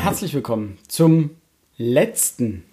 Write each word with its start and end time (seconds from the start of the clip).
Herzlich 0.00 0.34
willkommen 0.34 0.78
zum 0.88 1.30
letzten 1.78 2.64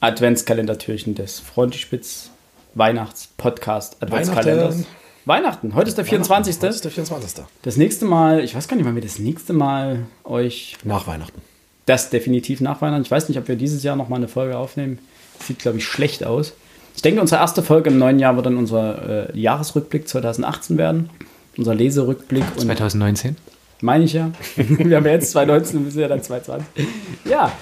Adventskalendertürchen 0.00 1.14
des 1.14 1.40
Frontispitz 1.40 2.30
Weihnachts-Podcast 2.74 4.02
Adventskalenders. 4.02 4.74
Weihnachten. 4.74 4.86
Weihnachten. 5.26 5.74
Heute 5.74 5.88
ist 5.88 5.98
der 5.98 6.04
24. 6.04 6.56
Heute 6.56 6.66
ist 6.68 6.84
der 6.84 6.90
24. 6.90 7.44
Das 7.62 7.76
nächste 7.76 8.06
Mal, 8.06 8.42
ich 8.42 8.54
weiß 8.54 8.66
gar 8.68 8.76
nicht, 8.76 8.86
wann 8.86 8.94
wir 8.94 9.02
das 9.02 9.18
nächste 9.18 9.52
Mal 9.52 10.06
euch 10.24 10.78
Nach 10.84 11.06
Weihnachten. 11.06 11.42
das 11.86 12.10
definitiv 12.10 12.60
nach 12.60 12.80
Weihnachten. 12.80 13.02
Ich 13.02 13.10
weiß 13.10 13.28
nicht, 13.28 13.38
ob 13.38 13.48
wir 13.48 13.56
dieses 13.56 13.82
Jahr 13.82 13.96
noch 13.96 14.08
mal 14.08 14.16
eine 14.16 14.28
Folge 14.28 14.56
aufnehmen. 14.56 14.98
Sieht, 15.40 15.58
glaube 15.58 15.78
ich, 15.78 15.84
schlecht 15.84 16.24
aus. 16.24 16.54
Ich 16.94 17.02
denke, 17.02 17.20
unsere 17.20 17.40
erste 17.40 17.62
Folge 17.62 17.90
im 17.90 17.98
neuen 17.98 18.18
Jahr 18.18 18.36
wird 18.36 18.46
dann 18.46 18.56
unser 18.56 19.30
äh, 19.30 19.38
Jahresrückblick 19.38 20.08
2018 20.08 20.76
werden. 20.78 21.10
Unser 21.56 21.74
Leserückblick. 21.74 22.44
Und 22.56 22.62
2019. 22.62 23.36
meine 23.80 24.04
ich 24.04 24.12
ja. 24.12 24.30
wir 24.56 24.96
haben 24.96 25.06
ja 25.06 25.12
jetzt 25.12 25.30
2019 25.32 25.78
und 25.78 25.84
wir 25.86 25.92
sind 25.92 26.02
ja 26.02 26.08
dann 26.08 26.22
2020. 26.22 26.86
Ja. 27.24 27.52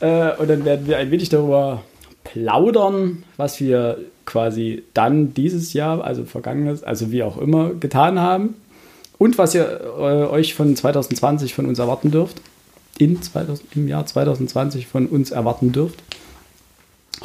Äh, 0.00 0.36
und 0.36 0.48
dann 0.48 0.64
werden 0.64 0.86
wir 0.86 0.98
ein 0.98 1.10
wenig 1.10 1.28
darüber 1.28 1.82
plaudern, 2.24 3.24
was 3.36 3.60
wir 3.60 3.98
quasi 4.24 4.82
dann 4.92 5.32
dieses 5.32 5.72
Jahr, 5.72 6.04
also 6.04 6.24
vergangenes, 6.24 6.82
also 6.82 7.12
wie 7.12 7.22
auch 7.22 7.38
immer, 7.38 7.70
getan 7.74 8.18
haben. 8.18 8.56
Und 9.18 9.38
was 9.38 9.54
ihr 9.54 9.80
äh, 9.98 10.00
euch 10.26 10.54
von 10.54 10.76
2020 10.76 11.54
von 11.54 11.66
uns 11.66 11.78
erwarten 11.78 12.10
dürft. 12.10 12.40
In 12.98 13.20
2000, 13.20 13.76
Im 13.76 13.88
Jahr 13.88 14.06
2020 14.06 14.86
von 14.86 15.06
uns 15.06 15.30
erwarten 15.30 15.72
dürft. 15.72 16.02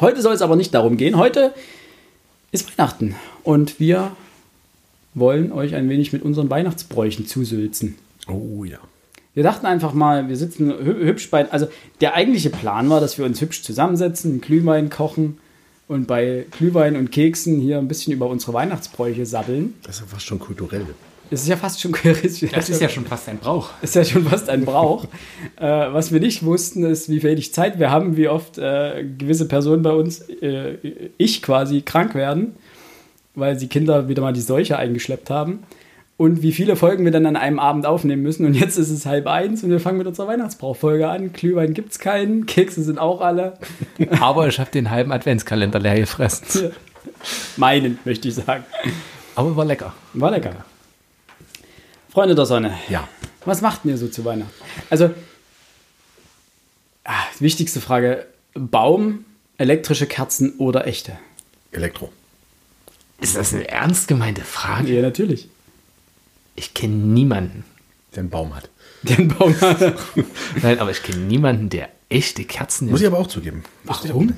Heute 0.00 0.22
soll 0.22 0.34
es 0.34 0.42
aber 0.42 0.56
nicht 0.56 0.74
darum 0.74 0.96
gehen. 0.96 1.16
Heute 1.16 1.52
ist 2.50 2.76
Weihnachten 2.78 3.14
und 3.44 3.78
wir 3.80 4.12
wollen 5.14 5.52
euch 5.52 5.74
ein 5.74 5.88
wenig 5.88 6.12
mit 6.12 6.22
unseren 6.22 6.50
Weihnachtsbräuchen 6.50 7.26
zusülzen. 7.26 7.96
Oh 8.28 8.64
ja. 8.64 8.78
Wir 9.34 9.42
dachten 9.42 9.66
einfach 9.66 9.94
mal, 9.94 10.28
wir 10.28 10.36
sitzen 10.36 10.70
hü- 10.70 11.04
hübsch 11.04 11.30
bei. 11.30 11.50
Also, 11.50 11.66
der 12.00 12.14
eigentliche 12.14 12.50
Plan 12.50 12.90
war, 12.90 13.00
dass 13.00 13.16
wir 13.18 13.24
uns 13.24 13.40
hübsch 13.40 13.62
zusammensetzen, 13.62 14.32
einen 14.32 14.40
Glühwein 14.42 14.90
kochen 14.90 15.38
und 15.88 16.06
bei 16.06 16.44
Glühwein 16.50 16.96
und 16.96 17.10
Keksen 17.12 17.58
hier 17.60 17.78
ein 17.78 17.88
bisschen 17.88 18.12
über 18.12 18.26
unsere 18.26 18.52
Weihnachtsbräuche 18.52 19.24
sabbeln. 19.24 19.74
Das 19.84 19.96
ist 19.96 20.00
ja 20.02 20.06
fast 20.06 20.26
schon 20.26 20.38
kulturell. 20.38 20.86
Das 21.32 21.40
ist 21.40 21.48
ja 21.48 21.56
fast 21.56 21.80
schon 21.80 21.92
charismatisch. 21.92 22.50
Das 22.54 22.68
ist 22.68 22.82
ja 22.82 22.90
schon 22.90 23.06
fast 23.06 23.26
ein 23.26 23.38
Brauch. 23.38 23.70
ist 23.80 23.94
ja 23.94 24.04
schon 24.04 24.26
fast 24.26 24.50
ein 24.50 24.66
Brauch. 24.66 25.06
äh, 25.56 25.66
was 25.66 26.12
wir 26.12 26.20
nicht 26.20 26.44
wussten, 26.44 26.84
ist, 26.84 27.08
wie 27.08 27.22
wenig 27.22 27.54
Zeit 27.54 27.78
wir 27.78 27.90
haben, 27.90 28.18
wie 28.18 28.28
oft 28.28 28.58
äh, 28.58 29.02
gewisse 29.16 29.48
Personen 29.48 29.82
bei 29.82 29.92
uns, 29.92 30.20
äh, 30.42 30.76
ich 31.16 31.40
quasi, 31.40 31.80
krank 31.80 32.14
werden, 32.14 32.54
weil 33.34 33.58
sie 33.58 33.68
Kinder 33.68 34.10
wieder 34.10 34.20
mal 34.20 34.34
die 34.34 34.42
Seuche 34.42 34.76
eingeschleppt 34.76 35.30
haben. 35.30 35.60
Und 36.18 36.42
wie 36.42 36.52
viele 36.52 36.76
Folgen 36.76 37.02
wir 37.06 37.12
dann 37.12 37.24
an 37.24 37.36
einem 37.36 37.58
Abend 37.58 37.86
aufnehmen 37.86 38.22
müssen. 38.22 38.44
Und 38.44 38.52
jetzt 38.52 38.76
ist 38.76 38.90
es 38.90 39.06
halb 39.06 39.26
eins 39.26 39.64
und 39.64 39.70
wir 39.70 39.80
fangen 39.80 39.96
mit 39.96 40.06
unserer 40.06 40.28
Weihnachtsbrauchfolge 40.28 41.08
an. 41.08 41.32
Glühwein 41.32 41.72
gibt 41.72 41.92
es 41.92 41.98
keinen, 41.98 42.44
Kekse 42.44 42.82
sind 42.82 42.98
auch 42.98 43.22
alle. 43.22 43.54
Aber 44.20 44.48
ich 44.48 44.60
habe 44.60 44.70
den 44.70 44.90
halben 44.90 45.10
Adventskalender 45.10 45.78
leer 45.78 45.98
gefressen. 45.98 46.72
Meinen, 47.56 47.98
möchte 48.04 48.28
ich 48.28 48.34
sagen. 48.34 48.64
Aber 49.34 49.56
war 49.56 49.64
lecker. 49.64 49.94
War 50.12 50.30
lecker. 50.30 50.66
Freunde 52.12 52.34
der 52.34 52.44
Sonne. 52.44 52.76
Ja. 52.90 53.08
Was 53.46 53.62
macht 53.62 53.84
ihr 53.84 53.96
so 53.96 54.06
zu 54.06 54.24
Weihnachten? 54.24 54.52
Also, 54.90 55.10
ah, 57.04 57.22
wichtigste 57.38 57.80
Frage: 57.80 58.26
Baum, 58.54 59.24
elektrische 59.56 60.06
Kerzen 60.06 60.56
oder 60.58 60.86
echte? 60.86 61.18
Elektro. 61.72 62.12
Ist 63.20 63.36
das 63.36 63.54
eine 63.54 63.66
ernst 63.66 64.08
gemeinte 64.08 64.42
Frage? 64.42 64.92
Ja, 64.92 65.00
natürlich. 65.00 65.48
Ich 66.54 66.74
kenne 66.74 66.96
niemanden. 66.96 67.64
Der 68.14 68.20
einen 68.20 68.30
Baum 68.30 68.54
hat. 68.54 68.68
Den 69.02 69.28
Baum. 69.28 69.54
Nein, 70.62 70.78
aber 70.80 70.90
ich 70.90 71.02
kenne 71.02 71.22
niemanden, 71.24 71.70
der 71.70 71.88
echte 72.10 72.44
Kerzen 72.44 72.90
Muss 72.90 73.00
nimmt. 73.00 73.00
ich 73.00 73.06
aber 73.06 73.18
auch 73.22 73.26
zugeben. 73.28 73.64
Warum? 73.84 74.34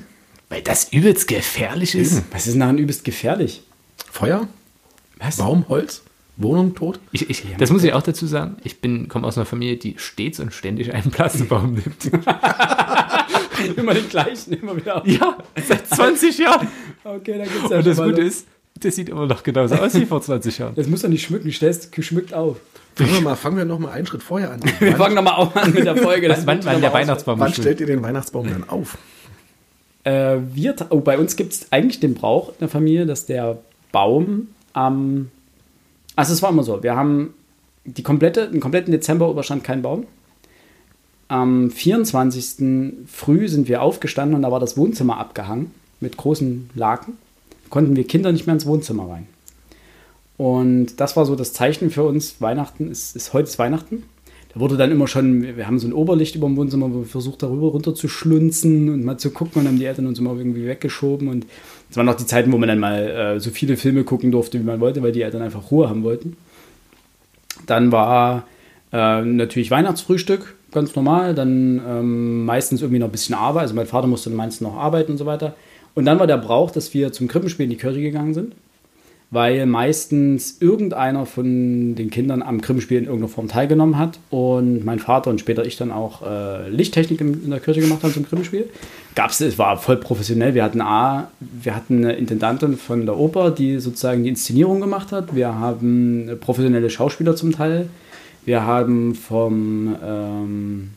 Weil 0.47 0.61
das 0.61 0.93
übelst 0.93 1.27
gefährlich 1.27 1.93
ist. 1.93 2.21
Was 2.31 2.47
ist 2.47 2.55
nachher 2.55 2.77
übelst 2.77 3.03
gefährlich? 3.03 3.63
Feuer, 4.09 4.47
Was? 5.17 5.37
Baum, 5.37 5.67
Holz, 5.67 6.03
Wohnung 6.37 6.75
tot. 6.75 6.99
Ich, 7.11 7.29
ich, 7.29 7.43
das 7.57 7.71
muss 7.71 7.83
ich 7.83 7.93
auch 7.93 8.01
dazu 8.01 8.25
sagen. 8.27 8.57
Ich 8.63 8.81
bin 8.81 9.07
komme 9.07 9.25
aus 9.25 9.37
einer 9.37 9.45
Familie, 9.45 9.77
die 9.77 9.95
stets 9.97 10.39
und 10.39 10.53
ständig 10.53 10.93
einen 10.93 11.11
Plastikbaum 11.11 11.73
nimmt. 11.73 12.11
Immer 13.77 13.93
den 13.93 14.09
gleichen, 14.09 14.53
immer 14.53 14.75
wieder 14.75 14.97
auf. 14.97 15.07
ja, 15.07 15.37
seit 15.65 15.87
20 15.87 16.37
Jahren. 16.37 16.67
Okay, 17.03 17.37
dann 17.37 17.47
gibt's 17.47 17.69
ja 17.69 17.77
Und 17.77 17.87
das 17.87 17.97
mal 17.97 18.09
Gute 18.09 18.21
ist, 18.21 18.47
das 18.81 18.95
sieht 18.95 19.07
immer 19.07 19.25
noch 19.25 19.43
genauso 19.43 19.75
aus 19.75 19.93
wie 19.95 20.05
vor 20.05 20.21
20 20.21 20.57
Jahren. 20.57 20.75
Das 20.75 20.87
muss 20.87 21.01
doch 21.01 21.09
nicht 21.09 21.23
schmücken, 21.23 21.49
stellst 21.51 21.91
geschmückt 21.93 22.33
auf. 22.33 22.57
Fangen 22.95 23.13
wir, 23.13 23.21
mal, 23.21 23.35
fangen 23.35 23.57
wir 23.57 23.65
noch 23.65 23.79
mal 23.79 23.91
einen 23.91 24.05
Schritt 24.05 24.23
vorher 24.23 24.51
an. 24.51 24.61
Wir 24.79 24.91
Wann, 24.91 24.97
fangen 24.97 25.15
nochmal 25.15 25.35
auch 25.35 25.55
an 25.55 25.73
mit 25.73 25.85
der 25.85 25.95
Folge. 25.95 26.27
das 26.27 26.45
Wann, 26.45 26.63
wann 26.65 26.73
noch 26.73 26.81
der 26.81 26.89
mal 26.89 26.99
Weihnachtsbaum 26.99 27.39
wann 27.39 27.53
stellt 27.53 27.79
ihr 27.79 27.87
den 27.87 28.03
Weihnachtsbaum 28.03 28.47
dann 28.49 28.69
auf? 28.69 28.97
Äh, 30.03 30.37
wir, 30.53 30.75
oh, 30.89 30.99
bei 30.99 31.17
uns 31.17 31.35
gibt 31.35 31.53
es 31.53 31.71
eigentlich 31.71 31.99
den 31.99 32.13
Brauch 32.13 32.49
in 32.49 32.55
der 32.59 32.69
Familie, 32.69 33.05
dass 33.05 33.25
der 33.25 33.57
Baum 33.91 34.49
am. 34.73 35.31
Also 36.15 36.33
es 36.33 36.41
war 36.41 36.49
immer 36.49 36.63
so, 36.63 36.83
wir 36.83 36.95
haben 36.95 37.33
die 37.85 38.03
komplette, 38.03 38.49
den 38.49 38.59
kompletten 38.59 38.91
Dezember 38.91 39.29
über 39.29 39.43
stand 39.43 39.63
kein 39.63 39.81
Baum. 39.81 40.05
Am 41.27 41.71
24. 41.71 43.05
früh 43.07 43.47
sind 43.47 43.67
wir 43.67 43.81
aufgestanden 43.81 44.35
und 44.35 44.41
da 44.43 44.51
war 44.51 44.59
das 44.59 44.77
Wohnzimmer 44.77 45.17
abgehangen 45.17 45.71
mit 45.99 46.17
großen 46.17 46.69
Laken. 46.75 47.17
Konnten 47.69 47.95
wir 47.95 48.05
Kinder 48.05 48.31
nicht 48.31 48.45
mehr 48.45 48.53
ins 48.53 48.65
Wohnzimmer 48.65 49.09
rein. 49.09 49.27
Und 50.37 50.99
das 50.99 51.15
war 51.15 51.25
so 51.25 51.35
das 51.35 51.53
Zeichen 51.53 51.89
für 51.89 52.03
uns, 52.03 52.41
Weihnachten 52.41 52.91
ist, 52.91 53.15
ist 53.15 53.33
heute 53.33 53.57
Weihnachten. 53.57 54.03
Da 54.55 54.61
wurde 54.61 54.77
dann 54.77 54.89
immer 54.89 55.05
schon, 55.05 55.57
wir 55.57 55.67
haben 55.67 55.79
so 55.79 55.87
ein 55.87 55.91
Oberlicht 55.91 56.35
über 56.35 56.47
dem 56.47 56.55
Wohnzimmer, 56.55 56.89
wo 56.89 56.99
wir 56.99 57.05
versucht, 57.05 57.43
darüber 57.43 57.67
runter 57.67 57.93
zu 57.93 58.07
schlunzen 58.07 58.89
und 58.89 59.03
mal 59.03 59.17
zu 59.17 59.31
gucken 59.31 59.61
und 59.61 59.67
haben 59.67 59.77
die 59.77 59.83
Eltern 59.83 60.07
uns 60.07 60.17
immer 60.17 60.33
irgendwie 60.33 60.65
weggeschoben. 60.65 61.27
Und 61.27 61.45
es 61.89 61.97
waren 61.97 62.05
noch 62.05 62.15
die 62.15 62.25
Zeiten, 62.25 62.53
wo 62.53 62.57
man 62.57 62.69
dann 62.69 62.79
mal 62.79 63.35
äh, 63.35 63.39
so 63.41 63.49
viele 63.51 63.75
Filme 63.75 64.05
gucken 64.05 64.31
durfte, 64.31 64.57
wie 64.57 64.63
man 64.63 64.79
wollte, 64.79 65.03
weil 65.03 65.11
die 65.11 65.23
Eltern 65.23 65.41
einfach 65.41 65.71
Ruhe 65.71 65.89
haben 65.89 66.03
wollten. 66.03 66.37
Dann 67.65 67.91
war 67.91 68.47
äh, 68.93 69.23
natürlich 69.23 69.71
Weihnachtsfrühstück, 69.71 70.55
ganz 70.71 70.95
normal. 70.95 71.35
Dann 71.35 71.81
ähm, 71.85 72.45
meistens 72.45 72.81
irgendwie 72.81 72.99
noch 72.99 73.09
ein 73.09 73.11
bisschen 73.11 73.35
Arbeit. 73.35 73.63
Also 73.63 73.75
mein 73.75 73.87
Vater 73.87 74.07
musste 74.07 74.29
meistens 74.29 74.61
noch 74.61 74.77
arbeiten 74.77 75.11
und 75.11 75.17
so 75.17 75.25
weiter. 75.25 75.53
Und 75.95 76.05
dann 76.05 76.17
war 76.17 76.27
der 76.27 76.37
Brauch, 76.37 76.71
dass 76.71 76.93
wir 76.93 77.11
zum 77.11 77.27
Krippenspiel 77.27 77.65
in 77.65 77.71
die 77.71 77.77
Kirche 77.77 77.99
gegangen 77.99 78.33
sind 78.33 78.53
weil 79.31 79.65
meistens 79.65 80.61
irgendeiner 80.61 81.25
von 81.25 81.95
den 81.95 82.09
Kindern 82.09 82.41
am 82.41 82.61
Krippenspiel 82.61 82.99
in 82.99 83.05
irgendeiner 83.05 83.31
Form 83.31 83.47
teilgenommen 83.47 83.97
hat 83.97 84.19
und 84.29 84.85
mein 84.85 84.99
Vater 84.99 85.29
und 85.29 85.39
später 85.39 85.65
ich 85.65 85.77
dann 85.77 85.91
auch 85.91 86.21
äh, 86.21 86.69
Lichttechnik 86.69 87.21
in, 87.21 87.43
in 87.43 87.49
der 87.49 87.59
Kirche 87.59 87.81
gemacht 87.81 88.03
haben 88.03 88.13
zum 88.13 88.27
Krippenspiel. 88.27 88.69
Gab's, 89.15 89.39
es 89.41 89.57
war 89.57 89.77
voll 89.77 89.97
professionell. 89.97 90.53
Wir 90.53 90.63
hatten 90.63 90.81
A, 90.81 91.29
wir 91.39 91.75
hatten 91.75 92.03
eine 92.03 92.13
Intendantin 92.13 92.77
von 92.77 93.05
der 93.05 93.17
Oper, 93.17 93.51
die 93.51 93.79
sozusagen 93.79 94.23
die 94.23 94.29
Inszenierung 94.29 94.81
gemacht 94.81 95.11
hat. 95.11 95.35
Wir 95.35 95.55
haben 95.55 96.29
professionelle 96.41 96.89
Schauspieler 96.89 97.35
zum 97.35 97.51
Teil. 97.51 97.89
Wir 98.43 98.63
haben 98.63 99.15
vom 99.15 99.95
ähm, 100.03 100.89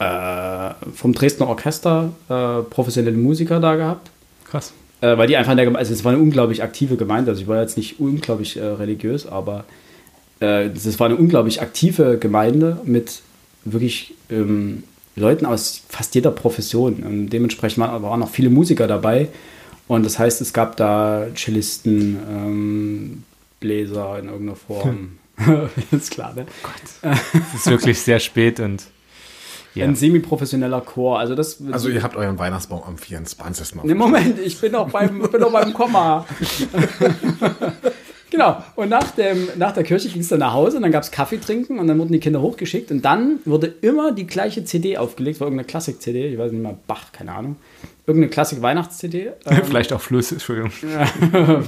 äh, 0.00 0.70
vom 0.94 1.12
Dresdner 1.12 1.48
Orchester 1.48 2.12
äh, 2.28 2.62
professionelle 2.62 3.16
Musiker 3.16 3.60
da 3.60 3.76
gehabt. 3.76 4.10
Krass. 4.44 4.72
Äh, 5.00 5.16
weil 5.16 5.26
die 5.26 5.36
einfach 5.36 5.52
in 5.52 5.56
der 5.56 5.66
Geme- 5.66 5.78
also 5.78 5.92
es 5.92 6.04
war 6.04 6.12
eine 6.12 6.20
unglaublich 6.20 6.62
aktive 6.62 6.96
Gemeinde. 6.96 7.30
Also 7.30 7.42
ich 7.42 7.48
war 7.48 7.60
jetzt 7.60 7.76
nicht 7.76 8.00
unglaublich 8.00 8.56
äh, 8.56 8.64
religiös, 8.64 9.26
aber 9.26 9.64
äh, 10.40 10.66
es 10.66 10.98
war 10.98 11.06
eine 11.06 11.16
unglaublich 11.16 11.62
aktive 11.62 12.18
Gemeinde 12.18 12.80
mit 12.84 13.22
wirklich 13.64 14.14
ähm, 14.30 14.84
Leuten 15.16 15.46
aus 15.46 15.82
fast 15.88 16.14
jeder 16.14 16.30
Profession. 16.30 17.02
Und 17.02 17.30
dementsprechend 17.30 17.78
waren 17.78 17.90
aber 17.90 18.10
auch 18.10 18.16
noch 18.16 18.30
viele 18.30 18.50
Musiker 18.50 18.86
dabei. 18.86 19.28
Und 19.88 20.04
das 20.04 20.18
heißt, 20.18 20.40
es 20.40 20.52
gab 20.52 20.76
da 20.76 21.26
Cellisten, 21.34 22.18
ähm, 22.30 23.24
Bläser 23.58 24.18
in 24.18 24.26
irgendeiner 24.26 24.56
Form. 24.56 25.18
ist 25.90 26.10
klar, 26.10 26.34
ne? 26.34 26.46
Es 27.02 27.60
ist 27.60 27.70
wirklich 27.70 28.00
sehr 28.00 28.20
spät 28.20 28.60
und 28.60 28.84
ja. 29.74 29.84
Ein 29.84 29.94
semi-professioneller 29.94 30.80
Chor. 30.80 31.18
Also 31.18 31.34
das 31.34 31.58
Also 31.70 31.88
ihr 31.88 32.02
habt 32.02 32.16
euren 32.16 32.38
Weihnachtsbaum 32.38 32.82
am 32.84 32.98
24. 32.98 33.76
Mal. 33.76 33.86
Ne, 33.86 33.94
Moment, 33.94 34.38
ich 34.40 34.60
bin 34.60 34.72
noch 34.72 34.90
beim, 34.90 35.20
bin 35.30 35.40
noch 35.40 35.52
beim 35.52 35.72
Komma. 35.72 36.26
genau. 38.30 38.62
Und 38.74 38.88
nach, 38.88 39.12
dem, 39.12 39.48
nach 39.56 39.72
der 39.72 39.84
Kirche 39.84 40.08
ging 40.08 40.22
es 40.22 40.28
dann 40.28 40.40
nach 40.40 40.54
Hause 40.54 40.78
und 40.78 40.82
dann 40.82 40.90
gab 40.90 41.04
es 41.04 41.12
Kaffee 41.12 41.38
trinken 41.38 41.78
und 41.78 41.86
dann 41.86 41.98
wurden 41.98 42.12
die 42.12 42.18
Kinder 42.18 42.40
hochgeschickt 42.40 42.90
und 42.90 43.04
dann 43.04 43.38
wurde 43.44 43.68
immer 43.80 44.12
die 44.12 44.26
gleiche 44.26 44.64
CD 44.64 44.98
aufgelegt, 44.98 45.38
war 45.38 45.46
irgendeine 45.46 45.66
Klassik-CD, 45.66 46.28
ich 46.32 46.38
weiß 46.38 46.50
nicht 46.50 46.62
mal, 46.62 46.76
Bach, 46.88 47.12
keine 47.12 47.32
Ahnung. 47.32 47.56
Irgendeine 48.06 48.30
Klassik-Weihnachts-CD. 48.30 49.30
Ähm, 49.46 49.62
Vielleicht 49.64 49.92
auch 49.92 50.00
Fluss, 50.00 50.32
Entschuldigung. 50.32 50.72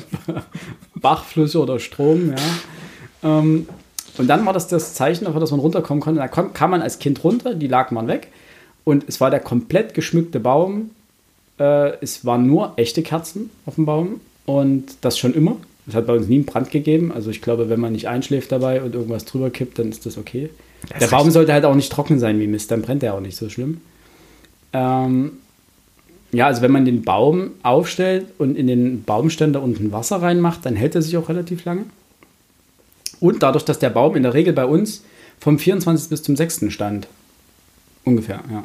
Bachflüsse 0.96 1.60
oder 1.60 1.78
Strom, 1.78 2.30
ja. 2.30 3.38
Ähm, 3.38 3.68
und 4.18 4.26
dann 4.28 4.44
war 4.44 4.52
das 4.52 4.68
das 4.68 4.94
Zeichen 4.94 5.24
dafür, 5.24 5.40
dass 5.40 5.50
man 5.50 5.60
runterkommen 5.60 6.02
konnte. 6.02 6.20
Da 6.20 6.28
kam, 6.28 6.70
man 6.70 6.82
als 6.82 6.98
Kind 6.98 7.22
runter, 7.24 7.54
die 7.54 7.68
lag 7.68 7.90
man 7.90 8.08
weg. 8.08 8.28
Und 8.84 9.04
es 9.08 9.20
war 9.20 9.30
der 9.30 9.40
komplett 9.40 9.94
geschmückte 9.94 10.40
Baum. 10.40 10.90
Äh, 11.58 11.92
es 12.02 12.24
waren 12.24 12.46
nur 12.46 12.72
echte 12.76 13.02
Kerzen 13.02 13.50
auf 13.64 13.76
dem 13.76 13.86
Baum. 13.86 14.20
Und 14.44 14.84
das 15.00 15.18
schon 15.18 15.34
immer. 15.34 15.56
Es 15.86 15.94
hat 15.94 16.06
bei 16.06 16.14
uns 16.14 16.28
nie 16.28 16.36
einen 16.36 16.44
Brand 16.44 16.70
gegeben. 16.70 17.12
Also 17.12 17.30
ich 17.30 17.42
glaube, 17.42 17.68
wenn 17.68 17.80
man 17.80 17.92
nicht 17.92 18.08
einschläft 18.08 18.52
dabei 18.52 18.82
und 18.82 18.94
irgendwas 18.94 19.24
drüber 19.24 19.50
kippt, 19.50 19.78
dann 19.78 19.88
ist 19.88 20.04
das 20.04 20.18
okay. 20.18 20.50
Das 20.88 20.98
der 20.98 21.06
Baum 21.16 21.30
sollte 21.30 21.52
halt 21.52 21.64
auch 21.64 21.74
nicht 21.74 21.92
trocken 21.92 22.18
sein 22.18 22.38
wie 22.40 22.46
Mist, 22.46 22.70
dann 22.70 22.82
brennt 22.82 23.02
er 23.02 23.14
auch 23.14 23.20
nicht 23.20 23.36
so 23.36 23.48
schlimm. 23.48 23.80
Ähm, 24.72 25.32
ja, 26.32 26.46
also 26.46 26.62
wenn 26.62 26.72
man 26.72 26.84
den 26.84 27.02
Baum 27.02 27.52
aufstellt 27.62 28.26
und 28.38 28.56
in 28.56 28.66
den 28.66 29.04
Baumständer 29.04 29.62
unten 29.62 29.92
Wasser 29.92 30.22
reinmacht, 30.22 30.64
dann 30.66 30.76
hält 30.76 30.94
er 30.94 31.02
sich 31.02 31.16
auch 31.16 31.28
relativ 31.28 31.64
lange. 31.64 31.84
Und 33.22 33.42
dadurch, 33.44 33.64
dass 33.64 33.78
der 33.78 33.90
Baum 33.90 34.16
in 34.16 34.24
der 34.24 34.34
Regel 34.34 34.52
bei 34.52 34.66
uns 34.66 35.04
vom 35.38 35.56
24. 35.56 36.10
bis 36.10 36.24
zum 36.24 36.34
6. 36.34 36.64
stand, 36.70 37.06
ungefähr, 38.04 38.40
ja, 38.50 38.64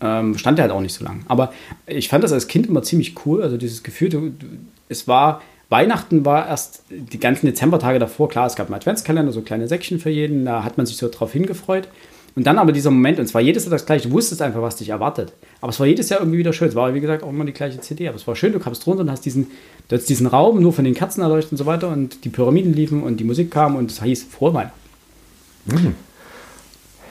ähm, 0.00 0.38
stand 0.38 0.60
er 0.60 0.62
halt 0.62 0.72
auch 0.72 0.80
nicht 0.80 0.94
so 0.94 1.04
lang. 1.04 1.24
Aber 1.26 1.52
ich 1.86 2.08
fand 2.08 2.22
das 2.22 2.32
als 2.32 2.46
Kind 2.46 2.68
immer 2.68 2.84
ziemlich 2.84 3.26
cool. 3.26 3.42
Also 3.42 3.56
dieses 3.56 3.82
Gefühl, 3.82 4.32
es 4.88 5.08
war, 5.08 5.42
Weihnachten 5.68 6.24
war 6.24 6.46
erst 6.46 6.84
die 6.90 7.18
ganzen 7.18 7.46
Dezembertage 7.46 7.98
davor, 7.98 8.28
klar, 8.28 8.46
es 8.46 8.54
gab 8.54 8.68
einen 8.68 8.76
Adventskalender, 8.76 9.32
so 9.32 9.42
kleine 9.42 9.66
Säckchen 9.66 9.98
für 9.98 10.10
jeden, 10.10 10.44
da 10.44 10.62
hat 10.62 10.76
man 10.76 10.86
sich 10.86 10.96
so 10.96 11.08
drauf 11.08 11.32
hingefreut. 11.32 11.88
Und 12.36 12.46
dann 12.46 12.58
aber 12.58 12.72
dieser 12.72 12.90
Moment, 12.90 13.18
und 13.18 13.26
zwar 13.26 13.40
jedes 13.40 13.64
Jahr 13.64 13.72
das 13.72 13.86
gleiche, 13.86 14.08
du 14.08 14.14
wusstest 14.14 14.40
einfach, 14.42 14.62
was 14.62 14.76
dich 14.76 14.88
erwartet. 14.90 15.32
Aber 15.60 15.70
es 15.70 15.80
war 15.80 15.86
jedes 15.86 16.08
Jahr 16.08 16.20
irgendwie 16.20 16.38
wieder 16.38 16.52
schön. 16.52 16.68
Es 16.68 16.74
war, 16.74 16.94
wie 16.94 17.00
gesagt, 17.00 17.22
auch 17.22 17.28
immer 17.28 17.44
die 17.44 17.52
gleiche 17.52 17.80
CD. 17.80 18.06
Aber 18.08 18.16
es 18.16 18.26
war 18.26 18.36
schön, 18.36 18.52
du 18.52 18.60
kamst 18.60 18.86
runter 18.86 19.02
und 19.02 19.10
hast 19.10 19.24
diesen, 19.24 19.48
du 19.88 19.94
hattest 19.94 20.08
diesen 20.08 20.26
Raum 20.26 20.60
nur 20.62 20.72
von 20.72 20.84
den 20.84 20.94
Kerzen 20.94 21.22
erleuchtet 21.22 21.52
und 21.52 21.58
so 21.58 21.66
weiter 21.66 21.88
und 21.88 22.24
die 22.24 22.28
Pyramiden 22.28 22.72
liefen 22.72 23.02
und 23.02 23.18
die 23.18 23.24
Musik 23.24 23.50
kam 23.50 23.76
und 23.76 23.90
es 23.90 24.02
hieß 24.02 24.24
Frohe 24.30 24.54
Weihnachten. 24.54 25.96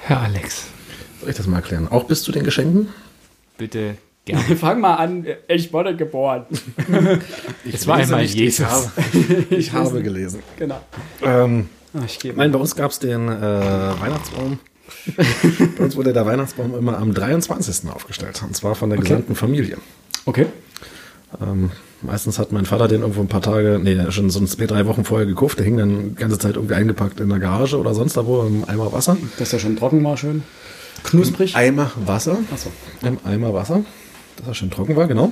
Herr 0.01 0.21
Alex, 0.21 0.67
Soll 1.19 1.29
ich 1.29 1.35
das 1.35 1.47
mal 1.47 1.57
erklären? 1.57 1.87
Auch 1.89 2.05
bis 2.05 2.23
zu 2.23 2.31
den 2.31 2.43
Geschenken? 2.43 2.87
bitte 3.57 3.95
gerne. 4.25 4.55
Fang 4.55 4.79
mal 4.79 4.95
an, 4.95 5.25
ich 5.47 5.73
wurde 5.73 5.95
geboren. 5.95 6.45
Es 7.71 7.87
war 7.87 7.97
einmal 7.97 8.21
nicht, 8.21 8.35
Jesus. 8.35 8.67
Ich 9.13 9.27
habe, 9.39 9.55
ich 9.55 9.73
habe 9.73 10.01
gelesen. 10.01 10.41
genau. 10.57 10.79
Ähm, 11.21 11.67
Ach, 11.97 12.05
ich 12.05 12.19
gebe 12.19 12.37
nein, 12.37 12.51
bei 12.51 12.59
uns 12.59 12.75
gab 12.75 12.91
es 12.91 12.99
den 12.99 13.27
äh, 13.27 13.31
Weihnachtsbaum. 13.31 14.59
bei 15.77 15.83
uns 15.83 15.95
wurde 15.95 16.13
der 16.13 16.25
Weihnachtsbaum 16.25 16.75
immer 16.75 16.97
am 16.97 17.13
23. 17.13 17.89
aufgestellt. 17.89 18.41
Und 18.43 18.55
zwar 18.55 18.75
von 18.75 18.89
der 18.89 18.99
gesamten 18.99 19.35
Familie. 19.35 19.77
Okay. 20.25 20.47
Ähm, 21.41 21.71
meistens 22.01 22.39
hat 22.39 22.51
mein 22.51 22.65
Vater 22.65 22.87
den 22.87 23.01
irgendwo 23.01 23.21
ein 23.21 23.27
paar 23.27 23.41
Tage, 23.41 23.79
nee, 23.81 24.11
schon 24.11 24.29
so 24.29 24.43
zwei, 24.45 24.65
drei 24.65 24.85
Wochen 24.85 25.03
vorher 25.03 25.27
gekauft. 25.27 25.59
Der 25.59 25.65
hing 25.65 25.77
dann 25.77 26.09
die 26.09 26.15
ganze 26.15 26.39
Zeit 26.39 26.55
irgendwie 26.55 26.75
eingepackt 26.75 27.19
in 27.19 27.29
der 27.29 27.39
Garage 27.39 27.77
oder 27.77 27.93
sonst 27.93 28.17
da 28.17 28.25
wo 28.25 28.41
im 28.41 28.63
Eimer 28.67 28.91
Wasser. 28.91 29.17
Dass 29.37 29.51
der 29.51 29.59
schon 29.59 29.75
trocken 29.75 30.03
war, 30.03 30.17
schön. 30.17 30.43
Knusprig. 31.03 31.55
Eimer 31.55 31.91
Wasser. 32.05 32.37
Achso. 32.51 32.71
Im 33.03 33.19
Eimer 33.23 33.53
Wasser, 33.53 33.83
dass 34.37 34.47
er 34.47 34.53
schön 34.53 34.71
trocken 34.71 34.95
war, 34.95 35.07
genau. 35.07 35.31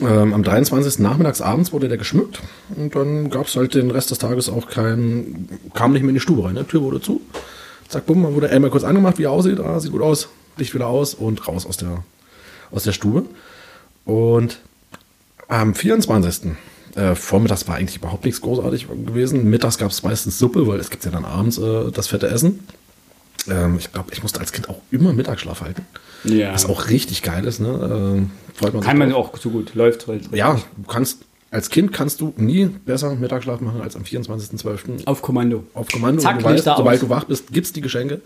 Ähm, 0.00 0.32
am 0.32 0.42
23. 0.42 1.00
nachmittags 1.00 1.40
abends 1.40 1.72
wurde 1.72 1.88
der 1.88 1.98
geschmückt 1.98 2.40
und 2.76 2.94
dann 2.94 3.30
gab 3.30 3.46
es 3.46 3.56
halt 3.56 3.74
den 3.74 3.90
Rest 3.90 4.10
des 4.10 4.18
Tages 4.18 4.48
auch 4.48 4.68
kein, 4.68 5.48
kam 5.74 5.92
nicht 5.92 6.02
mehr 6.02 6.10
in 6.10 6.14
die 6.14 6.20
Stube 6.20 6.44
rein. 6.44 6.54
Die 6.54 6.64
Tür 6.64 6.82
wurde 6.82 7.00
zu. 7.00 7.20
Zack, 7.92 8.06
bumm, 8.06 8.34
wurde 8.34 8.48
einmal 8.48 8.70
kurz 8.70 8.84
angemacht, 8.84 9.18
wie 9.18 9.24
er 9.24 9.30
aussieht. 9.32 9.60
Ah, 9.60 9.78
sieht 9.78 9.92
gut 9.92 10.00
aus. 10.00 10.30
Licht 10.56 10.74
wieder 10.74 10.86
aus 10.86 11.12
und 11.12 11.46
raus 11.46 11.66
aus 11.66 11.76
der, 11.76 12.04
aus 12.70 12.84
der 12.84 12.92
Stube. 12.92 13.24
Und 14.06 14.60
am 15.48 15.74
24. 15.74 16.52
Äh, 16.94 17.14
vormittags 17.14 17.68
war 17.68 17.74
eigentlich 17.74 17.96
überhaupt 17.98 18.24
nichts 18.24 18.40
großartig 18.40 18.86
gewesen. 18.88 19.48
Mittags 19.50 19.76
gab 19.76 19.90
es 19.90 20.02
meistens 20.02 20.38
Suppe, 20.38 20.66
weil 20.66 20.80
es 20.80 20.88
gibt 20.88 21.04
ja 21.04 21.10
dann 21.10 21.26
abends 21.26 21.58
äh, 21.58 21.90
das 21.90 22.08
fette 22.08 22.28
Essen. 22.28 22.66
Ähm, 23.46 23.76
ich 23.78 23.92
glaube, 23.92 24.08
ich 24.12 24.22
musste 24.22 24.40
als 24.40 24.52
Kind 24.52 24.70
auch 24.70 24.80
immer 24.90 25.12
Mittagsschlaf 25.12 25.60
halten. 25.60 25.84
Ja. 26.24 26.54
Was 26.54 26.64
auch 26.64 26.88
richtig 26.88 27.20
geil 27.20 27.44
ist, 27.44 27.60
ne? 27.60 28.26
Freut 28.54 28.72
man 28.72 28.82
Kann 28.82 28.96
sich 28.96 29.06
man 29.06 29.12
auch 29.12 29.36
so 29.36 29.50
gut. 29.50 29.74
Läuft 29.74 30.06
halt. 30.06 30.34
Ja, 30.34 30.54
du 30.54 30.90
kannst, 30.90 31.24
als 31.52 31.68
Kind 31.68 31.92
kannst 31.92 32.20
du 32.22 32.32
nie 32.38 32.64
besser 32.66 33.14
Mittagsschlaf 33.14 33.60
machen 33.60 33.82
als 33.82 33.94
am 33.94 34.02
24.12. 34.02 35.06
Auf 35.06 35.20
Kommando. 35.20 35.64
auf 35.74 35.86
Kommando. 35.88 36.22
Zack, 36.22 36.38
du 36.38 36.44
weißt, 36.46 36.54
Lichter 36.56 36.74
sobald 36.78 36.94
aus. 36.96 37.00
du 37.00 37.08
wach 37.10 37.24
bist, 37.24 37.52
gibt's 37.52 37.72
die 37.74 37.82
Geschenke. 37.82 38.22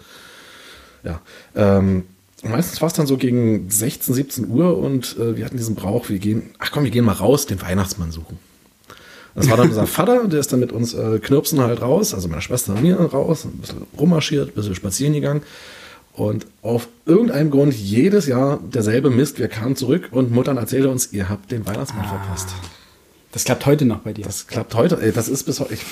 Ja. 1.02 1.20
Ähm, 1.56 2.05
meistens 2.44 2.81
war 2.81 2.87
es 2.87 2.94
dann 2.94 3.08
so 3.08 3.17
gegen 3.17 3.69
16, 3.69 4.14
17 4.14 4.49
Uhr 4.49 4.78
und 4.78 5.17
äh, 5.19 5.37
wir 5.37 5.44
hatten 5.44 5.56
diesen 5.56 5.75
Brauch, 5.75 6.08
wir 6.08 6.20
gehen, 6.20 6.50
ach 6.58 6.70
komm, 6.70 6.84
wir 6.84 6.93
gehen 6.93 7.05
mal 7.05 7.12
raus, 7.14 7.46
den 7.46 7.61
Weihnachtsmann 7.61 8.12
suchen. 8.12 8.38
Das 9.34 9.50
war 9.50 9.56
dann 9.56 9.69
unser 9.70 9.87
Vater, 9.88 10.29
der 10.29 10.38
ist 10.38 10.52
dann 10.52 10.61
mit 10.61 10.70
uns 10.70 10.94
äh, 10.94 11.19
Knirpsen 11.19 11.61
halt 11.61 11.82
raus, 11.82 12.14
also 12.14 12.29
meiner 12.29 12.43
Schwester 12.43 12.75
und 12.75 12.82
mir 12.82 12.96
raus, 12.96 13.44
ein 13.44 13.58
bisschen 13.58 13.87
rummarschiert, 13.99 14.50
ein 14.50 14.55
bisschen 14.55 14.76
spazieren 14.76 15.14
gegangen. 15.14 15.43
Und 16.12 16.46
auf 16.62 16.88
irgendeinem 17.06 17.50
Grund 17.50 17.75
jedes 17.75 18.26
Jahr 18.26 18.61
derselbe 18.72 19.11
Mist. 19.11 19.38
Wir 19.38 19.49
kamen 19.49 19.76
zurück 19.76 20.08
und 20.12 20.31
Muttern 20.31 20.56
erzählte 20.56 20.88
uns, 20.88 21.12
ihr 21.12 21.29
habt 21.29 21.50
den 21.50 21.67
Weihnachtsmann 21.67 22.06
verpasst. 22.06 22.49
Das 23.36 23.44
klappt 23.44 23.66
heute 23.66 23.84
noch 23.84 23.98
bei 23.98 24.14
dir. 24.14 24.24
Das 24.24 24.46
klappt 24.46 24.74
heute. 24.74 24.98
Ey, 24.98 25.12
das 25.12 25.28
ist 25.28 25.44
bis 25.44 25.60
heute. 25.60 25.74
Ich, 25.74 25.82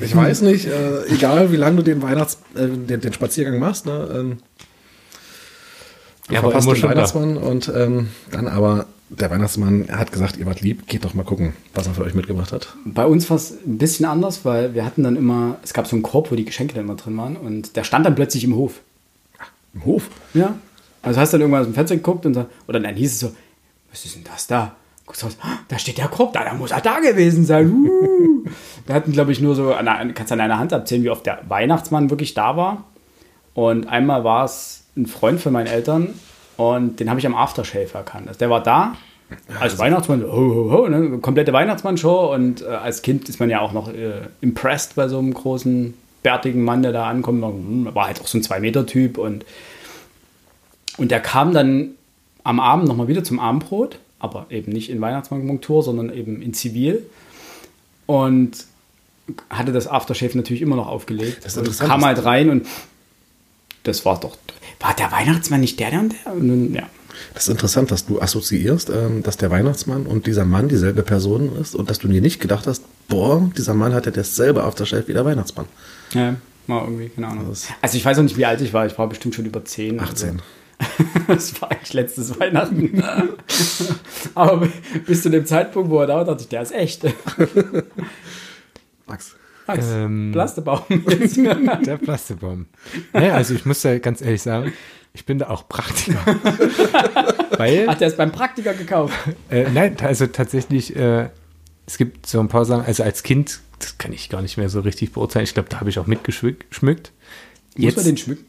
ich 0.00 0.16
weiß 0.16 0.40
nicht, 0.40 0.64
äh, 0.64 1.04
egal 1.08 1.52
wie 1.52 1.56
lange 1.56 1.76
du 1.76 1.82
den 1.82 2.00
Weihnachts, 2.00 2.38
äh, 2.54 2.66
den, 2.66 3.02
den 3.02 3.12
Spaziergang 3.12 3.58
machst, 3.58 3.84
ne, 3.84 4.08
ähm, 4.10 4.38
du 6.26 6.32
Ja, 6.32 6.38
aber 6.38 6.48
verpasst 6.48 6.68
den 6.68 6.76
schon 6.76 6.88
da. 6.88 6.96
Weihnachtsmann 6.96 7.36
und 7.36 7.70
ähm, 7.76 8.08
dann 8.30 8.48
aber 8.48 8.86
der 9.10 9.30
Weihnachtsmann 9.30 9.88
hat 9.90 10.12
gesagt, 10.12 10.38
ihr 10.38 10.46
wart 10.46 10.62
lieb, 10.62 10.86
geht 10.86 11.04
doch 11.04 11.12
mal 11.12 11.24
gucken, 11.24 11.52
was 11.74 11.86
er 11.86 11.92
für 11.92 12.04
euch 12.04 12.14
mitgebracht 12.14 12.52
hat. 12.52 12.74
Bei 12.86 13.04
uns 13.04 13.28
war 13.28 13.36
es 13.36 13.50
ein 13.50 13.76
bisschen 13.76 14.06
anders, 14.06 14.46
weil 14.46 14.72
wir 14.72 14.86
hatten 14.86 15.02
dann 15.02 15.16
immer, 15.16 15.58
es 15.62 15.74
gab 15.74 15.86
so 15.86 15.96
einen 15.96 16.02
Korb, 16.02 16.30
wo 16.30 16.36
die 16.36 16.46
Geschenke 16.46 16.72
dann 16.72 16.84
immer 16.84 16.94
drin 16.94 17.18
waren 17.18 17.36
und 17.36 17.76
der 17.76 17.84
stand 17.84 18.06
dann 18.06 18.14
plötzlich 18.14 18.44
im 18.44 18.56
Hof. 18.56 18.80
Im 19.74 19.84
Hof. 19.84 20.08
Ja. 20.32 20.54
Also 21.02 21.20
hast 21.20 21.34
dann 21.34 21.42
irgendwann 21.42 21.60
aus 21.60 21.66
dem 21.66 21.74
Fenster 21.74 21.96
geguckt 21.96 22.24
und 22.24 22.32
so, 22.32 22.46
oder 22.66 22.80
dann 22.80 22.94
hieß 22.94 23.12
es 23.12 23.20
so, 23.20 23.34
was 23.90 24.06
ist 24.06 24.14
denn 24.14 24.24
das 24.24 24.46
da? 24.46 24.74
Guckst 25.06 25.24
raus, 25.24 25.36
"Ah, 25.42 25.58
da 25.68 25.78
steht 25.78 25.98
der 25.98 26.08
Korb, 26.08 26.32
da, 26.32 26.44
da 26.44 26.54
muss 26.54 26.70
er 26.70 26.80
da 26.80 26.98
gewesen 27.00 27.44
sein. 27.44 27.70
Uh. 27.70 28.44
wir 28.86 28.94
hatten, 28.94 29.12
glaube 29.12 29.32
ich, 29.32 29.40
nur 29.40 29.54
so, 29.54 29.72
an 29.74 30.14
kannst 30.14 30.32
an 30.32 30.40
einer 30.40 30.58
Hand 30.58 30.72
abzählen, 30.72 31.04
wie 31.04 31.10
oft 31.10 31.26
der 31.26 31.40
Weihnachtsmann 31.48 32.10
wirklich 32.10 32.34
da 32.34 32.56
war. 32.56 32.84
Und 33.54 33.86
einmal 33.88 34.24
war 34.24 34.44
es 34.44 34.84
ein 34.96 35.06
Freund 35.06 35.40
von 35.40 35.52
meinen 35.52 35.66
Eltern 35.66 36.14
und 36.56 37.00
den 37.00 37.10
habe 37.10 37.20
ich 37.20 37.26
am 37.26 37.34
Aftershave 37.34 37.94
erkannt. 37.94 38.28
Also 38.28 38.38
der 38.38 38.50
war 38.50 38.62
da 38.62 38.96
als 39.60 39.78
Weihnachtsmann, 39.78 40.22
ho, 40.22 40.30
ho, 40.30 40.70
ho, 40.70 40.88
ne? 40.88 41.18
komplette 41.18 41.52
Weihnachtsmann-Show 41.52 42.32
und 42.32 42.62
äh, 42.62 42.66
als 42.66 43.02
Kind 43.02 43.28
ist 43.28 43.40
man 43.40 43.50
ja 43.50 43.60
auch 43.60 43.72
noch 43.72 43.88
äh, 43.88 44.22
impressed 44.40 44.94
bei 44.96 45.08
so 45.08 45.18
einem 45.18 45.34
großen, 45.34 45.94
bärtigen 46.22 46.64
Mann, 46.64 46.82
der 46.82 46.92
da 46.92 47.06
ankommt. 47.08 47.44
Hm, 47.44 47.94
War 47.94 48.06
halt 48.06 48.20
auch 48.20 48.26
so 48.26 48.38
ein 48.38 48.42
Zwei-Meter-Typ 48.42 49.18
und 49.18 49.44
und 50.96 51.10
der 51.10 51.20
kam 51.20 51.52
dann 51.52 51.90
am 52.44 52.60
Abend 52.60 52.86
nochmal 52.86 53.08
wieder 53.08 53.24
zum 53.24 53.40
Abendbrot, 53.40 53.98
aber 54.24 54.46
eben 54.50 54.72
nicht 54.72 54.90
in 54.90 55.00
Weihnachtsmarktmontur, 55.00 55.82
sondern 55.82 56.12
eben 56.12 56.40
in 56.40 56.54
Zivil. 56.54 57.06
Und 58.06 58.64
hatte 59.48 59.72
das 59.72 59.86
Aftershave 59.86 60.36
natürlich 60.36 60.62
immer 60.62 60.76
noch 60.76 60.88
aufgelegt. 60.88 61.44
Das 61.44 61.56
ist 61.56 61.80
und 61.80 61.88
kam 61.88 62.04
halt 62.04 62.24
rein 62.24 62.50
und 62.50 62.66
das 63.82 64.04
war 64.04 64.18
doch. 64.18 64.36
War 64.80 64.94
der 64.94 65.12
Weihnachtsmann 65.12 65.60
nicht 65.60 65.78
der, 65.78 65.90
der 65.90 66.00
und 66.00 66.12
der? 66.12 66.32
Und 66.32 66.48
dann, 66.48 66.74
ja. 66.74 66.88
Das 67.32 67.44
ist 67.44 67.48
interessant, 67.48 67.90
dass 67.90 68.06
du 68.06 68.20
assoziierst, 68.20 68.90
ähm, 68.90 69.22
dass 69.22 69.36
der 69.36 69.50
Weihnachtsmann 69.50 70.06
und 70.06 70.26
dieser 70.26 70.44
Mann 70.44 70.68
dieselbe 70.68 71.02
Person 71.02 71.56
ist 71.60 71.74
und 71.74 71.88
dass 71.88 72.00
du 72.00 72.08
dir 72.08 72.20
nicht 72.20 72.40
gedacht 72.40 72.66
hast, 72.66 72.82
boah, 73.08 73.50
dieser 73.56 73.74
Mann 73.74 73.94
hat 73.94 74.06
ja 74.06 74.12
dasselbe 74.12 74.64
Aftershave 74.64 75.06
wie 75.08 75.12
der 75.12 75.24
Weihnachtsmann. 75.24 75.66
ja, 76.12 76.36
mal 76.66 76.82
irgendwie, 76.82 77.08
keine 77.08 77.28
Ahnung. 77.28 77.46
Also 77.48 77.96
ich 77.96 78.04
weiß 78.04 78.18
auch 78.18 78.22
nicht, 78.22 78.36
wie 78.36 78.46
alt 78.46 78.60
ich 78.60 78.72
war. 78.72 78.86
Ich 78.86 78.98
war 78.98 79.08
bestimmt 79.08 79.34
schon 79.34 79.46
über 79.46 79.64
10. 79.64 79.94
oder 79.94 80.02
18. 80.04 80.38
So. 80.38 80.44
Das 81.26 81.60
war 81.62 81.70
eigentlich 81.70 81.92
letztes 81.94 82.38
Weihnachten. 82.38 83.02
Aber 84.34 84.68
bis 85.06 85.22
zu 85.22 85.30
dem 85.30 85.46
Zeitpunkt, 85.46 85.90
wo 85.90 86.00
er 86.00 86.06
da 86.06 86.16
war, 86.16 86.24
dachte 86.24 86.42
ich, 86.42 86.48
der 86.48 86.62
ist 86.62 86.72
echt. 86.72 87.04
Max. 89.06 89.36
Max, 89.66 89.86
Ähm, 89.90 90.30
Plastebaum. 90.32 90.82
Der 91.86 91.96
Plastebaum. 91.96 92.66
Naja, 93.12 93.34
also 93.34 93.54
ich 93.54 93.64
muss 93.64 93.82
ja 93.82 93.98
ganz 93.98 94.20
ehrlich 94.20 94.42
sagen, 94.42 94.72
ich 95.14 95.24
bin 95.24 95.38
da 95.38 95.48
auch 95.48 95.68
Praktiker. 95.68 96.18
Weil, 97.56 97.86
Hat 97.88 98.02
er 98.02 98.08
es 98.08 98.16
beim 98.16 98.32
Praktiker 98.32 98.74
gekauft? 98.74 99.14
äh, 99.50 99.70
nein, 99.70 99.96
also 100.02 100.26
tatsächlich, 100.26 100.94
äh, 100.96 101.30
es 101.86 101.96
gibt 101.96 102.26
so 102.26 102.40
ein 102.40 102.48
paar 102.48 102.64
Sachen, 102.66 102.84
also 102.84 103.04
als 103.04 103.22
Kind, 103.22 103.60
das 103.78 103.96
kann 103.96 104.12
ich 104.12 104.28
gar 104.28 104.42
nicht 104.42 104.58
mehr 104.58 104.68
so 104.68 104.80
richtig 104.80 105.12
beurteilen. 105.12 105.44
Ich 105.44 105.54
glaube, 105.54 105.68
da 105.70 105.80
habe 105.80 105.88
ich 105.88 105.98
auch 105.98 106.06
mitgeschmückt. 106.06 107.12
Muss 107.76 107.96
man 107.96 108.04
den 108.04 108.16
schmücken? 108.16 108.46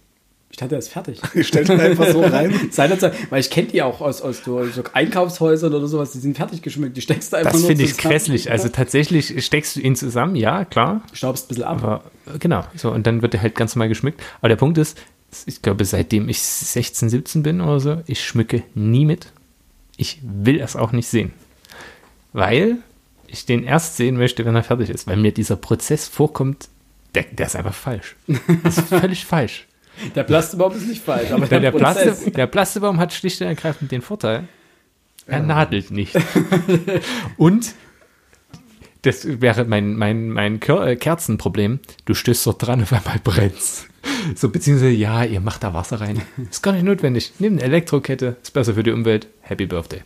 Ich 0.55 0.59
dachte, 0.59 0.75
er 0.75 0.79
ist 0.79 0.88
fertig. 0.88 1.19
Ich 1.33 1.50
stell 1.50 1.65
den 1.65 1.81
einfach 1.81 2.07
so 2.12 2.21
rein. 2.21 2.57
Seinerzeit, 2.71 3.13
weil 3.29 3.41
ich 3.41 3.50
kenne 3.50 3.67
die 3.67 3.81
auch 3.81 4.00
aus, 4.00 4.21
aus 4.21 4.41
so, 4.45 4.63
so 4.67 4.83
Einkaufshäusern 4.93 5.74
oder 5.74 5.85
sowas, 5.85 6.13
die 6.13 6.19
sind 6.19 6.38
fertig 6.38 6.62
geschmückt. 6.62 6.95
Die 6.95 7.01
steckst 7.01 7.33
du 7.33 7.38
einfach 7.38 7.51
Das 7.51 7.65
finde 7.65 7.83
ich 7.83 7.97
grässlich. 7.97 8.50
Also 8.50 8.69
tatsächlich 8.69 9.43
steckst 9.43 9.75
du 9.75 9.81
ihn 9.81 9.97
zusammen, 9.97 10.38
ja, 10.38 10.63
klar. 10.63 11.01
Staubst 11.12 11.43
ein 11.43 11.47
bisschen 11.50 11.63
ab. 11.65 11.83
Aber 11.83 12.03
genau, 12.39 12.63
so 12.74 12.89
und 12.89 13.05
dann 13.05 13.21
wird 13.21 13.33
er 13.33 13.41
halt 13.41 13.55
ganz 13.55 13.75
normal 13.75 13.89
geschmückt. 13.89 14.24
Aber 14.39 14.47
der 14.47 14.55
Punkt 14.55 14.77
ist, 14.77 14.97
ich 15.45 15.62
glaube, 15.62 15.83
seitdem 15.83 16.29
ich 16.29 16.41
16, 16.41 17.09
17 17.09 17.43
bin 17.43 17.59
oder 17.59 17.81
so, 17.81 18.01
ich 18.05 18.24
schmücke 18.24 18.63
nie 18.75 19.03
mit. 19.03 19.33
Ich 19.97 20.21
will 20.24 20.62
es 20.62 20.77
auch 20.77 20.93
nicht 20.93 21.09
sehen. 21.09 21.33
Weil 22.31 22.77
ich 23.27 23.45
den 23.45 23.65
erst 23.65 23.97
sehen 23.97 24.15
möchte, 24.15 24.45
wenn 24.45 24.55
er 24.55 24.63
fertig 24.63 24.89
ist. 24.89 25.05
Weil 25.05 25.17
mir 25.17 25.33
dieser 25.33 25.57
Prozess 25.57 26.07
vorkommt, 26.07 26.69
der, 27.13 27.24
der 27.24 27.47
ist 27.47 27.57
einfach 27.57 27.74
falsch. 27.74 28.15
Das 28.63 28.77
ist 28.77 28.88
völlig 28.88 29.25
falsch. 29.25 29.67
Der 30.15 30.23
Plastebaum 30.23 30.75
ist 30.75 30.87
nicht 30.87 31.03
falsch, 31.03 31.31
aber 31.31 31.47
der, 31.47 31.59
der. 31.59 31.71
Plaste, 31.71 32.31
der 32.31 32.47
Plastebaum 32.47 32.99
hat 32.99 33.13
schlicht 33.13 33.41
und 33.41 33.47
ergreifend 33.47 33.91
den 33.91 34.01
Vorteil, 34.01 34.47
er 35.27 35.41
nadelt 35.41 35.91
nicht. 35.91 36.15
Und 37.37 37.73
das 39.01 39.41
wäre 39.41 39.65
mein, 39.65 39.95
mein, 39.95 40.29
mein 40.29 40.59
äh, 40.61 40.95
Kerzenproblem. 40.95 41.79
Du 42.05 42.13
stößt 42.13 42.45
dort 42.47 42.65
dran, 42.65 42.81
auf 42.81 42.93
einmal 42.93 43.19
brennt's. 43.23 43.87
So, 44.35 44.49
beziehungsweise, 44.49 44.91
ja, 44.91 45.23
ihr 45.23 45.41
macht 45.41 45.63
da 45.63 45.73
Wasser 45.73 46.01
rein. 46.01 46.21
Ist 46.49 46.61
gar 46.61 46.73
nicht 46.73 46.85
notwendig. 46.85 47.33
Nimm 47.39 47.53
eine 47.53 47.63
Elektrokette, 47.63 48.37
ist 48.41 48.53
besser 48.53 48.75
für 48.75 48.83
die 48.83 48.91
Umwelt. 48.91 49.27
Happy 49.41 49.65
Birthday. 49.65 50.01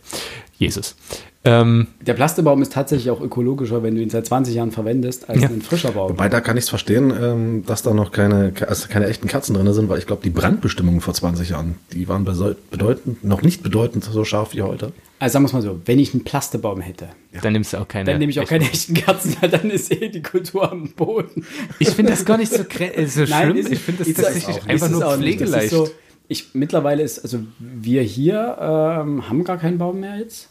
Jesus. 0.58 0.96
Ähm, 1.42 1.86
Der 2.02 2.12
Plastebaum 2.12 2.60
ist 2.60 2.74
tatsächlich 2.74 3.08
auch 3.10 3.20
ökologischer, 3.22 3.82
wenn 3.82 3.94
du 3.94 4.02
ihn 4.02 4.10
seit 4.10 4.26
20 4.26 4.54
Jahren 4.54 4.72
verwendest, 4.72 5.26
als 5.30 5.40
Ja. 5.40 5.48
ein 5.48 5.62
frischer 5.62 5.92
Baum. 5.92 6.10
Wobei, 6.10 6.28
da 6.28 6.42
kann 6.42 6.58
ich 6.58 6.64
es 6.64 6.68
verstehen, 6.68 7.10
ähm, 7.18 7.64
dass 7.66 7.82
da 7.82 7.94
noch 7.94 8.12
keine, 8.12 8.52
also 8.68 8.88
keine 8.88 9.06
echten 9.06 9.26
Kerzen 9.26 9.54
drin 9.54 9.72
sind, 9.72 9.88
weil 9.88 9.98
ich 9.98 10.06
glaube, 10.06 10.20
die 10.22 10.28
Brandbestimmungen 10.28 11.00
vor 11.00 11.14
20 11.14 11.48
Jahren, 11.48 11.76
die 11.94 12.08
waren 12.08 12.26
bedeutend, 12.26 13.24
noch 13.24 13.40
nicht 13.40 13.62
bedeutend 13.62 14.04
so 14.04 14.22
scharf 14.24 14.52
wie 14.54 14.60
heute. 14.60 14.92
Also 15.18 15.32
sagen 15.34 15.44
wir 15.44 15.46
es 15.46 15.52
mal 15.54 15.62
so, 15.62 15.80
wenn 15.86 15.98
ich 15.98 16.12
einen 16.12 16.24
Plastebaum 16.24 16.80
hätte, 16.82 17.08
Dann 17.42 17.54
nimmst 17.54 17.72
du 17.72 17.78
auch 17.78 17.88
keine. 17.88 18.04
dann 18.04 18.18
nehme 18.18 18.30
ich 18.30 18.40
auch 18.40 18.46
keine 18.48 18.64
echten 18.64 18.92
Kerzen, 18.92 19.36
weil 19.40 19.48
dann 19.48 19.70
ist 19.70 19.90
eh 19.92 20.10
die 20.10 20.22
Kultur 20.22 20.70
am 20.70 20.90
Boden. 20.90 21.46
Ich 21.78 21.88
finde 21.90 22.12
das 22.12 22.26
gar 22.26 22.36
nicht 22.36 22.52
so, 22.52 22.64
äh, 22.78 23.06
so 23.06 23.24
schlimm. 23.26 23.56
ist- 23.56 23.72
ich 23.72 23.78
finde 23.78 24.00
das 24.00 24.08
ist- 24.08 24.20
tatsächlich 24.22 24.62
einfach 24.66 24.90
nur 24.90 25.10
pflegeleicht. 25.16 25.70
So, 25.70 25.88
ich, 26.28 26.50
mittlerweile 26.52 27.02
ist, 27.02 27.18
also 27.20 27.38
wir 27.58 28.02
hier 28.02 28.58
ähm, 28.60 29.26
haben 29.28 29.42
gar 29.44 29.56
keinen 29.56 29.78
Baum 29.78 30.00
mehr 30.00 30.18
jetzt. 30.18 30.48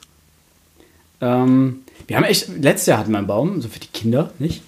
Ähm, 1.22 1.82
wir 2.08 2.18
haben 2.18 2.24
echt, 2.24 2.50
letztes 2.62 2.88
Jahr 2.88 3.00
hatten 3.00 3.12
wir 3.12 3.18
einen 3.18 3.28
Baum, 3.28 3.62
so 3.62 3.68
für 3.68 3.80
die 3.80 3.88
Kinder, 3.88 4.32
nicht? 4.40 4.64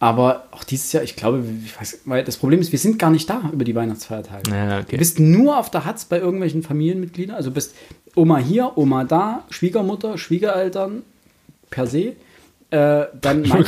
Aber 0.00 0.44
auch 0.50 0.64
dieses 0.64 0.92
Jahr, 0.92 1.02
ich 1.02 1.16
glaube, 1.16 1.42
ich 1.64 1.80
weiß, 1.80 2.00
weil 2.04 2.24
das 2.24 2.36
Problem 2.36 2.60
ist, 2.60 2.72
wir 2.72 2.78
sind 2.78 2.98
gar 2.98 3.10
nicht 3.10 3.30
da 3.30 3.42
über 3.52 3.64
die 3.64 3.74
Weihnachtsfeiertage. 3.74 4.50
Ja, 4.50 4.80
Du 4.80 4.86
okay. 4.86 4.96
bist 4.98 5.18
nur 5.18 5.58
auf 5.58 5.70
der 5.70 5.84
Hatz 5.84 6.04
bei 6.04 6.18
irgendwelchen 6.18 6.62
Familienmitgliedern. 6.62 7.34
Also 7.34 7.50
bist 7.50 7.74
Oma 8.14 8.38
hier, 8.38 8.72
Oma 8.76 9.04
da, 9.04 9.44
Schwiegermutter, 9.50 10.18
Schwiegereltern 10.18 11.02
per 11.70 11.86
se. 11.86 12.12
Äh, 12.70 13.06
dann, 13.18 13.42
mein, 13.48 13.64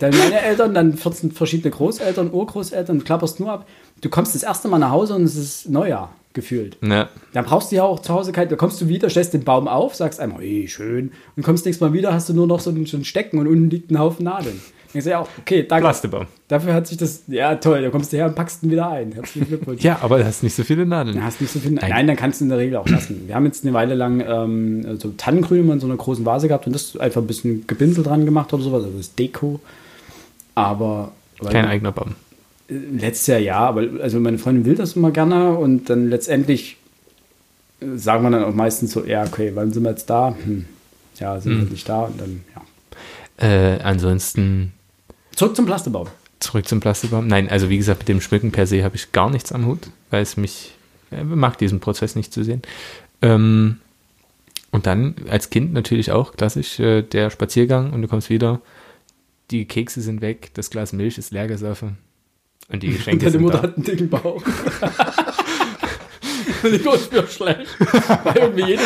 dann 0.00 0.16
meine 0.16 0.40
Eltern, 0.40 0.74
dann 0.74 0.96
14 0.96 1.32
verschiedene 1.32 1.70
Großeltern, 1.70 2.32
Urgroßeltern, 2.32 2.98
du 2.98 3.04
klapperst 3.04 3.38
nur 3.38 3.52
ab. 3.52 3.68
Du 4.00 4.08
kommst 4.08 4.34
das 4.34 4.42
erste 4.42 4.68
Mal 4.68 4.78
nach 4.78 4.90
Hause 4.90 5.14
und 5.14 5.24
es 5.24 5.36
ist 5.36 5.68
Neujahr 5.68 6.10
gefühlt. 6.32 6.76
Ja. 6.82 7.08
Dann 7.32 7.44
brauchst 7.44 7.72
du 7.72 7.76
ja 7.76 7.84
auch 7.84 8.00
zu 8.00 8.12
Hause 8.12 8.32
kein, 8.32 8.48
da 8.48 8.56
kommst 8.56 8.80
du 8.80 8.88
wieder, 8.88 9.10
stellst 9.10 9.34
den 9.34 9.44
Baum 9.44 9.68
auf, 9.68 9.94
sagst 9.94 10.20
einmal, 10.20 10.40
hey, 10.40 10.68
schön, 10.68 11.12
und 11.36 11.42
kommst 11.42 11.64
nächstes 11.64 11.80
Mal 11.86 11.92
wieder, 11.92 12.12
hast 12.12 12.28
du 12.28 12.34
nur 12.34 12.46
noch 12.46 12.60
so 12.60 12.70
ein, 12.70 12.86
so 12.86 12.96
ein 12.96 13.04
Stecken 13.04 13.38
und 13.38 13.46
unten 13.46 13.70
liegt 13.70 13.90
ein 13.90 13.98
Haufen 13.98 14.24
Nadeln. 14.24 14.60
Denkst 14.92 15.04
du 15.04 15.10
ja 15.10 15.18
auch, 15.18 15.28
okay, 15.38 15.66
danke. 15.68 15.84
Plastebaum. 15.84 16.26
Dafür 16.48 16.72
hat 16.72 16.86
sich 16.86 16.96
das, 16.96 17.24
ja 17.26 17.56
toll, 17.56 17.82
da 17.82 17.90
kommst 17.90 18.10
du 18.12 18.16
her 18.16 18.26
und 18.26 18.34
packst 18.34 18.62
ihn 18.62 18.70
wieder 18.70 18.88
ein. 18.90 19.12
Herzlichen 19.12 19.46
Glückwunsch. 19.48 19.82
Ja, 19.88 19.98
aber 20.00 20.18
du 20.18 20.24
hast 20.24 20.42
nicht 20.42 20.54
so 20.54 20.64
viele 20.64 20.86
Nadeln. 20.86 21.16
Dann 21.16 21.24
hast 21.24 21.40
du 21.40 21.44
nicht 21.44 21.52
so 21.52 21.60
viel. 21.60 21.72
Nein. 21.72 21.90
Nein, 21.90 22.06
dann 22.06 22.16
kannst 22.16 22.40
du 22.40 22.44
in 22.44 22.48
der 22.48 22.58
Regel 22.58 22.76
auch 22.76 22.88
lassen. 22.88 23.24
Wir 23.26 23.34
haben 23.34 23.44
jetzt 23.44 23.64
eine 23.64 23.74
Weile 23.74 23.94
lang 23.94 24.24
ähm, 24.26 24.98
so 24.98 25.12
Tannengrün 25.16 25.60
immer 25.60 25.74
in 25.74 25.80
so 25.80 25.86
einer 25.86 25.96
großen 25.96 26.24
Vase 26.24 26.48
gehabt 26.48 26.66
und 26.66 26.72
das 26.72 26.96
einfach 26.96 27.20
ein 27.20 27.26
bisschen 27.26 27.66
Gepinsel 27.66 28.02
dran 28.02 28.24
gemacht 28.24 28.52
oder 28.54 28.62
sowas. 28.62 28.84
Also 28.84 28.96
das 28.96 29.14
Deko. 29.14 29.60
Aber 30.54 31.12
Kein 31.50 31.66
eigener 31.66 31.92
Baum. 31.92 32.14
Letztes 32.68 33.26
Jahr 33.26 33.38
ja, 33.38 33.58
aber 33.58 33.84
also 34.02 34.20
meine 34.20 34.38
Freundin 34.38 34.64
will 34.64 34.74
das 34.74 34.94
immer 34.94 35.10
gerne 35.10 35.56
und 35.56 35.88
dann 35.88 36.08
letztendlich 36.08 36.76
äh, 37.80 37.96
sagen 37.96 38.22
wir 38.22 38.30
dann 38.30 38.44
auch 38.44 38.54
meistens 38.54 38.92
so, 38.92 39.04
ja, 39.04 39.24
okay, 39.24 39.52
wann 39.54 39.72
sind 39.72 39.82
wir 39.82 39.90
jetzt 39.90 40.08
da? 40.10 40.36
Hm. 40.44 40.66
Ja, 41.18 41.40
sind 41.40 41.58
wir 41.58 41.70
nicht 41.70 41.88
da 41.88 42.02
und 42.02 42.20
dann, 42.20 42.44
ja. 42.54 43.44
Äh, 43.44 43.80
ansonsten 43.82 44.72
Zurück 45.34 45.56
zum 45.56 45.66
Plastebaum. 45.66 46.08
zurück 46.40 46.68
zum 46.68 46.80
Plastikbaum. 46.80 47.26
Nein, 47.26 47.48
also 47.48 47.70
wie 47.70 47.78
gesagt, 47.78 48.00
mit 48.00 48.08
dem 48.08 48.20
Schmücken 48.20 48.52
per 48.52 48.66
se 48.66 48.84
habe 48.84 48.96
ich 48.96 49.12
gar 49.12 49.30
nichts 49.30 49.52
am 49.52 49.66
Hut, 49.66 49.90
weil 50.10 50.22
es 50.22 50.36
mich, 50.36 50.74
äh, 51.10 51.24
mag 51.24 51.58
diesen 51.58 51.80
Prozess 51.80 52.14
nicht 52.14 52.32
zu 52.32 52.44
sehen. 52.44 52.62
Ähm, 53.22 53.78
und 54.70 54.86
dann 54.86 55.14
als 55.28 55.50
Kind 55.50 55.72
natürlich 55.72 56.12
auch 56.12 56.32
klassisch 56.32 56.78
äh, 56.78 57.02
der 57.02 57.30
Spaziergang 57.30 57.92
und 57.92 58.02
du 58.02 58.08
kommst 58.08 58.30
wieder, 58.30 58.60
die 59.50 59.64
Kekse 59.64 60.02
sind 60.02 60.20
weg, 60.20 60.50
das 60.54 60.70
Glas 60.70 60.92
Milch 60.92 61.18
ist 61.18 61.32
leer 61.32 61.48
gesoffen 61.48 61.96
und 62.70 62.82
die 62.82 62.88
Und 62.88 62.92
Geschenke 62.96 63.18
deine 63.20 63.30
sind 63.32 63.40
Mutter 63.42 63.56
da. 63.58 63.62
hat 63.64 63.76
einen 63.76 63.84
dicken 63.84 64.08
Bauch. 64.08 64.42
Und 66.62 66.74
ich 66.74 66.84
muss 66.84 67.08
mir 67.12 67.24
schlecht. 67.28 67.68
Weil 68.24 68.36
irgendwie 68.36 68.64
jedes, 68.64 68.84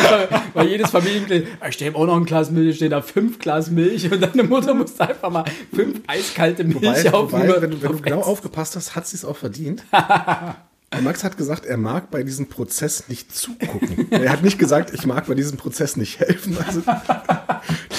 weil 0.53 0.67
jedes 0.67 0.91
Familienmitglied, 0.91 1.47
"Ah, 1.59 1.69
ich 1.69 1.73
stehe 1.75 1.95
auch 1.95 2.05
noch 2.05 2.17
ein 2.17 2.25
Glas 2.25 2.51
Milch, 2.51 2.75
steht 2.75 2.91
da 2.91 3.01
fünf 3.01 3.39
Glas 3.39 3.71
Milch 3.71 4.11
und 4.11 4.21
deine 4.21 4.43
Mutter 4.43 4.75
muss 4.75 4.99
einfach 4.99 5.31
mal 5.31 5.43
fünf 5.73 6.01
eiskalte 6.05 6.63
Milch 6.65 6.83
Wobei, 6.83 7.13
auf 7.13 7.31
wobei 7.31 7.45
über- 7.45 7.61
wenn, 7.63 7.71
du- 7.71 7.81
wenn 7.81 7.89
du 7.89 7.95
auf 7.95 8.01
genau 8.03 8.19
Ex. 8.19 8.27
aufgepasst 8.27 8.75
hast, 8.75 8.95
hat 8.95 9.07
sie 9.07 9.15
es 9.15 9.25
auch 9.25 9.37
verdient. 9.37 9.83
Max 11.01 11.23
hat 11.23 11.35
gesagt, 11.37 11.65
er 11.65 11.77
mag 11.77 12.11
bei 12.11 12.21
diesem 12.21 12.45
Prozess 12.47 13.05
nicht 13.09 13.35
zugucken. 13.35 14.11
Er 14.11 14.31
hat 14.31 14.43
nicht 14.43 14.59
gesagt, 14.59 14.93
ich 14.93 15.07
mag 15.07 15.25
bei 15.25 15.33
diesem 15.33 15.57
Prozess 15.57 15.97
nicht 15.97 16.19
helfen. 16.19 16.55
Also, 16.63 16.83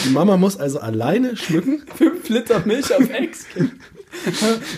die 0.04 0.10
Mama 0.10 0.36
muss 0.36 0.56
also 0.56 0.78
alleine 0.78 1.36
schmücken. 1.36 1.82
fünf 1.96 2.28
Liter 2.28 2.62
Milch 2.64 2.94
auf 2.94 3.10
Ex 3.10 3.46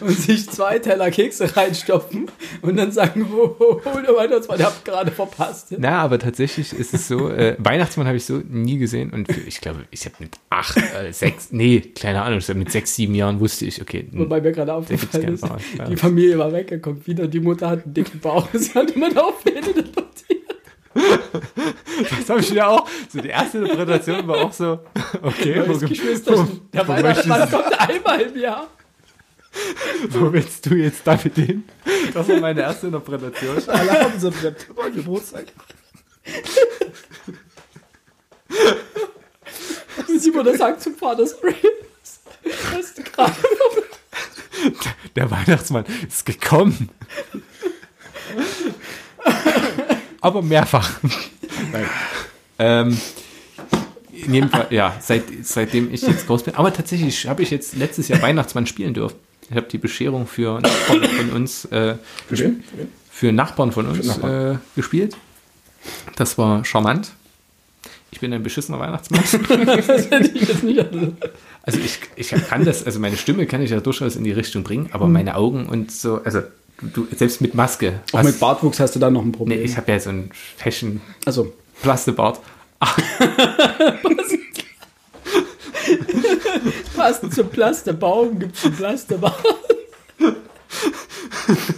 und 0.00 0.18
sich 0.18 0.48
zwei 0.48 0.78
Teller 0.78 1.10
Kekse 1.10 1.56
reinstopfen 1.56 2.30
und 2.62 2.76
dann 2.76 2.92
sagen, 2.92 3.26
oh, 3.32 3.56
oh, 3.58 3.80
oh 3.84 4.00
der 4.00 4.16
Weihnachtsmann, 4.16 4.62
habt 4.62 4.84
gerade 4.84 5.10
verpasst. 5.10 5.74
Na, 5.78 6.00
aber 6.00 6.18
tatsächlich 6.18 6.72
ist 6.72 6.94
es 6.94 7.08
so, 7.08 7.30
äh, 7.30 7.56
Weihnachtsmann 7.58 8.06
habe 8.06 8.16
ich 8.16 8.24
so 8.24 8.40
nie 8.48 8.78
gesehen 8.78 9.10
und 9.10 9.32
für, 9.32 9.40
ich 9.40 9.60
glaube, 9.60 9.84
ich 9.90 10.04
habe 10.04 10.16
mit 10.18 10.36
acht, 10.50 10.76
äh, 10.76 11.12
sechs, 11.12 11.48
nee, 11.52 11.80
keine 11.80 12.22
Ahnung, 12.22 12.40
mit 12.54 12.72
sechs, 12.72 12.94
sieben 12.94 13.14
Jahren 13.14 13.40
wusste 13.40 13.66
ich, 13.66 13.80
okay, 13.80 14.06
Wobei 14.12 14.40
mir 14.40 14.52
gerade 14.52 14.74
aufgefallen 14.74 15.34
ist, 15.34 15.42
Bauch, 15.42 15.58
ja. 15.78 15.84
die 15.84 15.96
Familie 15.96 16.38
war 16.38 16.52
weggekommen 16.52 17.06
wieder, 17.06 17.28
die 17.28 17.40
Mutter 17.40 17.70
hat 17.70 17.84
einen 17.84 17.94
dicken 17.94 18.20
Bauch, 18.20 18.48
sie 18.52 18.72
hat 18.74 18.90
immer 18.92 19.10
noch 19.10 19.34
notiert. 19.44 20.56
das 21.98 22.30
habe 22.30 22.40
ich 22.40 22.50
ja 22.50 22.68
auch, 22.68 22.88
so 23.08 23.20
die 23.20 23.28
erste 23.28 23.58
Interpretation 23.58 24.26
war 24.26 24.36
auch 24.44 24.52
so, 24.52 24.80
okay, 25.22 25.62
wo, 25.66 25.78
Geschwisterchen, 25.78 26.60
der 26.72 26.86
wo 26.86 26.92
Weihnachtsmann 26.92 27.50
kommt 27.50 27.78
einmal 27.78 28.20
im 28.20 28.36
Jahr. 28.40 28.68
wo 30.10 30.32
willst 30.32 30.66
du 30.66 30.74
jetzt 30.74 31.02
damit 31.04 31.34
hin? 31.34 31.64
Das 32.12 32.28
war 32.28 32.40
meine 32.40 32.62
erste 32.62 32.86
Interpretation. 32.86 33.56
Alle 33.68 34.00
haben 34.00 34.18
so 34.18 34.28
ein 34.28 34.94
Geburtstag. 34.94 35.46
Die 40.08 40.30
Mutter 40.30 40.56
sagt 40.56 40.82
zum 40.82 40.94
Vater, 40.94 41.26
sorry, 41.26 41.54
hast 42.74 42.98
du 42.98 43.02
gerade 43.02 43.34
Der 45.14 45.30
Weihnachtsmann 45.30 45.84
ist 46.06 46.26
gekommen. 46.26 46.90
Aber 50.20 50.42
mehrfach. 50.42 51.00
Nein. 51.72 51.86
Ähm, 52.58 53.00
in 54.10 54.34
jedem 54.34 54.50
Fall, 54.50 54.66
ja, 54.70 54.96
seit, 55.00 55.24
seitdem 55.42 55.92
ich 55.92 56.02
jetzt 56.02 56.26
groß 56.26 56.42
bin. 56.42 56.54
Aber 56.56 56.72
tatsächlich 56.72 57.26
habe 57.28 57.42
ich 57.42 57.50
jetzt 57.50 57.76
letztes 57.76 58.08
Jahr 58.08 58.20
Weihnachtsmann 58.22 58.66
spielen 58.66 58.94
dürfen. 58.94 59.16
Ich 59.48 59.56
habe 59.56 59.66
die 59.70 59.78
Bescherung 59.78 60.26
für 60.26 60.60
Nachbarn 60.60 61.04
von 61.04 61.30
uns, 61.30 61.64
äh, 61.66 61.94
Für 62.28 62.38
wen? 62.38 62.62
Für 62.64 62.78
wen? 62.78 62.88
für 63.10 63.32
Nachbarn 63.32 63.72
von 63.72 63.86
uns 63.86 64.06
Nachbarn. 64.06 64.54
äh, 64.54 64.58
gespielt. 64.74 65.16
Das 66.16 66.36
war 66.36 66.64
charmant. 66.64 67.12
Ich 68.10 68.20
bin 68.20 68.32
ein 68.32 68.42
beschissener 68.42 68.78
Weihnachtsmann. 68.80 69.22
Also, 71.62 71.80
ich, 71.80 71.98
ich 72.14 72.28
kann 72.48 72.64
das, 72.64 72.86
also 72.86 73.00
meine 73.00 73.16
Stimme 73.16 73.44
kann 73.46 73.60
ich 73.60 73.70
ja 73.70 73.80
durchaus 73.80 74.14
in 74.14 74.22
die 74.22 74.30
Richtung 74.30 74.62
bringen, 74.62 74.88
aber 74.92 75.08
meine 75.08 75.34
Augen 75.34 75.66
und 75.66 75.90
so, 75.90 76.20
also 76.22 76.42
du, 76.80 77.06
du 77.08 77.16
selbst 77.16 77.40
mit 77.40 77.54
Maske. 77.56 78.00
auch 78.12 78.18
hast- 78.20 78.26
mit 78.26 78.38
Bartwuchs 78.38 78.78
hast 78.78 78.94
du 78.94 79.00
da 79.00 79.10
noch 79.10 79.24
ein 79.24 79.32
Problem. 79.32 79.58
Nee, 79.58 79.64
ich 79.64 79.76
habe 79.76 79.90
ja 79.90 79.98
so 79.98 80.10
einen 80.10 80.30
Fashion 80.56 81.00
also, 81.24 81.52
Plastebart. 81.82 82.38
passend 86.96 87.34
zum 87.34 87.48
Plasterbaum 87.48 88.38
gibt 88.38 88.56
es 88.56 88.64
einen 88.64 88.76
Plasterbaum. 88.76 89.32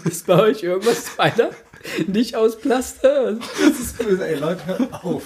Ist 0.05 0.27
bei 0.27 0.41
euch 0.41 0.63
irgendwas 0.63 1.19
weiter? 1.19 1.51
Nicht 2.07 2.35
aus 2.37 2.59
Plaster? 2.59 3.35
Das 3.35 3.79
ist 3.79 3.99
böse, 3.99 4.27
ey 4.27 4.37
Leute, 4.39 4.67
hört 4.67 5.05
auf. 5.05 5.23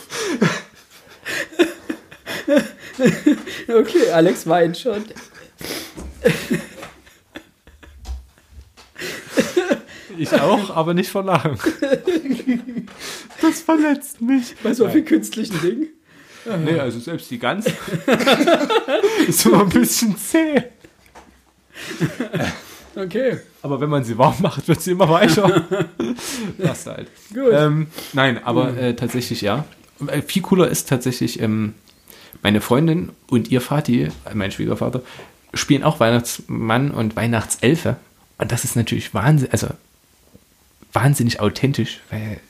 Okay, 3.68 4.10
Alex 4.12 4.46
weint 4.46 4.76
schon. 4.78 5.04
Ich 10.18 10.32
auch, 10.32 10.70
aber 10.70 10.94
nicht 10.94 11.10
vor 11.10 11.24
Lachen. 11.24 11.58
Das 13.40 13.60
verletzt 13.60 14.20
mich. 14.20 14.54
Bei 14.62 14.74
so 14.74 14.88
vielen 14.88 15.04
künstlichen 15.04 15.60
Dingen. 15.60 15.88
Nee, 16.64 16.78
also 16.78 16.98
selbst 16.98 17.30
die 17.30 17.38
Gans 17.38 17.66
ist 19.28 19.40
so 19.40 19.54
ein 19.54 19.68
bisschen 19.68 20.16
zäh. 20.16 20.62
Okay, 22.94 23.38
Aber 23.62 23.80
wenn 23.80 23.88
man 23.88 24.04
sie 24.04 24.18
warm 24.18 24.36
macht, 24.40 24.68
wird 24.68 24.82
sie 24.82 24.90
immer 24.92 25.08
weicher. 25.08 25.64
Passt 26.62 26.86
halt. 26.86 27.08
gut. 27.32 27.52
Ähm, 27.52 27.86
nein, 28.12 28.42
aber 28.44 28.76
äh, 28.76 28.94
tatsächlich 28.94 29.40
ja. 29.40 29.64
Äh, 30.06 30.22
Viel 30.22 30.42
cooler 30.42 30.68
ist 30.68 30.88
tatsächlich, 30.88 31.40
ähm, 31.40 31.74
meine 32.42 32.60
Freundin 32.60 33.12
und 33.28 33.50
ihr 33.50 33.60
Vati, 33.60 34.02
äh, 34.04 34.10
mein 34.34 34.50
Schwiegervater, 34.52 35.02
spielen 35.54 35.84
auch 35.84 36.00
Weihnachtsmann 36.00 36.90
und 36.90 37.16
Weihnachtselfe. 37.16 37.96
Und 38.38 38.52
das 38.52 38.64
ist 38.64 38.76
natürlich 38.76 39.14
wahnsinnig, 39.14 39.52
also 39.52 39.68
wahnsinnig 40.92 41.40
authentisch, 41.40 42.00
weil 42.10 42.40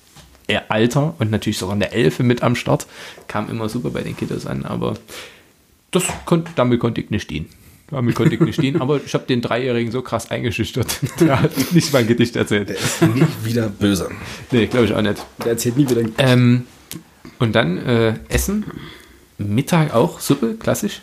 Alter 0.68 1.14
und 1.18 1.30
natürlich 1.30 1.58
sogar 1.58 1.74
eine 1.74 1.92
Elfe 1.92 2.22
mit 2.22 2.42
am 2.42 2.54
Start 2.56 2.86
kam 3.28 3.48
immer 3.50 3.68
super 3.68 3.90
bei 3.90 4.02
den 4.02 4.16
Kiddos 4.16 4.46
an, 4.46 4.64
aber 4.64 4.94
das 5.90 6.04
konnt, 6.24 6.48
damit 6.56 6.80
konnte 6.80 7.00
ich 7.00 7.10
nicht 7.10 7.28
dienen. 7.30 7.46
Damit 7.90 8.14
konnte 8.14 8.34
ich 8.34 8.40
nicht 8.40 8.54
stehen, 8.54 8.80
aber 8.80 9.00
ich 9.04 9.12
habe 9.12 9.26
den 9.26 9.42
Dreijährigen 9.42 9.92
so 9.92 10.00
krass 10.00 10.30
eingeschüchtert. 10.30 10.98
Der 11.20 11.42
hat 11.42 11.52
nicht 11.72 11.92
mal 11.92 11.98
ein 11.98 12.06
Gedicht 12.06 12.36
erzählt. 12.36 12.70
Der 12.70 12.76
ist 12.78 13.02
nie 13.02 13.26
wieder 13.44 13.68
böse. 13.68 14.08
Nee, 14.50 14.66
glaube 14.66 14.86
ich 14.86 14.94
auch 14.94 15.02
nicht. 15.02 15.22
Der 15.44 15.48
erzählt 15.52 15.76
nie 15.76 15.86
wieder. 15.90 16.00
Ähm, 16.16 16.62
und 17.38 17.52
dann 17.54 17.76
äh, 17.86 18.14
Essen. 18.30 18.64
Mittag 19.36 19.92
auch 19.94 20.20
Suppe, 20.20 20.54
klassisch. 20.54 21.02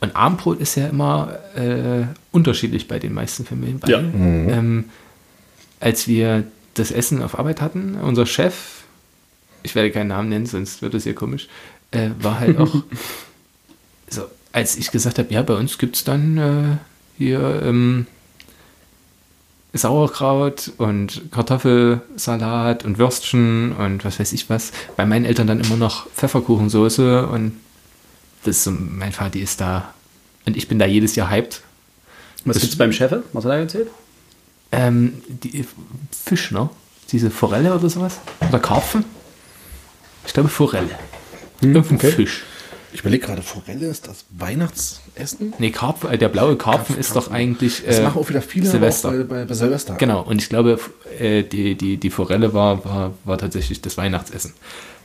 Und 0.00 0.16
Abendbrot 0.16 0.58
ist 0.60 0.74
ja 0.74 0.88
immer 0.88 1.38
äh, 1.54 2.06
unterschiedlich 2.32 2.88
bei 2.88 2.98
den 2.98 3.14
meisten 3.14 3.44
Familien. 3.44 3.80
Weil, 3.82 3.90
Ja. 3.90 3.98
ähm, 4.00 4.86
als 5.78 6.08
wir 6.08 6.42
das 6.74 6.90
Essen 6.90 7.22
auf 7.22 7.38
Arbeit 7.38 7.60
hatten, 7.60 7.94
unser 7.96 8.26
Chef, 8.26 8.82
ich 9.62 9.74
werde 9.74 9.90
keinen 9.90 10.08
Namen 10.08 10.28
nennen, 10.28 10.46
sonst 10.46 10.82
wird 10.82 10.94
es 10.94 11.04
hier 11.04 11.14
komisch, 11.14 11.48
äh, 11.90 12.10
war 12.20 12.40
halt 12.40 12.58
auch, 12.58 12.74
so, 14.08 14.22
als 14.52 14.76
ich 14.76 14.90
gesagt 14.90 15.18
habe, 15.18 15.32
ja, 15.32 15.42
bei 15.42 15.54
uns 15.54 15.78
gibt 15.78 15.96
es 15.96 16.04
dann 16.04 16.38
äh, 16.38 16.76
hier 17.18 17.62
ähm, 17.64 18.06
Sauerkraut 19.74 20.70
und 20.76 21.22
Kartoffelsalat 21.30 22.84
und 22.84 22.98
Würstchen 22.98 23.72
und 23.72 24.04
was 24.04 24.20
weiß 24.20 24.32
ich 24.34 24.50
was. 24.50 24.70
Bei 24.96 25.06
meinen 25.06 25.24
Eltern 25.24 25.46
dann 25.46 25.60
immer 25.60 25.76
noch 25.76 26.08
Pfefferkuchensoße 26.10 27.26
und 27.26 27.58
das 28.44 28.58
ist 28.58 28.64
so, 28.64 28.70
mein 28.72 29.12
Vati 29.12 29.40
ist 29.40 29.60
da 29.62 29.94
und 30.44 30.56
ich 30.58 30.68
bin 30.68 30.78
da 30.78 30.84
jedes 30.84 31.16
Jahr 31.16 31.30
hyped. 31.30 31.62
Was 32.44 32.54
Das- 32.54 32.62
gibt's 32.62 32.76
beim 32.76 32.92
Chef? 32.92 33.12
Was 33.32 33.44
hat 33.44 33.52
er 33.52 33.58
erzählt? 33.58 33.88
Ähm, 34.72 35.22
die 35.28 35.64
Fisch, 36.10 36.50
ne? 36.50 36.68
Diese 37.10 37.30
Forelle 37.30 37.74
oder 37.74 37.90
sowas? 37.90 38.20
Oder 38.48 38.58
Karpfen? 38.58 39.04
Ich 40.26 40.32
glaube 40.32 40.48
Forelle. 40.48 40.98
Irgendein 41.60 41.96
okay. 41.96 42.10
Fisch. 42.10 42.44
Ich 42.94 43.00
überlege 43.00 43.26
gerade, 43.26 43.42
Forelle 43.42 43.86
ist 43.86 44.06
das 44.06 44.26
Weihnachtsessen? 44.30 45.54
Nee, 45.58 45.70
Karpfen, 45.70 46.10
äh, 46.10 46.18
der 46.18 46.28
blaue 46.28 46.56
Karpfen 46.56 46.78
Karpfen, 46.78 46.98
ist 46.98 47.10
doch 47.10 47.14
Karpfen. 47.14 47.34
eigentlich 47.34 47.82
Das 47.86 47.98
äh, 47.98 48.02
machen 48.02 48.20
auch 48.20 48.28
wieder 48.28 48.42
viele 48.42 48.66
Silvester. 48.66 49.08
Auch 49.08 49.12
bei, 49.12 49.24
bei, 49.24 49.44
bei 49.44 49.54
Silvester. 49.54 49.94
Genau, 49.94 50.22
und 50.22 50.42
ich 50.42 50.48
glaube, 50.48 50.78
äh, 51.18 51.42
die, 51.42 51.74
die, 51.74 51.96
die 51.96 52.10
Forelle 52.10 52.52
war, 52.52 52.84
war, 52.84 53.14
war 53.24 53.38
tatsächlich 53.38 53.80
das 53.80 53.96
Weihnachtsessen. 53.96 54.52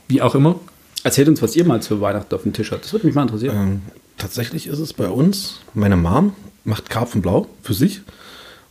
Wie 0.08 0.22
auch 0.22 0.36
immer. 0.36 0.60
Erzählt 1.04 1.30
uns, 1.30 1.42
was 1.42 1.56
ihr 1.56 1.64
mal 1.64 1.82
zu 1.82 2.02
Weihnachten 2.02 2.34
auf 2.36 2.44
dem 2.44 2.54
Tisch 2.54 2.72
habt. 2.72 2.84
Das 2.84 2.92
würde 2.92 3.06
mich 3.06 3.16
mal 3.16 3.22
interessieren. 3.22 3.56
Ähm, 3.56 3.82
tatsächlich 4.18 4.68
ist 4.68 4.80
es 4.80 4.94
bei 4.94 5.08
uns, 5.08 5.62
meine 5.74 5.96
Mom 5.96 6.34
macht 6.66 6.90
Karpfenblau 6.90 7.48
für 7.64 7.74
sich, 7.74 8.02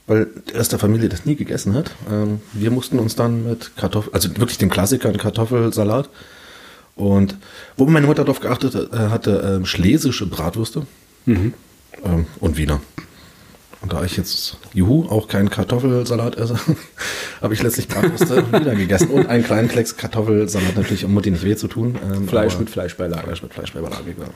weil 0.06 0.28
Rest 0.52 0.72
der 0.72 0.78
Familie 0.78 1.08
das 1.08 1.24
nie 1.24 1.36
gegessen 1.36 1.74
hat. 1.74 1.90
Ähm, 2.10 2.40
wir 2.52 2.70
mussten 2.70 2.98
uns 2.98 3.16
dann 3.16 3.46
mit 3.48 3.76
Kartoffeln, 3.76 4.14
also 4.14 4.30
wirklich 4.36 4.58
den 4.58 4.70
Klassiker, 4.70 5.08
einen 5.08 5.18
Kartoffelsalat. 5.18 6.08
Und 6.94 7.36
wo 7.76 7.84
meine 7.86 8.06
Mutter 8.06 8.24
darauf 8.24 8.40
geachtet 8.40 8.74
äh, 8.74 8.96
hatte, 8.96 9.56
ähm, 9.56 9.66
schlesische 9.66 10.26
Bratwürste 10.26 10.86
ähm, 12.04 12.26
und 12.40 12.56
Wiener. 12.56 12.80
Und 13.82 13.92
da 13.92 14.02
ich 14.02 14.16
jetzt, 14.16 14.56
juhu, 14.72 15.06
auch 15.08 15.28
keinen 15.28 15.50
Kartoffelsalat 15.50 16.36
esse, 16.36 16.58
habe 17.42 17.52
ich 17.52 17.62
letztlich 17.62 17.88
Bratwürste 17.88 18.36
und 18.44 18.52
Wiener 18.52 18.74
gegessen. 18.74 19.10
Und 19.10 19.26
einen 19.26 19.44
kleinen 19.44 19.68
Klecks 19.68 19.96
Kartoffelsalat 19.96 20.76
natürlich, 20.76 21.04
um 21.04 21.12
Mutti 21.12 21.30
nicht 21.30 21.44
weh 21.44 21.56
zu 21.56 21.68
tun. 21.68 21.96
Fleisch 22.26 22.58
mit 22.58 22.70
Fleischbeilage. 22.70 23.24
Fleisch 23.24 23.42
mit 23.42 23.52
Fleischbeilage, 23.52 24.14
genau. 24.14 24.30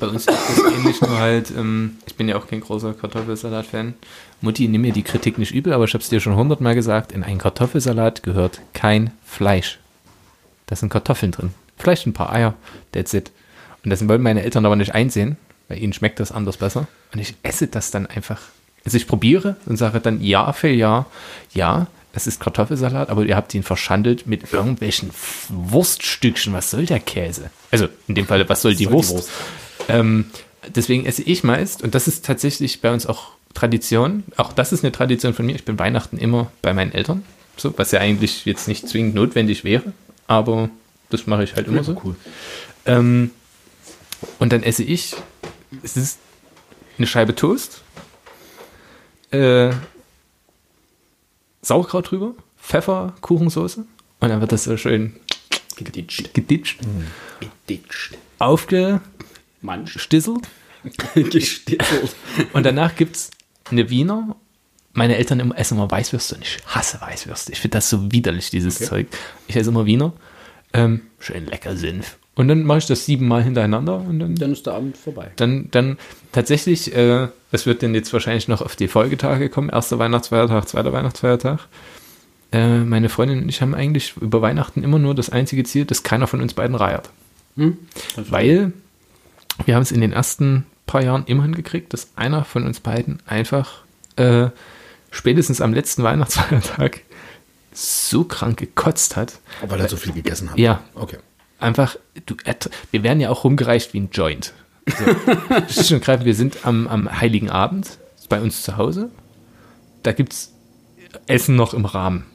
Bei 0.00 0.06
uns 0.06 0.26
ist 0.26 0.48
es 0.50 0.72
ähnlich, 0.72 1.00
nur 1.00 1.18
halt, 1.18 1.50
ähm, 1.50 1.98
ich 2.06 2.14
bin 2.14 2.28
ja 2.28 2.36
auch 2.36 2.46
kein 2.46 2.60
großer 2.60 2.94
Kartoffelsalat-Fan. 2.94 3.94
Mutti, 4.40 4.68
nimm 4.68 4.82
mir 4.82 4.92
die 4.92 5.02
Kritik 5.02 5.38
nicht 5.38 5.52
übel, 5.52 5.72
aber 5.72 5.84
ich 5.84 5.94
habe 5.94 6.02
es 6.02 6.08
dir 6.08 6.20
schon 6.20 6.36
hundertmal 6.36 6.74
gesagt, 6.74 7.12
in 7.12 7.24
einen 7.24 7.38
Kartoffelsalat 7.38 8.22
gehört 8.22 8.60
kein 8.74 9.10
Fleisch. 9.24 9.78
Da 10.66 10.76
sind 10.76 10.90
Kartoffeln 10.90 11.32
drin. 11.32 11.54
Vielleicht 11.76 12.06
ein 12.06 12.12
paar 12.12 12.32
Eier, 12.32 12.54
that's 12.92 13.14
it. 13.14 13.32
Und 13.84 13.90
das 13.90 14.06
wollen 14.06 14.22
meine 14.22 14.42
Eltern 14.42 14.66
aber 14.66 14.76
nicht 14.76 14.94
einsehen, 14.94 15.36
weil 15.68 15.82
ihnen 15.82 15.92
schmeckt 15.92 16.20
das 16.20 16.32
anders 16.32 16.56
besser. 16.56 16.86
Und 17.12 17.20
ich 17.20 17.34
esse 17.42 17.66
das 17.66 17.90
dann 17.90 18.06
einfach. 18.06 18.40
Also 18.84 18.96
ich 18.96 19.06
probiere 19.06 19.56
und 19.66 19.76
sage 19.76 20.00
dann 20.00 20.20
Jahr 20.20 20.52
für 20.52 20.68
Jahr, 20.68 21.06
ja, 21.52 21.88
es 22.12 22.26
ist 22.26 22.40
Kartoffelsalat, 22.40 23.10
aber 23.10 23.24
ihr 23.24 23.36
habt 23.36 23.54
ihn 23.54 23.62
verschandelt 23.62 24.26
mit 24.26 24.52
irgendwelchen 24.52 25.10
Wurststückchen. 25.48 26.52
Was 26.52 26.70
soll 26.70 26.86
der 26.86 27.00
Käse? 27.00 27.50
Also 27.70 27.88
in 28.06 28.14
dem 28.14 28.26
Fall, 28.26 28.48
was 28.48 28.62
soll 28.62 28.74
die 28.74 28.84
soll 28.84 29.00
die 29.00 29.08
Wurst? 29.08 29.30
Ähm, 29.88 30.26
deswegen 30.74 31.06
esse 31.06 31.22
ich 31.22 31.44
meist, 31.44 31.82
und 31.82 31.94
das 31.94 32.08
ist 32.08 32.24
tatsächlich 32.24 32.80
bei 32.80 32.92
uns 32.92 33.06
auch 33.06 33.30
Tradition, 33.54 34.24
auch 34.36 34.52
das 34.52 34.72
ist 34.72 34.84
eine 34.84 34.92
Tradition 34.92 35.34
von 35.34 35.46
mir, 35.46 35.54
ich 35.54 35.64
bin 35.64 35.78
Weihnachten 35.78 36.18
immer 36.18 36.52
bei 36.62 36.72
meinen 36.72 36.92
Eltern, 36.92 37.24
so, 37.56 37.74
was 37.76 37.90
ja 37.90 38.00
eigentlich 38.00 38.44
jetzt 38.44 38.68
nicht 38.68 38.88
zwingend 38.88 39.14
notwendig 39.14 39.64
wäre, 39.64 39.92
aber 40.26 40.70
das 41.10 41.26
mache 41.26 41.44
ich 41.44 41.56
halt 41.56 41.66
immer 41.66 41.82
so. 41.82 42.00
Cool. 42.04 42.16
Ähm, 42.86 43.30
und 44.38 44.52
dann 44.52 44.62
esse 44.62 44.82
ich, 44.82 45.14
es 45.82 45.96
ist 45.96 46.18
eine 46.98 47.06
Scheibe 47.06 47.34
Toast, 47.34 47.82
äh, 49.30 49.70
Sauerkraut 51.62 52.10
drüber, 52.10 52.34
Pfeffer, 52.62 53.14
Kuchensoße 53.20 53.84
und 54.20 54.28
dann 54.28 54.40
wird 54.40 54.52
das 54.52 54.64
so 54.64 54.76
schön 54.76 55.16
Geditscht. 55.76 56.34
geditscht, 56.34 56.80
Geditscht. 57.40 58.18
Aufgestisselt 59.68 60.48
Mansch. 61.14 61.30
Gestitzelt. 61.30 62.14
und 62.52 62.64
danach 62.64 62.94
gibt 62.96 63.16
es 63.16 63.30
eine 63.70 63.90
Wiener. 63.90 64.36
Meine 64.92 65.16
Eltern 65.16 65.40
immer, 65.40 65.56
essen 65.58 65.76
immer 65.76 65.90
Weißwürste 65.90 66.36
und 66.36 66.42
ich 66.42 66.58
hasse 66.66 67.00
Weißwürste. 67.00 67.52
Ich 67.52 67.60
finde 67.60 67.76
das 67.76 67.90
so 67.90 68.10
widerlich, 68.10 68.50
dieses 68.50 68.78
Zeug. 68.78 69.06
Ich 69.46 69.56
esse 69.56 69.70
immer 69.70 69.86
Wiener. 69.86 70.12
Ähm, 70.72 71.02
schön 71.18 71.46
lecker 71.46 71.76
Senf. 71.76 72.16
Und 72.34 72.48
dann 72.48 72.62
mache 72.64 72.78
ich 72.78 72.86
das 72.86 73.04
siebenmal 73.04 73.42
hintereinander 73.42 73.96
und 73.96 74.20
dann 74.20 74.36
Dann 74.36 74.52
ist 74.52 74.66
der 74.66 74.74
Abend 74.74 74.96
vorbei. 74.96 75.32
dann, 75.36 75.68
dann 75.72 75.98
tatsächlich, 76.30 76.94
äh, 76.94 77.28
es 77.50 77.66
wird 77.66 77.82
denn 77.82 77.94
jetzt 77.94 78.12
wahrscheinlich 78.12 78.46
noch 78.48 78.62
auf 78.62 78.76
die 78.76 78.88
Folgetage 78.88 79.48
kommen, 79.48 79.70
erster 79.70 79.98
Weihnachtsfeiertag, 79.98 80.68
zweiter 80.68 80.92
Weihnachtsfeiertag. 80.92 81.66
Äh, 82.52 82.78
meine 82.78 83.08
Freundin 83.08 83.42
und 83.42 83.48
ich 83.48 83.60
haben 83.60 83.74
eigentlich 83.74 84.16
über 84.20 84.40
Weihnachten 84.40 84.84
immer 84.84 84.98
nur 84.98 85.14
das 85.14 85.30
einzige 85.30 85.64
Ziel, 85.64 85.84
dass 85.84 86.04
keiner 86.04 86.26
von 86.26 86.40
uns 86.40 86.54
beiden 86.54 86.76
reiert. 86.76 87.10
Weil 88.16 88.72
wir 89.64 89.74
haben 89.74 89.82
es 89.82 89.92
in 89.92 90.00
den 90.00 90.12
ersten 90.12 90.66
paar 90.86 91.02
Jahren 91.02 91.24
immer 91.26 91.42
hingekriegt, 91.42 91.92
dass 91.92 92.08
einer 92.16 92.44
von 92.44 92.64
uns 92.64 92.80
beiden 92.80 93.18
einfach 93.26 93.84
äh, 94.16 94.48
spätestens 95.10 95.60
am 95.60 95.74
letzten 95.74 96.02
Weihnachtsfeiertag 96.02 97.02
so 97.72 98.24
krank 98.24 98.58
gekotzt 98.58 99.16
hat, 99.16 99.38
Weil 99.66 99.80
er 99.80 99.88
so 99.88 99.96
viel 99.96 100.12
gegessen 100.12 100.50
hat. 100.50 100.58
Ja. 100.58 100.82
Okay. 100.94 101.18
einfach, 101.60 101.96
du, 102.26 102.34
wir 102.90 103.02
werden 103.02 103.20
ja 103.20 103.30
auch 103.30 103.44
rumgereicht 103.44 103.94
wie 103.94 104.00
ein 104.00 104.08
Joint. 104.12 104.52
So. 104.86 105.04
Und 105.94 106.02
greifend, 106.02 106.24
wir 106.24 106.34
sind 106.34 106.66
am, 106.66 106.88
am 106.88 107.20
Heiligen 107.20 107.50
Abend 107.50 107.98
bei 108.28 108.40
uns 108.40 108.62
zu 108.62 108.76
Hause. 108.76 109.10
Da 110.02 110.12
gibt 110.12 110.32
es 110.32 110.52
Essen 111.26 111.56
noch 111.56 111.74
im 111.74 111.84
Rahmen. 111.84 112.26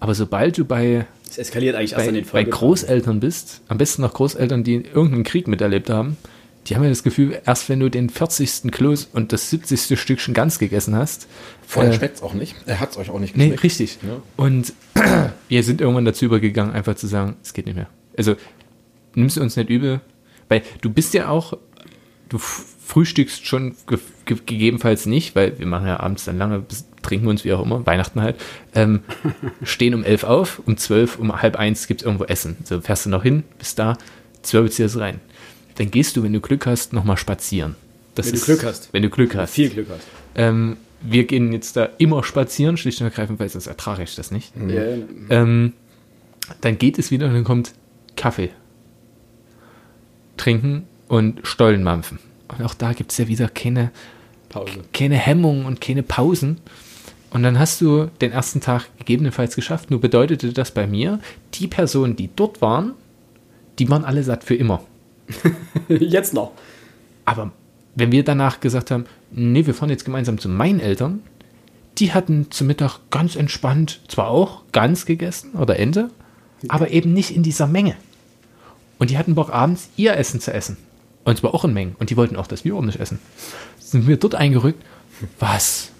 Aber 0.00 0.14
sobald 0.14 0.58
du 0.58 0.64
bei, 0.64 1.06
Es 1.28 1.38
eskaliert 1.38 1.76
eigentlich 1.76 1.92
erst 1.92 2.04
bei, 2.04 2.08
an 2.08 2.14
den 2.14 2.26
bei. 2.26 2.44
Großeltern 2.44 3.20
bist, 3.20 3.60
am 3.68 3.78
besten 3.78 4.02
noch 4.02 4.14
Großeltern, 4.14 4.64
die 4.64 4.76
irgendeinen 4.76 5.24
Krieg 5.24 5.48
miterlebt 5.48 5.90
haben, 5.90 6.16
die 6.68 6.76
haben 6.76 6.82
ja 6.82 6.88
das 6.90 7.02
Gefühl, 7.02 7.40
erst 7.46 7.68
wenn 7.68 7.80
du 7.80 7.88
den 7.88 8.10
40. 8.10 8.70
Kloß 8.70 9.10
und 9.12 9.32
das 9.32 9.50
70. 9.50 9.98
Stückchen 9.98 10.34
ganz 10.34 10.58
gegessen 10.58 10.94
hast, 10.94 11.26
Vorher 11.66 11.92
äh, 11.92 11.96
schmeckt 11.96 12.16
es 12.16 12.22
auch 12.22 12.34
nicht. 12.34 12.56
Er 12.66 12.80
hat 12.80 12.90
es 12.90 12.96
euch 12.98 13.10
auch 13.10 13.18
nicht 13.20 13.36
Nee, 13.36 13.44
geschmeckt. 13.50 13.64
richtig. 13.64 13.98
Ja. 14.02 14.20
Und 14.36 14.72
wir 15.48 15.62
sind 15.62 15.80
irgendwann 15.80 16.04
dazu 16.04 16.24
übergegangen, 16.26 16.74
einfach 16.74 16.94
zu 16.96 17.06
sagen, 17.06 17.36
es 17.42 17.52
geht 17.52 17.66
nicht 17.66 17.76
mehr. 17.76 17.88
Also 18.16 18.36
nimmst 19.14 19.36
du 19.36 19.40
uns 19.40 19.56
nicht 19.56 19.70
übel, 19.70 20.00
weil 20.48 20.62
du 20.80 20.90
bist 20.90 21.14
ja 21.14 21.28
auch, 21.28 21.54
du 22.28 22.38
frühstückst 22.38 23.46
schon 23.46 23.74
ge 23.86 23.98
ge 24.24 24.36
gegebenenfalls 24.44 25.06
nicht, 25.06 25.34
weil 25.34 25.58
wir 25.58 25.66
machen 25.66 25.86
ja 25.86 26.00
abends 26.00 26.24
dann 26.24 26.38
lange, 26.38 26.58
bis, 26.60 26.86
trinken 27.02 27.28
uns 27.28 27.44
wie 27.44 27.52
auch 27.52 27.62
immer, 27.64 27.86
Weihnachten 27.86 28.20
halt, 28.20 28.36
ähm, 28.74 29.00
stehen 29.62 29.94
um 29.94 30.04
elf 30.04 30.24
auf, 30.24 30.60
um 30.66 30.76
zwölf, 30.76 31.18
um 31.18 31.40
halb 31.40 31.56
eins 31.56 31.86
gibt 31.86 32.00
es 32.02 32.06
irgendwo 32.06 32.24
Essen. 32.24 32.56
So 32.64 32.80
fährst 32.80 33.06
du 33.06 33.10
noch 33.10 33.22
hin, 33.22 33.44
bist 33.58 33.78
da, 33.78 33.96
zwölf 34.42 34.70
ziehst 34.70 34.94
du 34.96 34.98
rein. 35.00 35.20
Dann 35.78 35.90
gehst 35.92 36.16
du, 36.16 36.22
wenn 36.24 36.32
du 36.32 36.40
Glück 36.40 36.66
hast, 36.66 36.92
nochmal 36.92 37.16
spazieren. 37.16 37.76
Das 38.16 38.26
Wenn 38.26 38.34
du 38.34 38.44
Glück 38.44 38.64
hast. 38.64 38.92
Wenn 38.92 39.02
du 39.02 39.10
Glück 39.10 39.34
hast. 39.36 39.54
Viel 39.54 39.70
Glück 39.70 39.86
hast. 39.90 40.06
Ähm, 40.34 40.76
wir 41.00 41.24
gehen 41.24 41.52
jetzt 41.52 41.76
da 41.76 41.88
immer 41.98 42.24
spazieren, 42.24 42.76
schlicht 42.76 43.00
und 43.00 43.06
ergreifend, 43.06 43.38
weil 43.38 43.48
sonst 43.48 43.68
ertrage 43.68 44.02
ich 44.02 44.16
das 44.16 44.32
nicht. 44.32 44.52
Ja, 44.56 44.82
Ähm, 45.30 45.72
dann 46.60 46.78
geht 46.78 46.98
es 46.98 47.12
wieder 47.12 47.28
und 47.28 47.34
dann 47.34 47.44
kommt 47.44 47.74
Kaffee. 48.16 48.50
Trinken 50.36 50.84
und 51.06 51.46
Stollen 51.46 51.84
mampfen. 51.84 52.18
Und 52.48 52.64
auch 52.64 52.74
da 52.74 52.92
gibt 52.92 53.12
es 53.12 53.18
ja 53.18 53.28
wieder 53.28 53.48
keine, 53.48 53.92
Pause. 54.48 54.72
keine 54.92 55.16
Hemmungen 55.16 55.64
und 55.64 55.80
keine 55.80 56.02
Pausen. 56.02 56.58
Und 57.30 57.44
dann 57.44 57.58
hast 57.58 57.80
du 57.80 58.06
den 58.20 58.32
ersten 58.32 58.60
Tag 58.60 58.88
gegebenenfalls 58.98 59.54
geschafft. 59.54 59.90
Nur 59.90 60.00
bedeutete 60.00 60.52
das 60.52 60.72
bei 60.72 60.88
mir, 60.88 61.20
die 61.54 61.68
Personen, 61.68 62.16
die 62.16 62.30
dort 62.34 62.60
waren, 62.62 62.94
die 63.78 63.88
waren 63.88 64.04
alle 64.04 64.24
satt 64.24 64.42
für 64.42 64.54
immer. 64.56 64.82
Jetzt 65.88 66.34
noch. 66.34 66.52
Aber 67.24 67.52
wenn 67.94 68.12
wir 68.12 68.24
danach 68.24 68.60
gesagt 68.60 68.90
haben, 68.90 69.04
nee, 69.30 69.66
wir 69.66 69.74
fahren 69.74 69.90
jetzt 69.90 70.04
gemeinsam 70.04 70.38
zu 70.38 70.48
meinen 70.48 70.80
Eltern, 70.80 71.22
die 71.98 72.12
hatten 72.12 72.50
zum 72.50 72.68
Mittag 72.68 73.00
ganz 73.10 73.34
entspannt, 73.36 74.00
zwar 74.08 74.28
auch 74.28 74.62
Gans 74.72 75.04
gegessen 75.04 75.52
oder 75.54 75.78
Ente, 75.78 76.10
aber 76.68 76.90
eben 76.90 77.12
nicht 77.12 77.34
in 77.34 77.42
dieser 77.42 77.66
Menge. 77.66 77.96
Und 78.98 79.10
die 79.10 79.18
hatten 79.18 79.34
Bock, 79.34 79.50
abends 79.52 79.88
ihr 79.96 80.16
Essen 80.16 80.40
zu 80.40 80.52
essen. 80.52 80.76
Und 81.24 81.38
zwar 81.38 81.54
auch 81.54 81.64
in 81.64 81.72
Mengen. 81.72 81.96
Und 81.98 82.10
die 82.10 82.16
wollten 82.16 82.36
auch, 82.36 82.46
dass 82.46 82.64
wir 82.64 82.74
ordentlich 82.74 83.00
essen. 83.00 83.18
Sind 83.78 84.06
wir 84.06 84.16
dort 84.16 84.34
eingerückt? 84.34 84.82
Was? 85.38 85.90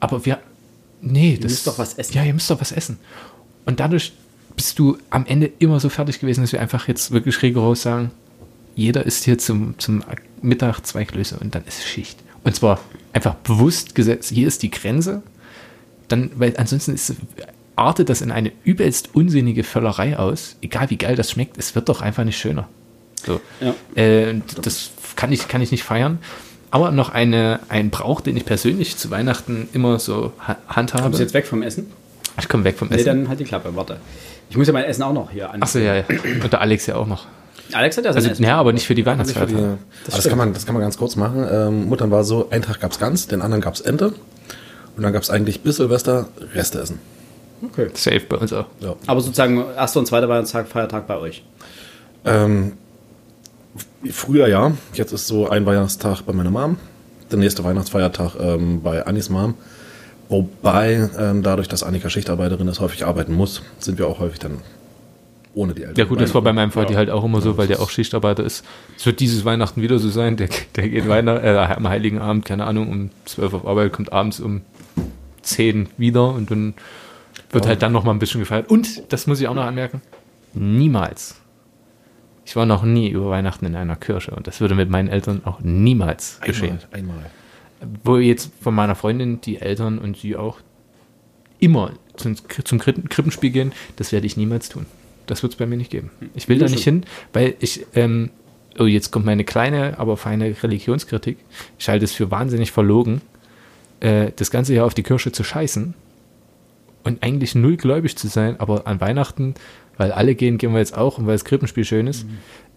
Aber 0.00 0.24
wir. 0.24 0.38
Nee, 1.00 1.36
das. 1.40 1.50
müsst 1.50 1.66
doch 1.66 1.78
was 1.78 1.94
essen. 1.94 2.14
Ja, 2.14 2.24
ihr 2.24 2.34
müsst 2.34 2.50
doch 2.50 2.60
was 2.60 2.72
essen. 2.72 2.98
Und 3.64 3.80
dadurch 3.80 4.12
bist 4.56 4.78
du 4.78 4.98
am 5.10 5.26
Ende 5.26 5.50
immer 5.58 5.80
so 5.80 5.88
fertig 5.88 6.20
gewesen, 6.20 6.42
dass 6.42 6.52
wir 6.52 6.60
einfach 6.60 6.88
jetzt 6.88 7.10
wirklich 7.10 7.40
rigoros 7.42 7.82
sagen, 7.82 8.10
jeder 8.74 9.04
isst 9.04 9.24
hier 9.24 9.38
zum, 9.38 9.74
zum 9.78 10.02
Mittag 10.40 10.80
zwei 10.86 11.04
Klöße 11.04 11.36
und 11.38 11.54
dann 11.54 11.64
ist 11.66 11.84
Schicht. 11.84 12.18
Und 12.44 12.54
zwar 12.56 12.80
einfach 13.12 13.34
bewusst 13.34 13.94
gesetzt, 13.94 14.30
hier 14.32 14.48
ist 14.48 14.62
die 14.62 14.70
Grenze. 14.70 15.22
Dann, 16.08 16.30
weil 16.36 16.54
ansonsten 16.56 16.94
ist, 16.94 17.14
artet 17.76 18.08
das 18.08 18.20
in 18.20 18.30
eine 18.30 18.52
übelst 18.64 19.10
unsinnige 19.14 19.64
Völlerei 19.64 20.18
aus. 20.18 20.56
Egal 20.60 20.90
wie 20.90 20.96
geil 20.96 21.16
das 21.16 21.30
schmeckt, 21.30 21.58
es 21.58 21.74
wird 21.74 21.88
doch 21.88 22.00
einfach 22.02 22.24
nicht 22.24 22.38
schöner. 22.38 22.68
So. 23.24 23.40
Ja. 23.60 23.74
Äh, 24.00 24.40
das 24.60 24.90
kann 25.16 25.32
ich, 25.32 25.48
kann 25.48 25.62
ich 25.62 25.70
nicht 25.70 25.84
feiern. 25.84 26.18
Aber 26.70 26.90
noch 26.90 27.10
eine, 27.10 27.60
ein 27.68 27.90
Brauch, 27.90 28.22
den 28.22 28.36
ich 28.36 28.46
persönlich 28.46 28.96
zu 28.96 29.10
Weihnachten 29.10 29.68
immer 29.74 29.98
so 29.98 30.32
ha 30.46 30.56
handhabe. 30.68 31.02
Kommst 31.04 31.18
du 31.18 31.22
jetzt 31.22 31.34
weg 31.34 31.46
vom 31.46 31.62
Essen? 31.62 31.86
ich 32.38 32.48
komme 32.48 32.64
weg 32.64 32.78
vom 32.78 32.88
Nee, 32.88 32.96
Essen. 32.96 33.06
dann 33.06 33.28
halt 33.28 33.40
die 33.40 33.44
Klappe, 33.44 33.76
warte. 33.76 33.98
Ich 34.52 34.58
muss 34.58 34.66
ja 34.66 34.74
mein 34.74 34.84
Essen 34.84 35.02
auch 35.02 35.14
noch 35.14 35.30
hier 35.30 35.50
an. 35.50 35.62
Achso, 35.62 35.78
ja, 35.78 35.94
ja. 35.96 36.04
Und 36.42 36.52
der 36.52 36.60
Alex 36.60 36.84
ja 36.84 36.96
auch 36.96 37.06
noch. 37.06 37.24
Alex 37.72 37.96
hat 37.96 38.04
ja 38.04 38.12
sein 38.12 38.18
Also, 38.20 38.32
Essen. 38.32 38.44
ja, 38.44 38.58
aber 38.58 38.74
nicht 38.74 38.86
für 38.86 38.94
die 38.94 39.06
Weihnachtsfeiertage. 39.06 39.78
das, 40.04 40.16
das, 40.16 40.28
kann 40.28 40.36
man, 40.36 40.52
das 40.52 40.66
kann 40.66 40.74
man 40.74 40.82
ganz 40.82 40.98
kurz 40.98 41.16
machen. 41.16 41.46
Ähm, 41.50 41.88
Muttern 41.88 42.10
war 42.10 42.22
so, 42.22 42.50
einen 42.50 42.62
Tag 42.62 42.78
gab's 42.78 42.98
Gans, 42.98 43.28
den 43.28 43.40
anderen 43.40 43.62
gab's 43.62 43.80
Ente. 43.80 44.12
Und 44.94 45.02
dann 45.02 45.14
gab's 45.14 45.30
eigentlich 45.30 45.62
bis 45.62 45.76
Silvester 45.76 46.28
Reste 46.54 46.80
essen. 46.82 46.98
Okay. 47.64 47.88
Safe 47.94 48.20
bei 48.28 48.36
uns 48.36 48.52
auch. 48.52 48.66
Ja. 48.80 48.94
Aber 49.06 49.22
sozusagen 49.22 49.64
erster 49.74 50.00
und 50.00 50.06
zweiter 50.06 50.28
Weihnachtstag, 50.28 50.68
Feiertag 50.68 51.06
bei 51.06 51.16
euch. 51.16 51.42
Ähm, 52.26 52.72
früher 54.10 54.48
ja, 54.48 54.72
jetzt 54.92 55.12
ist 55.12 55.28
so 55.28 55.48
ein 55.48 55.64
Weihnachtstag 55.64 56.26
bei 56.26 56.34
meiner 56.34 56.50
Mom, 56.50 56.76
der 57.30 57.38
nächste 57.38 57.64
Weihnachtsfeiertag 57.64 58.32
ähm, 58.38 58.82
bei 58.82 59.06
Annis 59.06 59.30
Mom. 59.30 59.54
Wobei, 60.32 61.10
ähm, 61.18 61.42
dadurch, 61.42 61.68
dass 61.68 61.82
Annika 61.82 62.08
Schichtarbeiterin 62.08 62.66
ist, 62.66 62.80
häufig 62.80 63.04
arbeiten 63.04 63.34
muss, 63.34 63.62
sind 63.78 63.98
wir 63.98 64.08
auch 64.08 64.18
häufig 64.18 64.38
dann 64.38 64.58
ohne 65.54 65.74
die 65.74 65.82
Eltern. 65.82 65.96
Ja 65.96 66.04
gut, 66.06 66.22
das 66.22 66.34
war 66.34 66.40
bei 66.40 66.54
meinem 66.54 66.70
Vati 66.70 66.94
Ja. 66.94 66.98
halt 66.98 67.10
auch 67.10 67.22
immer 67.22 67.42
so, 67.42 67.58
weil 67.58 67.66
der 67.68 67.80
auch 67.80 67.90
Schichtarbeiter 67.90 68.42
ist. 68.42 68.64
Es 68.96 69.04
wird 69.04 69.20
dieses 69.20 69.44
Weihnachten 69.44 69.82
wieder 69.82 69.98
so 69.98 70.08
sein. 70.08 70.38
Der, 70.38 70.48
der 70.74 70.88
geht 70.88 71.06
Weihnacht, 71.06 71.44
äh, 71.44 71.50
am 71.50 71.86
Heiligen 71.86 72.18
Abend, 72.18 72.46
keine 72.46 72.64
Ahnung, 72.64 72.88
um 72.90 73.10
12 73.26 73.52
auf 73.52 73.66
Arbeit, 73.66 73.92
kommt 73.92 74.10
abends 74.10 74.40
um 74.40 74.62
10 75.42 75.90
wieder 75.98 76.30
und 76.30 76.50
dann 76.50 76.72
wird 77.50 77.66
halt 77.66 77.82
dann 77.82 77.92
noch 77.92 78.04
mal 78.04 78.12
ein 78.12 78.18
bisschen 78.18 78.40
gefeiert. 78.40 78.70
Und, 78.70 79.12
das 79.12 79.26
muss 79.26 79.38
ich 79.38 79.48
auch 79.48 79.54
noch 79.54 79.66
anmerken, 79.66 80.00
niemals. 80.54 81.36
Ich 82.46 82.56
war 82.56 82.64
noch 82.64 82.84
nie 82.84 83.10
über 83.10 83.28
Weihnachten 83.28 83.66
in 83.66 83.76
einer 83.76 83.96
Kirche 83.96 84.30
und 84.30 84.46
das 84.46 84.62
würde 84.62 84.74
mit 84.74 84.88
meinen 84.88 85.08
Eltern 85.08 85.42
auch 85.44 85.60
niemals 85.60 86.40
geschehen. 86.40 86.78
Einmal, 86.90 87.16
einmal. 87.16 87.30
Wo 88.04 88.16
jetzt 88.16 88.52
von 88.60 88.74
meiner 88.74 88.94
Freundin 88.94 89.40
die 89.40 89.60
Eltern 89.60 89.98
und 89.98 90.16
sie 90.16 90.36
auch 90.36 90.58
immer 91.58 91.92
zum, 92.16 92.36
zum 92.64 92.78
Krippen- 92.78 93.08
Krippenspiel 93.08 93.50
gehen, 93.50 93.72
das 93.96 94.12
werde 94.12 94.26
ich 94.26 94.36
niemals 94.36 94.68
tun. 94.68 94.86
Das 95.26 95.42
wird 95.42 95.52
es 95.52 95.58
bei 95.58 95.66
mir 95.66 95.76
nicht 95.76 95.90
geben. 95.90 96.10
Ich 96.34 96.48
will 96.48 96.58
da 96.58 96.66
nicht 96.66 96.84
hin, 96.84 97.04
weil 97.32 97.54
ich, 97.60 97.86
ähm, 97.94 98.30
oh, 98.78 98.84
jetzt 98.84 99.10
kommt 99.12 99.24
meine 99.24 99.44
kleine, 99.44 99.98
aber 99.98 100.16
feine 100.16 100.54
Religionskritik. 100.62 101.38
Ich 101.78 101.88
halte 101.88 102.04
es 102.04 102.12
für 102.12 102.30
wahnsinnig 102.30 102.72
verlogen, 102.72 103.20
äh, 104.00 104.32
das 104.34 104.50
ganze 104.50 104.74
Jahr 104.74 104.86
auf 104.86 104.94
die 104.94 105.04
Kirche 105.04 105.30
zu 105.32 105.44
scheißen 105.44 105.94
und 107.04 107.22
eigentlich 107.22 107.54
null 107.54 107.76
gläubig 107.76 108.16
zu 108.16 108.28
sein, 108.28 108.58
aber 108.58 108.86
an 108.86 109.00
Weihnachten, 109.00 109.54
weil 109.96 110.12
alle 110.12 110.34
gehen, 110.34 110.58
gehen 110.58 110.72
wir 110.72 110.78
jetzt 110.78 110.96
auch 110.96 111.18
und 111.18 111.26
weil 111.26 111.34
das 111.34 111.44
Krippenspiel 111.44 111.84
schön 111.84 112.06
ist. 112.06 112.26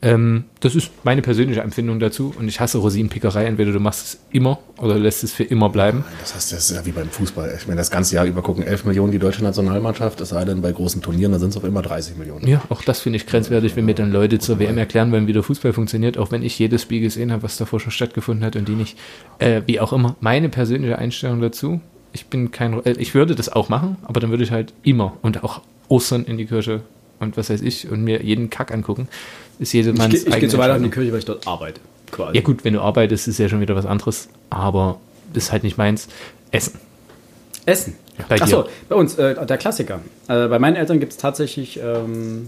Ähm, 0.01 0.43
das 0.59 0.75
ist 0.75 0.91
meine 1.03 1.21
persönliche 1.21 1.61
Empfindung 1.61 1.99
dazu 1.99 2.33
und 2.37 2.47
ich 2.47 2.59
hasse 2.59 2.77
Rosinenpickerei. 2.77 3.45
Entweder 3.45 3.71
du 3.71 3.79
machst 3.79 4.05
es 4.05 4.19
immer 4.31 4.59
oder 4.77 4.99
lässt 4.99 5.23
es 5.23 5.31
für 5.31 5.43
immer 5.43 5.69
bleiben. 5.69 6.03
Das 6.19 6.35
heißt, 6.35 6.51
das 6.51 6.69
ist 6.69 6.75
ja 6.75 6.85
wie 6.85 6.91
beim 6.91 7.09
Fußball. 7.09 7.55
Ich 7.57 7.65
meine, 7.67 7.77
das 7.77 7.89
ganze 7.89 8.15
Jahr 8.15 8.25
über 8.25 8.41
gucken 8.41 8.63
11 8.63 8.85
Millionen 8.85 9.11
die 9.11 9.19
deutsche 9.19 9.43
Nationalmannschaft, 9.43 10.19
es 10.21 10.29
sei 10.29 10.43
denn 10.43 10.61
bei 10.61 10.71
großen 10.71 11.01
Turnieren, 11.01 11.31
da 11.31 11.39
sind 11.39 11.49
es 11.49 11.57
auf 11.57 11.63
immer 11.63 11.81
30 11.81 12.17
Millionen. 12.17 12.45
Ja, 12.45 12.61
auch 12.69 12.83
das 12.83 12.99
finde 12.99 13.17
ich 13.17 13.25
grenzwertig, 13.25 13.75
wenn 13.75 13.85
mir 13.85 13.95
dann 13.95 14.11
Leute 14.11 14.37
zur 14.37 14.59
WM 14.59 14.77
erklären 14.77 15.11
wollen, 15.11 15.27
wie 15.27 15.33
der 15.33 15.43
Fußball 15.43 15.73
funktioniert, 15.73 16.17
auch 16.17 16.31
wenn 16.31 16.43
ich 16.43 16.59
jedes 16.59 16.81
Spiel 16.81 17.01
gesehen 17.01 17.31
habe, 17.31 17.43
was 17.43 17.57
davor 17.57 17.79
schon 17.79 17.91
stattgefunden 17.91 18.45
hat 18.45 18.55
und 18.55 18.67
die 18.67 18.75
nicht. 18.75 18.97
Äh, 19.39 19.61
wie 19.65 19.79
auch 19.79 19.93
immer, 19.93 20.17
meine 20.19 20.49
persönliche 20.49 20.99
Einstellung 20.99 21.41
dazu, 21.41 21.79
ich 22.15 22.25
bin 22.27 22.49
kein, 22.51 22.83
äh, 22.85 22.93
ich 22.97 23.13
würde 23.13 23.35
das 23.35 23.49
auch 23.49 23.69
machen, 23.69 23.97
aber 24.03 24.19
dann 24.19 24.29
würde 24.31 24.43
ich 24.43 24.51
halt 24.51 24.73
immer 24.83 25.17
und 25.21 25.43
auch 25.43 25.61
Ostern 25.89 26.25
in 26.25 26.37
die 26.37 26.45
Kirche 26.45 26.81
und 27.19 27.37
was 27.37 27.49
weiß 27.49 27.61
ich 27.61 27.89
und 27.91 28.03
mir 28.03 28.23
jeden 28.23 28.49
Kack 28.49 28.71
angucken. 28.71 29.07
Ist 29.59 29.69
Ich, 29.73 29.85
jedermanns 29.85 30.13
geh- 30.25 30.29
ich 30.31 30.39
gehe 30.39 30.49
zu 30.49 30.57
Weihnachten 30.57 30.83
in 30.83 30.89
die. 30.89 30.93
Kirche, 30.95 31.11
weil 31.11 31.19
ich 31.19 31.25
dort 31.25 31.45
arbeite. 31.47 31.79
Quasi. 32.11 32.35
Ja 32.37 32.41
gut, 32.41 32.63
wenn 32.63 32.73
du 32.73 32.81
arbeitest, 32.81 33.27
ist 33.27 33.37
ja 33.37 33.49
schon 33.49 33.61
wieder 33.61 33.75
was 33.75 33.85
anderes, 33.85 34.29
aber 34.49 34.99
ist 35.33 35.51
halt 35.51 35.63
nicht 35.63 35.77
meins. 35.77 36.07
Essen. 36.51 36.79
Essen. 37.65 37.95
Bei 38.29 38.39
Achso, 38.41 38.65
bei 38.87 38.95
uns, 38.95 39.15
äh, 39.15 39.45
der 39.45 39.57
Klassiker. 39.57 39.99
Äh, 40.29 40.47
bei 40.47 40.57
meinen 40.59 40.75
Eltern 40.77 40.99
gibt 41.01 41.11
es 41.11 41.17
tatsächlich 41.17 41.79
ähm, 41.83 42.47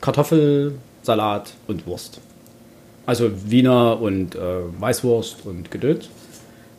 Kartoffelsalat 0.00 1.52
und 1.66 1.86
Wurst. 1.86 2.20
Also 3.06 3.30
Wiener 3.50 4.00
und 4.00 4.34
äh, 4.34 4.38
Weißwurst 4.80 5.38
und 5.44 5.70
Gedöns. 5.70 6.08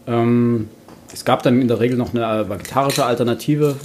Ähm, 0.08 0.70
es 1.12 1.26
gab 1.26 1.44
dann 1.44 1.62
in 1.62 1.68
der 1.68 1.80
Regel 1.80 1.98
noch 1.98 2.14
eine 2.14 2.50
vegetarische 2.50 3.06
Alternative. 3.06 3.76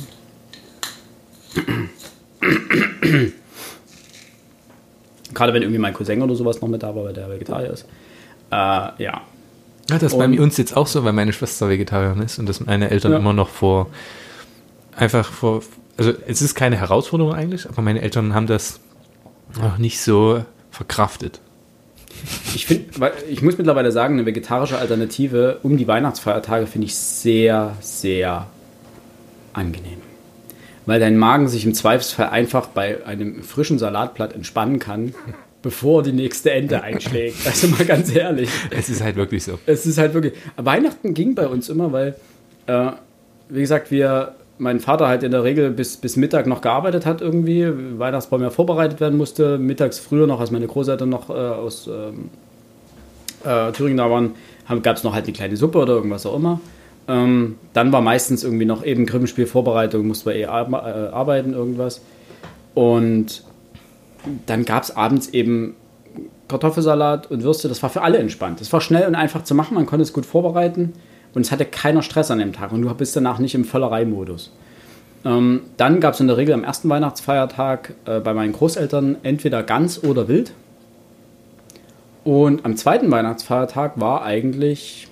Gerade 5.34 5.54
wenn 5.54 5.62
irgendwie 5.62 5.78
mein 5.78 5.94
Cousin 5.94 6.20
oder 6.22 6.34
sowas 6.34 6.60
noch 6.60 6.68
mit 6.68 6.82
da 6.82 6.94
war, 6.94 7.04
weil 7.04 7.12
der 7.14 7.30
Vegetarier 7.30 7.70
ist. 7.70 7.84
Äh, 8.50 8.54
ja, 8.54 8.92
Ja, 8.98 9.20
das 9.88 10.12
ist 10.12 10.18
bei 10.18 10.26
uns 10.40 10.56
jetzt 10.58 10.76
auch 10.76 10.86
so, 10.86 11.04
weil 11.04 11.12
meine 11.12 11.32
Schwester 11.32 11.68
Vegetarierin 11.68 12.20
ist 12.22 12.38
und 12.38 12.48
das 12.48 12.60
meine 12.60 12.90
Eltern 12.90 13.12
Ja. 13.12 13.18
immer 13.18 13.32
noch 13.32 13.48
vor, 13.48 13.88
einfach 14.96 15.30
vor, 15.30 15.62
also 15.96 16.12
es 16.26 16.42
ist 16.42 16.54
keine 16.54 16.76
Herausforderung 16.76 17.34
eigentlich, 17.34 17.68
aber 17.68 17.82
meine 17.82 18.02
Eltern 18.02 18.34
haben 18.34 18.46
das 18.46 18.80
noch 19.60 19.78
nicht 19.78 20.00
so 20.00 20.44
verkraftet. 20.70 21.40
Ich 22.54 22.66
finde, 22.66 23.12
ich 23.28 23.42
muss 23.42 23.58
mittlerweile 23.58 23.92
sagen, 23.92 24.14
eine 24.14 24.26
vegetarische 24.26 24.78
Alternative 24.78 25.58
um 25.62 25.76
die 25.76 25.88
Weihnachtsfeiertage 25.88 26.66
finde 26.66 26.86
ich 26.86 26.94
sehr, 26.94 27.76
sehr 27.80 28.46
angenehm. 29.52 29.98
Weil 30.86 31.00
dein 31.00 31.16
Magen 31.16 31.48
sich 31.48 31.64
im 31.64 31.74
Zweifelsfall 31.74 32.28
einfach 32.28 32.66
bei 32.66 33.04
einem 33.06 33.42
frischen 33.42 33.78
Salatblatt 33.78 34.34
entspannen 34.34 34.78
kann, 34.78 35.14
bevor 35.62 36.02
die 36.02 36.12
nächste 36.12 36.50
Ente 36.50 36.82
einschlägt. 36.82 37.46
Also 37.46 37.68
mal 37.68 37.84
ganz 37.84 38.14
ehrlich. 38.14 38.50
Es 38.70 38.88
ist 38.88 39.02
halt 39.02 39.16
wirklich 39.16 39.44
so. 39.44 39.58
Es 39.66 39.86
ist 39.86 39.98
halt 39.98 40.14
wirklich. 40.14 40.34
Weihnachten 40.56 41.14
ging 41.14 41.34
bei 41.34 41.46
uns 41.46 41.68
immer, 41.68 41.92
weil, 41.92 42.16
äh, 42.66 42.90
wie 43.48 43.60
gesagt, 43.60 43.90
wir, 43.90 44.34
mein 44.62 44.78
Vater 44.78 45.08
halt 45.08 45.24
in 45.24 45.32
der 45.32 45.42
Regel 45.42 45.70
bis, 45.70 45.96
bis 45.96 46.16
Mittag 46.16 46.46
noch 46.46 46.60
gearbeitet 46.60 47.04
hat 47.04 47.20
irgendwie, 47.20 47.66
Weihnachtsbaum 47.98 48.42
ja 48.42 48.50
vorbereitet 48.50 49.00
werden 49.00 49.18
musste, 49.18 49.58
mittags 49.58 49.98
früher 49.98 50.28
noch, 50.28 50.38
als 50.38 50.52
meine 50.52 50.68
Großeltern 50.68 51.08
noch 51.08 51.30
äh, 51.30 51.32
aus 51.32 51.88
ähm, 51.88 52.30
äh, 53.44 53.72
Thüringen 53.72 53.98
da 53.98 54.08
waren, 54.08 54.34
gab 54.82 54.96
es 54.96 55.02
noch 55.02 55.14
halt 55.14 55.24
eine 55.24 55.32
kleine 55.32 55.56
Suppe 55.56 55.78
oder 55.78 55.94
irgendwas 55.94 56.24
auch 56.26 56.36
immer. 56.36 56.60
Ähm, 57.08 57.56
dann 57.72 57.92
war 57.92 58.00
meistens 58.00 58.44
irgendwie 58.44 58.64
noch 58.64 58.84
eben 58.84 59.04
Krippenspiel 59.04 59.46
Vorbereitung, 59.46 60.06
musste 60.06 60.30
man 60.30 60.36
eh 60.36 60.42
äh, 60.42 60.46
arbeiten, 60.46 61.54
irgendwas. 61.54 62.00
Und 62.74 63.42
dann 64.46 64.64
gab 64.64 64.84
es 64.84 64.94
abends 64.94 65.28
eben 65.30 65.74
Kartoffelsalat 66.46 67.28
und 67.32 67.42
Würste. 67.42 67.68
Das 67.68 67.82
war 67.82 67.90
für 67.90 68.02
alle 68.02 68.18
entspannt. 68.18 68.60
Das 68.60 68.72
war 68.72 68.80
schnell 68.80 69.08
und 69.08 69.16
einfach 69.16 69.42
zu 69.42 69.56
machen. 69.56 69.74
Man 69.74 69.86
konnte 69.86 70.04
es 70.04 70.12
gut 70.12 70.24
vorbereiten 70.24 70.92
und 71.34 71.42
es 71.42 71.52
hatte 71.52 71.64
keiner 71.64 72.02
Stress 72.02 72.30
an 72.30 72.38
dem 72.38 72.52
Tag. 72.52 72.72
Und 72.72 72.82
du 72.82 72.94
bist 72.94 73.16
danach 73.16 73.38
nicht 73.38 73.54
im 73.54 73.64
Völlereimodus. 73.64 74.52
Ähm, 75.24 75.62
dann 75.76 76.00
gab 76.00 76.14
es 76.14 76.20
in 76.20 76.26
der 76.26 76.36
Regel 76.36 76.54
am 76.54 76.64
ersten 76.64 76.88
Weihnachtsfeiertag 76.88 77.94
äh, 78.06 78.20
bei 78.20 78.34
meinen 78.34 78.52
Großeltern 78.52 79.18
entweder 79.22 79.62
Gans 79.62 80.02
oder 80.02 80.28
Wild. 80.28 80.52
Und 82.24 82.64
am 82.64 82.76
zweiten 82.76 83.10
Weihnachtsfeiertag 83.10 84.00
war 84.00 84.22
eigentlich 84.24 85.08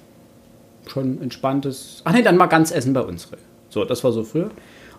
schon 0.86 1.20
entspanntes. 1.22 2.02
Ach 2.04 2.12
nee, 2.12 2.22
dann 2.22 2.36
mal 2.36 2.46
Gans 2.46 2.70
essen 2.70 2.92
bei 2.92 3.00
uns. 3.00 3.28
So, 3.68 3.84
das 3.84 4.02
war 4.04 4.12
so 4.12 4.24
früher. 4.24 4.50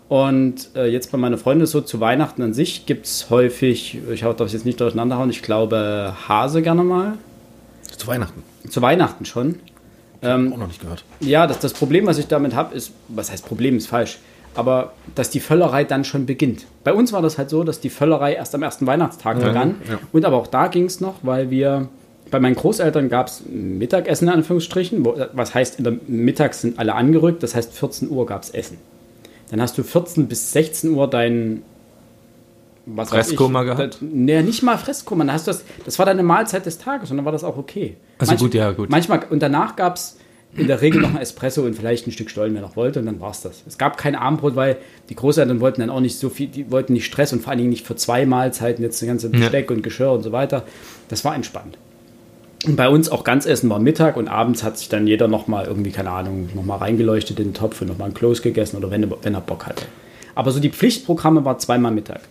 Und 0.07 0.69
äh, 0.75 0.87
jetzt 0.87 1.11
bei 1.11 1.17
meiner 1.17 1.37
Freundin 1.37 1.63
ist 1.63 1.71
so 1.71 1.81
zu 1.81 2.01
Weihnachten 2.01 2.41
an 2.41 2.53
sich 2.53 2.85
gibt 2.85 3.05
es 3.05 3.29
häufig, 3.29 3.97
ich 4.11 4.21
darf 4.21 4.35
das 4.35 4.51
jetzt 4.51 4.65
nicht 4.65 4.79
durcheinander 4.81 5.17
hauen, 5.17 5.29
ich 5.29 5.41
glaube 5.41 6.13
Hase 6.27 6.61
gerne 6.61 6.83
mal. 6.83 7.13
Zu 7.95 8.07
Weihnachten. 8.07 8.43
Zu 8.69 8.81
Weihnachten 8.81 9.23
schon. 9.25 9.59
Ähm, 10.23 10.53
Auch 10.53 10.57
noch 10.57 10.67
nicht 10.67 10.81
gehört. 10.81 11.03
ja, 11.19 11.47
das, 11.47 11.59
das 11.59 11.73
Problem, 11.73 12.05
was 12.05 12.17
ich 12.17 12.27
damit 12.27 12.53
habe, 12.55 12.75
ist, 12.75 12.91
was 13.07 13.31
heißt 13.31 13.45
Problem, 13.45 13.77
ist 13.77 13.87
falsch, 13.87 14.19
aber 14.53 14.93
dass 15.15 15.29
die 15.29 15.39
Völlerei 15.39 15.83
dann 15.83 16.03
schon 16.03 16.25
beginnt. 16.25 16.65
Bei 16.83 16.93
uns 16.93 17.11
war 17.13 17.21
das 17.21 17.37
halt 17.37 17.49
so, 17.49 17.63
dass 17.63 17.79
die 17.79 17.89
Völlerei 17.89 18.33
erst 18.33 18.53
am 18.53 18.63
ersten 18.63 18.85
Weihnachtstag 18.85 19.39
begann. 19.39 19.75
ja. 19.89 19.99
Und 20.11 20.25
aber 20.25 20.37
auch 20.37 20.47
da 20.47 20.67
ging 20.67 20.85
es 20.85 21.01
noch, 21.01 21.15
weil 21.23 21.49
wir, 21.49 21.87
bei 22.29 22.39
meinen 22.39 22.55
Großeltern 22.55 23.09
gab 23.09 23.27
es 23.27 23.43
Mittagessen 23.49 24.27
in 24.27 24.33
Anführungsstrichen, 24.35 25.05
was 25.33 25.53
heißt, 25.55 25.79
in 25.79 25.83
der 25.85 25.93
Mittags 26.07 26.61
sind 26.61 26.77
alle 26.79 26.93
angerückt, 26.95 27.41
das 27.43 27.55
heißt 27.55 27.73
14 27.73 28.09
Uhr 28.09 28.25
gab 28.25 28.43
es 28.43 28.51
Essen. 28.51 28.77
Dann 29.49 29.61
hast 29.61 29.77
du 29.77 29.83
14 29.83 30.27
bis 30.27 30.53
16 30.53 30.91
Uhr 30.91 31.09
dein 31.09 31.63
was 32.85 33.09
Fresskoma 33.09 33.63
gehabt? 33.63 33.97
Nee, 34.01 34.41
nicht 34.41 34.63
mal 34.63 34.77
Fresskoma. 34.77 35.23
Dann 35.23 35.33
hast 35.33 35.47
du 35.47 35.51
das, 35.51 35.63
das 35.85 35.99
war 35.99 36.05
deine 36.05 36.23
Mahlzeit 36.23 36.65
des 36.65 36.77
Tages 36.77 37.11
und 37.11 37.17
dann 37.17 37.25
war 37.25 37.31
das 37.31 37.43
auch 37.43 37.57
okay. 37.57 37.97
Also 38.17 38.35
gut, 38.35 38.53
ja, 38.53 38.71
gut. 38.71 38.89
Manchmal, 38.89 39.21
und 39.29 39.41
danach 39.41 39.75
gab 39.75 39.95
es 39.97 40.17
in 40.55 40.67
der 40.67 40.81
Regel 40.81 41.01
noch 41.01 41.11
ein 41.11 41.17
Espresso 41.17 41.61
und 41.61 41.75
vielleicht 41.75 42.07
ein 42.07 42.11
Stück 42.11 42.29
Stollen, 42.29 42.53
wer 42.53 42.61
noch 42.61 42.75
wollte, 42.75 42.99
und 42.99 43.05
dann 43.05 43.21
war 43.21 43.31
es 43.31 43.41
das. 43.41 43.63
Es 43.67 43.77
gab 43.77 43.97
kein 43.97 44.15
Abendbrot, 44.15 44.55
weil 44.55 44.77
die 45.09 45.15
Großeltern 45.15 45.61
wollten 45.61 45.81
dann 45.81 45.89
auch 45.89 46.01
nicht 46.01 46.19
so 46.19 46.29
viel, 46.29 46.47
die 46.47 46.71
wollten 46.71 46.93
nicht 46.93 47.05
Stress 47.05 47.31
und 47.31 47.41
vor 47.41 47.51
allen 47.51 47.59
Dingen 47.59 47.69
nicht 47.69 47.85
für 47.85 47.95
zwei 47.95 48.25
Mahlzeiten 48.25 48.83
jetzt 48.83 49.01
das 49.01 49.07
ganze 49.07 49.29
Besteck 49.29 49.71
und 49.71 49.81
Geschirr 49.81 50.11
und 50.11 50.23
so 50.23 50.31
weiter. 50.31 50.63
Das 51.07 51.23
war 51.23 51.35
entspannt. 51.35 51.77
Und 52.67 52.75
bei 52.75 52.89
uns 52.89 53.09
auch 53.09 53.23
ganz 53.23 53.45
Essen 53.45 53.69
war 53.69 53.79
Mittag 53.79 54.17
und 54.17 54.27
abends 54.27 54.63
hat 54.63 54.77
sich 54.77 54.89
dann 54.89 55.07
jeder 55.07 55.27
nochmal 55.27 55.65
irgendwie, 55.65 55.91
keine 55.91 56.11
Ahnung, 56.11 56.49
nochmal 56.53 56.79
reingeleuchtet 56.79 57.39
in 57.39 57.49
den 57.49 57.53
Topf 57.53 57.81
und 57.81 57.87
nochmal 57.87 58.09
ein 58.09 58.13
Kloß 58.13 58.41
gegessen 58.41 58.77
oder 58.77 58.91
wenn, 58.91 59.11
wenn 59.23 59.33
er 59.33 59.41
Bock 59.41 59.65
hatte. 59.65 59.85
Aber 60.35 60.51
so 60.51 60.59
die 60.59 60.69
Pflichtprogramme 60.69 61.43
war 61.43 61.57
zweimal 61.57 61.91
Mittag. 61.91 62.21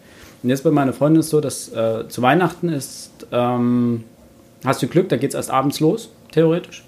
Und 0.43 0.49
jetzt 0.49 0.65
bei 0.65 0.71
meiner 0.71 0.93
Freundin 0.93 1.21
ist 1.21 1.27
es 1.27 1.31
so, 1.31 1.41
dass 1.41 1.69
äh, 1.73 2.09
zu 2.09 2.23
Weihnachten 2.23 2.69
ist, 2.69 3.27
ähm, 3.31 4.05
hast 4.65 4.83
du 4.83 4.87
Glück, 4.87 5.09
da 5.09 5.17
geht 5.17 5.31
es 5.31 5.35
erst 5.35 5.51
abends 5.51 5.81
los, 5.81 6.11
theoretisch. 6.33 6.85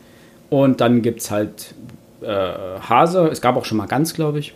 Und 0.48 0.80
dann 0.80 1.02
gibt 1.02 1.20
es 1.20 1.30
halt 1.30 1.74
äh, 2.22 2.26
Hase, 2.26 3.28
es 3.28 3.40
gab 3.40 3.56
auch 3.56 3.64
schon 3.64 3.78
mal 3.78 3.86
Gans, 3.86 4.14
glaube 4.14 4.38
ich. 4.38 4.54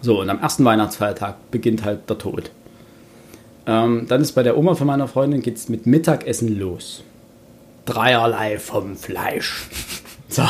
So, 0.00 0.20
und 0.20 0.28
am 0.28 0.40
ersten 0.40 0.64
Weihnachtsfeiertag 0.64 1.36
beginnt 1.50 1.84
halt 1.84 2.08
der 2.10 2.18
Tod. 2.18 2.50
Ähm, 3.66 4.06
dann 4.08 4.20
ist 4.20 4.32
bei 4.32 4.42
der 4.42 4.58
Oma 4.58 4.74
von 4.74 4.86
meiner 4.86 5.08
Freundin 5.08 5.40
geht 5.40 5.56
es 5.56 5.70
mit 5.70 5.86
Mittagessen 5.86 6.58
los. 6.58 7.02
Dreierlei 7.86 8.58
vom 8.58 8.96
Fleisch. 8.96 9.66
So, 10.26 10.42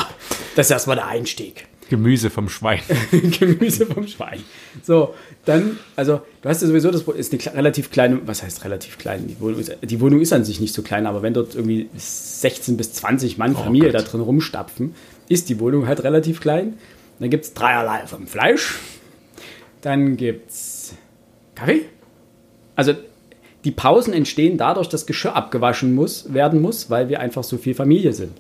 das 0.57 0.67
ist 0.67 0.71
erstmal 0.71 0.97
der 0.97 1.09
Einstieg. 1.09 1.67
Gemüse 1.95 2.29
vom 2.29 2.49
Schwein. 2.49 2.81
Gemüse 3.39 3.87
vom 3.87 4.09
Schwein. 4.09 4.43
So, 4.83 5.15
dann, 5.45 5.79
also 5.95 6.23
du 6.43 6.49
hast 6.49 6.61
ja 6.61 6.67
sowieso, 6.67 6.91
das 6.91 7.03
ist 7.03 7.33
eine 7.33 7.57
relativ 7.57 7.93
kleine, 7.93 8.21
was 8.27 8.43
heißt 8.43 8.65
relativ 8.65 8.99
klein? 8.99 9.29
Die 9.29 9.41
Wohnung, 9.41 9.61
ist, 9.61 9.77
die 9.81 10.01
Wohnung 10.01 10.21
ist 10.21 10.33
an 10.33 10.45
sich 10.45 10.59
nicht 10.59 10.75
so 10.75 10.83
klein, 10.83 11.07
aber 11.07 11.23
wenn 11.23 11.35
dort 11.35 11.55
irgendwie 11.55 11.89
16 11.97 12.77
bis 12.77 12.95
20 12.95 13.39
Mann 13.39 13.55
Familie 13.55 13.93
da 13.93 14.01
Gott. 14.01 14.13
drin 14.13 14.23
rumstapfen, 14.23 14.97
ist 15.29 15.49
die 15.49 15.61
Wohnung 15.61 15.87
halt 15.87 16.03
relativ 16.03 16.41
klein. 16.41 16.75
Dann 17.21 17.31
gibt 17.31 17.45
es 17.45 17.55
dreierlei 17.55 18.09
vom 18.09 18.27
Fleisch. 18.27 18.75
Dann 19.81 20.17
gibt 20.17 20.51
es 20.51 20.95
Kaffee. 21.55 21.83
Also 22.75 22.95
die 23.65 23.71
Pausen 23.71 24.13
entstehen 24.13 24.59
dadurch, 24.59 24.89
dass 24.89 25.07
Geschirr 25.07 25.37
abgewaschen 25.37 25.95
muss, 25.95 26.35
werden 26.35 26.61
muss, 26.61 26.91
weil 26.91 27.09
wir 27.09 27.21
einfach 27.21 27.45
so 27.45 27.57
viel 27.57 27.75
Familie 27.75 28.13
sind. 28.13 28.33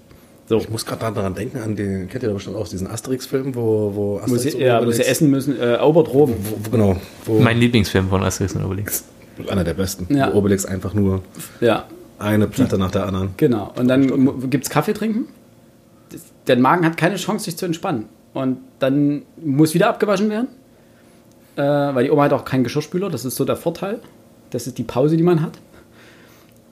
So. 0.46 0.58
Ich 0.58 0.68
muss 0.68 0.84
gerade 0.84 1.14
daran 1.14 1.34
denken, 1.34 1.58
an 1.58 1.74
den, 1.74 2.08
kennt 2.08 2.22
ihr 2.22 2.28
da 2.28 2.34
bestimmt 2.34 2.56
auch 2.56 2.68
diesen 2.68 2.86
Asterix-Film, 2.86 3.54
wo, 3.54 3.60
wo 3.94 4.14
Wo 4.14 4.18
Asterix 4.18 4.42
sie, 4.42 4.58
ja, 4.60 4.78
wo 4.84 4.90
sie 4.90 5.00
Obelix- 5.02 5.08
essen 5.08 5.30
müssen, 5.30 5.58
äh, 5.60 5.78
Obertroben. 5.80 6.34
Wo, 6.38 6.56
wo, 6.66 6.70
genau, 6.70 6.96
wo 7.24 7.40
Mein 7.40 7.58
Lieblingsfilm 7.58 8.08
von 8.10 8.22
Asterix 8.22 8.54
und 8.54 8.64
Obelix. 8.64 9.04
einer 9.48 9.64
der 9.64 9.74
besten, 9.74 10.14
Ja. 10.14 10.32
wo 10.32 10.38
Obelix 10.38 10.66
einfach 10.66 10.92
nur 10.92 11.22
Ja, 11.60 11.84
eine 12.18 12.46
Platte 12.46 12.76
nach 12.78 12.90
der 12.90 13.06
anderen. 13.06 13.30
Genau. 13.38 13.72
Und 13.76 13.88
dann 13.88 14.50
gibt 14.50 14.64
es 14.64 14.70
Kaffee 14.70 14.92
trinken. 14.92 15.26
Der 16.46 16.56
Magen 16.58 16.84
hat 16.84 16.96
keine 16.98 17.16
Chance, 17.16 17.46
sich 17.46 17.56
zu 17.56 17.64
entspannen. 17.64 18.04
Und 18.34 18.58
dann 18.80 19.22
muss 19.42 19.72
wieder 19.74 19.88
abgewaschen 19.88 20.28
werden. 20.28 20.48
Äh, 21.56 21.62
weil 21.62 22.04
die 22.04 22.10
Oma 22.10 22.24
hat 22.24 22.32
auch 22.34 22.44
keinen 22.44 22.64
Geschirrspüler. 22.64 23.08
Das 23.08 23.24
ist 23.24 23.36
so 23.36 23.44
der 23.44 23.56
Vorteil. 23.56 24.00
Das 24.50 24.66
ist 24.66 24.76
die 24.76 24.82
Pause, 24.82 25.16
die 25.16 25.22
man 25.22 25.40
hat. 25.40 25.52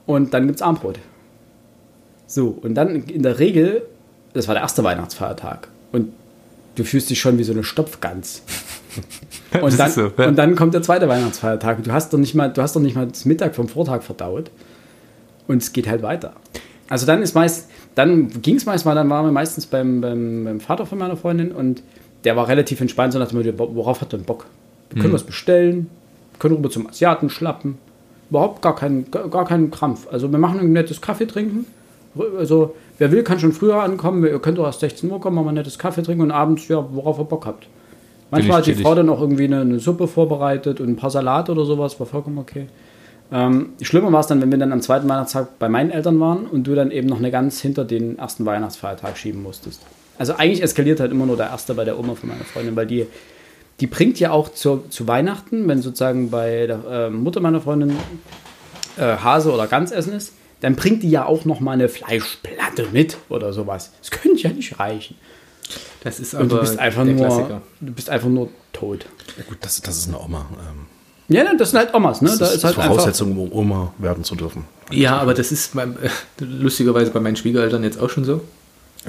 Und 0.05 0.33
dann 0.33 0.45
gibt 0.45 0.57
es 0.57 0.61
Armbrot. 0.61 0.99
So, 2.27 2.57
und 2.61 2.75
dann 2.75 3.03
in 3.03 3.23
der 3.23 3.39
Regel, 3.39 3.83
das 4.33 4.47
war 4.47 4.55
der 4.55 4.63
erste 4.63 4.83
Weihnachtsfeiertag. 4.83 5.67
Und 5.91 6.11
du 6.75 6.83
fühlst 6.83 7.09
dich 7.09 7.19
schon 7.19 7.37
wie 7.37 7.43
so 7.43 7.53
eine 7.53 7.63
Stopfgans. 7.63 8.43
Und 9.61 9.77
dann, 9.77 9.91
so, 9.91 10.11
ja. 10.17 10.27
und 10.27 10.35
dann 10.35 10.55
kommt 10.55 10.73
der 10.73 10.81
zweite 10.81 11.07
Weihnachtsfeiertag. 11.07 11.83
Du 11.83 11.91
hast 11.91 12.11
doch 12.11 12.17
nicht 12.17 12.33
mal, 12.33 12.49
du 12.51 12.59
hast 12.63 12.75
doch 12.75 12.81
nicht 12.81 12.95
mal 12.95 13.05
das 13.05 13.23
Mittag 13.25 13.53
vom 13.53 13.67
Vortag 13.67 14.01
verdaut. 14.01 14.49
Und 15.47 15.61
es 15.61 15.73
geht 15.73 15.87
halt 15.87 16.01
weiter. 16.01 16.33
Also 16.89 17.05
dann 17.05 17.21
ist 17.21 17.35
meist, 17.35 17.69
dann 17.93 18.29
ging 18.41 18.55
es 18.55 18.65
meist 18.65 18.85
mal, 18.85 18.95
dann 18.95 19.09
waren 19.09 19.25
wir 19.25 19.31
meistens 19.31 19.67
beim, 19.67 20.01
beim, 20.01 20.43
beim 20.43 20.59
Vater 20.59 20.87
von 20.87 20.97
meiner 20.97 21.17
Freundin 21.17 21.51
und 21.51 21.83
der 22.23 22.35
war 22.35 22.47
relativ 22.47 22.81
entspannt, 22.81 23.13
so 23.13 23.23
dem 23.23 23.37
Motto, 23.37 23.75
worauf 23.75 24.01
hat 24.01 24.13
er 24.13 24.17
denn 24.17 24.25
Bock? 24.25 24.45
Wir 24.89 25.01
können 25.01 25.13
was 25.13 25.23
bestellen, 25.23 25.89
können 26.39 26.55
rüber 26.55 26.69
zum 26.69 26.87
Asiaten 26.87 27.29
schlappen. 27.29 27.77
Überhaupt 28.29 28.61
gar 28.61 28.75
kein, 28.75 29.09
gar, 29.11 29.27
gar 29.27 29.45
keinen 29.45 29.71
Krampf. 29.71 30.07
Also 30.11 30.31
wir 30.31 30.39
machen 30.39 30.59
ein 30.59 30.71
nettes 30.71 31.01
Kaffee 31.01 31.25
trinken. 31.25 31.65
Also 32.37 32.75
wer 32.97 33.11
will, 33.11 33.23
kann 33.23 33.39
schon 33.39 33.53
früher 33.53 33.81
ankommen. 33.81 34.23
Ihr 34.23 34.39
könnt 34.39 34.59
auch 34.59 34.65
erst 34.65 34.81
16 34.81 35.09
Uhr 35.09 35.19
kommen, 35.19 35.43
wir 35.43 35.49
ein 35.49 35.55
nettes 35.55 35.79
Kaffee 35.79 36.03
trinken 36.03 36.23
und 36.23 36.31
abends, 36.31 36.67
ja, 36.67 36.85
worauf 36.91 37.19
ihr 37.19 37.25
Bock 37.25 37.45
habt. 37.45 37.67
Manchmal 38.31 38.57
hat 38.57 38.65
die. 38.67 38.75
Frau 38.75 38.95
dann 38.95 39.09
auch 39.09 39.21
irgendwie 39.21 39.45
eine, 39.45 39.61
eine 39.61 39.79
Suppe 39.79 40.07
vorbereitet 40.07 40.79
und 40.81 40.89
ein 40.89 40.95
paar 40.95 41.11
Salate 41.11 41.51
oder 41.51 41.65
sowas, 41.65 41.99
war 41.99 42.07
vollkommen 42.07 42.39
okay. 42.39 42.67
Ähm, 43.31 43.69
schlimmer 43.81 44.11
war 44.11 44.19
es 44.19 44.27
dann, 44.27 44.41
wenn 44.41 44.51
wir 44.51 44.57
dann 44.57 44.71
am 44.71 44.81
zweiten 44.81 45.07
Weihnachtstag 45.07 45.59
bei 45.59 45.69
meinen 45.69 45.91
Eltern 45.91 46.19
waren 46.19 46.45
und 46.45 46.65
du 46.65 46.75
dann 46.75 46.91
eben 46.91 47.07
noch 47.07 47.17
eine 47.17 47.31
ganz 47.31 47.61
hinter 47.61 47.85
den 47.85 48.17
ersten 48.17 48.45
Weihnachtsfeiertag 48.45 49.17
schieben 49.17 49.41
musstest. 49.41 49.81
Also 50.17 50.33
eigentlich 50.35 50.61
eskaliert 50.61 50.99
halt 50.99 51.11
immer 51.11 51.25
nur 51.25 51.37
der 51.37 51.47
erste 51.47 51.73
bei 51.73 51.85
der 51.85 51.99
Oma 51.99 52.15
von 52.15 52.29
meiner 52.29 52.43
Freundin, 52.43 52.75
weil 52.75 52.85
die, 52.85 53.07
die 53.79 53.87
bringt 53.87 54.19
ja 54.19 54.31
auch 54.31 54.49
zu, 54.49 54.83
zu 54.89 55.07
Weihnachten, 55.07 55.67
wenn 55.67 55.81
sozusagen 55.81 56.29
bei 56.29 56.67
der 56.67 56.79
äh, 56.89 57.09
Mutter 57.09 57.39
meiner 57.39 57.61
Freundin 57.61 57.95
äh, 58.97 59.17
Hase 59.17 59.51
oder 59.51 59.67
Gans 59.67 59.91
essen 59.91 60.13
ist, 60.13 60.33
dann 60.63 60.77
bringt 60.77 61.03
die 61.03 61.09
ja 61.09 61.25
auch 61.25 61.43
noch 61.43 61.59
mal 61.59 61.73
eine 61.73 61.89
Fleischplatte 61.89 62.87
mit 62.93 63.17
oder 63.27 63.51
sowas. 63.51 63.91
Das 63.99 64.11
könnte 64.11 64.41
ja 64.41 64.49
nicht 64.49 64.79
reichen. 64.79 65.17
Das 66.05 66.21
ist 66.21 66.33
Und 66.33 66.49
du 66.49 66.59
bist 66.61 66.79
einfach 66.79 67.03
der 67.03 67.13
nur, 67.15 67.25
Klassiker. 67.25 67.61
du 67.81 67.91
bist 67.91 68.09
einfach 68.09 68.29
nur 68.29 68.49
tot. 68.71 69.05
Ja 69.37 69.43
gut, 69.43 69.57
das, 69.59 69.81
das 69.81 69.97
ist 69.97 70.07
eine 70.07 70.19
Oma. 70.21 70.45
Ähm, 70.51 70.85
Ja, 71.27 71.43
ne, 71.43 71.57
das 71.57 71.71
sind 71.71 71.79
halt 71.79 71.93
Omas, 71.93 72.21
ne? 72.21 72.29
das 72.29 72.39
Da 72.39 72.45
ist, 72.45 72.55
ist 72.55 72.63
halt. 72.63 72.75
Voraussetzung, 72.75 73.37
um 73.37 73.51
Oma 73.51 73.93
werden 73.97 74.23
zu 74.23 74.35
dürfen. 74.35 74.63
Ja, 74.89 75.17
aber 75.17 75.33
das 75.33 75.51
ist 75.51 75.73
beim, 75.75 75.97
äh, 76.01 76.09
lustigerweise 76.39 77.11
bei 77.11 77.19
meinen 77.19 77.35
Schwiegereltern 77.35 77.83
jetzt 77.83 77.99
auch 77.99 78.09
schon 78.09 78.23
so. 78.23 78.39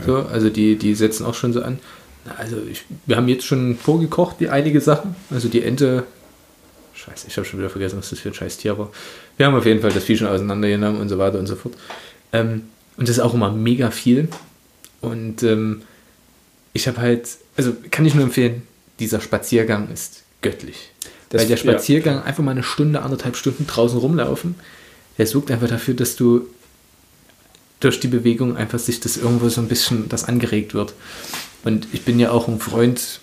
so 0.05 0.17
also 0.17 0.51
die, 0.51 0.75
die 0.75 0.97
setzen 0.97 1.25
auch 1.25 1.35
schon 1.35 1.53
so 1.53 1.63
an. 1.63 1.79
Also 2.37 2.57
ich, 2.69 2.85
wir 3.07 3.17
haben 3.17 3.29
jetzt 3.29 3.45
schon 3.45 3.77
vorgekocht, 3.77 4.41
die 4.41 4.49
einige 4.49 4.81
Sachen. 4.81 5.15
Also 5.31 5.47
die 5.49 5.63
Ente. 5.63 6.03
Scheiße, 6.95 7.27
ich 7.29 7.37
habe 7.37 7.47
schon 7.47 7.61
wieder 7.61 7.71
vergessen, 7.71 7.99
was 7.99 8.11
das 8.11 8.19
für 8.19 8.31
ein 8.31 8.35
scheiß 8.35 8.57
Tier 8.57 8.77
war. 8.77 8.91
Wir 9.37 9.47
haben 9.47 9.55
auf 9.55 9.67
jeden 9.67 9.81
Fall 9.81 9.93
das 9.93 10.05
Vieh 10.05 10.17
schon 10.17 10.29
auseinandergenommen 10.29 11.01
und 11.01 11.09
so 11.09 11.19
weiter 11.19 11.39
und 11.39 11.47
so 11.47 11.57
fort. 11.57 11.75
Ähm, 12.33 12.63
und 12.97 13.09
das 13.09 13.17
ist 13.17 13.23
auch 13.23 13.35
immer 13.35 13.51
mega 13.51 13.91
viel. 13.91 14.29
Und 15.01 15.43
ähm, 15.43 15.83
ich 16.73 16.87
habe 16.89 17.01
halt, 17.01 17.29
also 17.57 17.75
kann 17.91 18.07
ich 18.07 18.15
nur 18.15 18.25
empfehlen, 18.25 18.63
dieser 19.01 19.21
Spaziergang 19.21 19.91
ist 19.93 20.23
göttlich. 20.43 20.91
Das- 21.31 21.43
Weil 21.43 21.49
der 21.49 21.57
ja, 21.57 21.63
Spaziergang, 21.63 22.23
einfach 22.23 22.45
mal 22.45 22.53
eine 22.53 22.63
Stunde, 22.63 23.03
anderthalb 23.03 23.37
Stunden 23.37 23.67
draußen 23.67 23.99
rumlaufen, 23.99 24.55
der 25.19 25.27
sorgt 25.27 25.51
einfach 25.51 25.69
dafür, 25.69 25.95
dass 25.95 26.15
du 26.17 26.47
durch 27.81 28.01
die 28.01 28.09
Bewegung 28.09 28.57
einfach 28.57 28.79
sich 28.79 29.01
das 29.01 29.17
irgendwo 29.17 29.49
so 29.49 29.61
ein 29.61 29.69
bisschen, 29.69 30.09
das 30.09 30.25
angeregt 30.25 30.75
wird. 30.75 30.95
Und 31.65 31.89
ich 31.93 32.03
bin 32.03 32.19
ja 32.21 32.31
auch 32.31 32.47
ein 32.49 32.61
Freund 32.61 33.21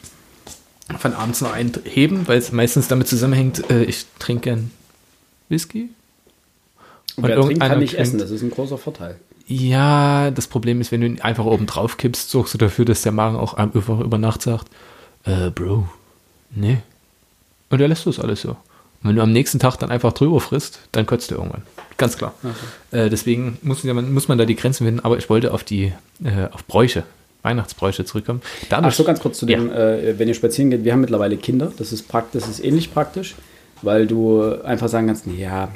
von 1.00 1.14
abends 1.14 1.42
noch 1.42 1.54
ein 1.54 1.72
heben, 1.86 2.28
weil 2.28 2.38
es 2.38 2.52
meistens 2.52 2.88
damit 2.90 3.08
zusammenhängt, 3.08 3.70
äh, 3.72 3.84
ich 3.86 4.06
trinke 4.20 4.42
gern 4.50 4.72
Whisky. 5.50 5.90
Und 7.18 7.28
wer 7.28 7.40
trinkt, 7.42 7.62
kann 7.62 7.80
nicht 7.80 7.96
essen. 7.96 8.20
Das 8.20 8.32
ist 8.32 8.42
ein 8.42 8.52
großer 8.52 8.78
Vorteil. 8.78 9.18
Ja, 9.48 10.32
das 10.32 10.48
Problem 10.48 10.80
ist, 10.80 10.92
wenn 10.92 11.02
du 11.02 11.08
ihn 11.08 11.22
einfach 11.22 11.46
oben 11.46 11.66
drauf 11.66 11.98
kippst, 11.98 12.30
sorgst 12.30 12.54
du 12.54 12.58
dafür, 12.58 12.86
dass 12.86 13.02
der 13.02 13.12
Magen 13.12 13.36
auch 13.36 13.56
einfach 13.56 14.00
über 14.00 14.18
Nacht 14.18 14.42
sagt, 14.42 14.68
äh, 15.26 15.50
Bro, 15.50 15.88
nee. 16.56 16.78
Und 17.70 17.82
er 17.82 17.88
lässt 17.88 18.06
das 18.06 18.20
alles 18.20 18.42
so. 18.42 18.52
Und 18.52 19.10
wenn 19.10 19.16
du 19.16 19.22
am 19.22 19.32
nächsten 19.32 19.60
Tag 19.60 19.78
dann 19.78 19.90
einfach 19.90 20.14
drüber 20.14 20.40
frisst, 20.40 20.80
dann 20.92 21.06
kotzt 21.06 21.32
du 21.32 21.36
irgendwann. 21.36 21.64
Ganz 21.98 22.18
klar. 22.18 22.34
Äh, 22.92 23.10
deswegen 23.10 23.58
muss 23.62 23.84
man, 23.84 24.14
muss 24.14 24.28
man 24.28 24.38
da 24.38 24.46
die 24.46 24.56
Grenzen 24.56 24.86
finden. 24.86 25.00
Aber 25.02 25.18
ich 25.18 25.30
wollte 25.30 25.54
auf 25.54 25.64
die, 25.64 25.92
äh, 26.24 26.48
auf 26.52 26.66
Bräuche, 26.66 27.04
Weihnachtsbräuche 27.42 28.06
zurückkommen. 28.06 28.42
Dadurch, 28.70 28.94
Ach 28.94 28.98
so, 28.98 29.04
ganz 29.04 29.20
kurz 29.20 29.40
zu 29.40 29.46
dem, 29.46 29.72
äh, 29.72 30.18
wenn 30.20 30.28
ihr 30.28 30.34
spazieren 30.34 30.70
geht, 30.70 30.84
wir 30.84 30.94
haben 30.94 31.02
mittlerweile 31.02 31.38
Kinder, 31.38 31.72
das 31.78 31.92
ist, 31.92 32.08
prakt 32.08 32.36
das 32.36 32.48
ist 32.48 32.64
ähnlich 32.64 32.94
praktisch, 32.94 33.36
weil 33.82 34.08
du 34.08 34.62
einfach 34.64 34.88
sagen 34.88 35.08
kannst, 35.08 35.26
ja, 35.28 35.70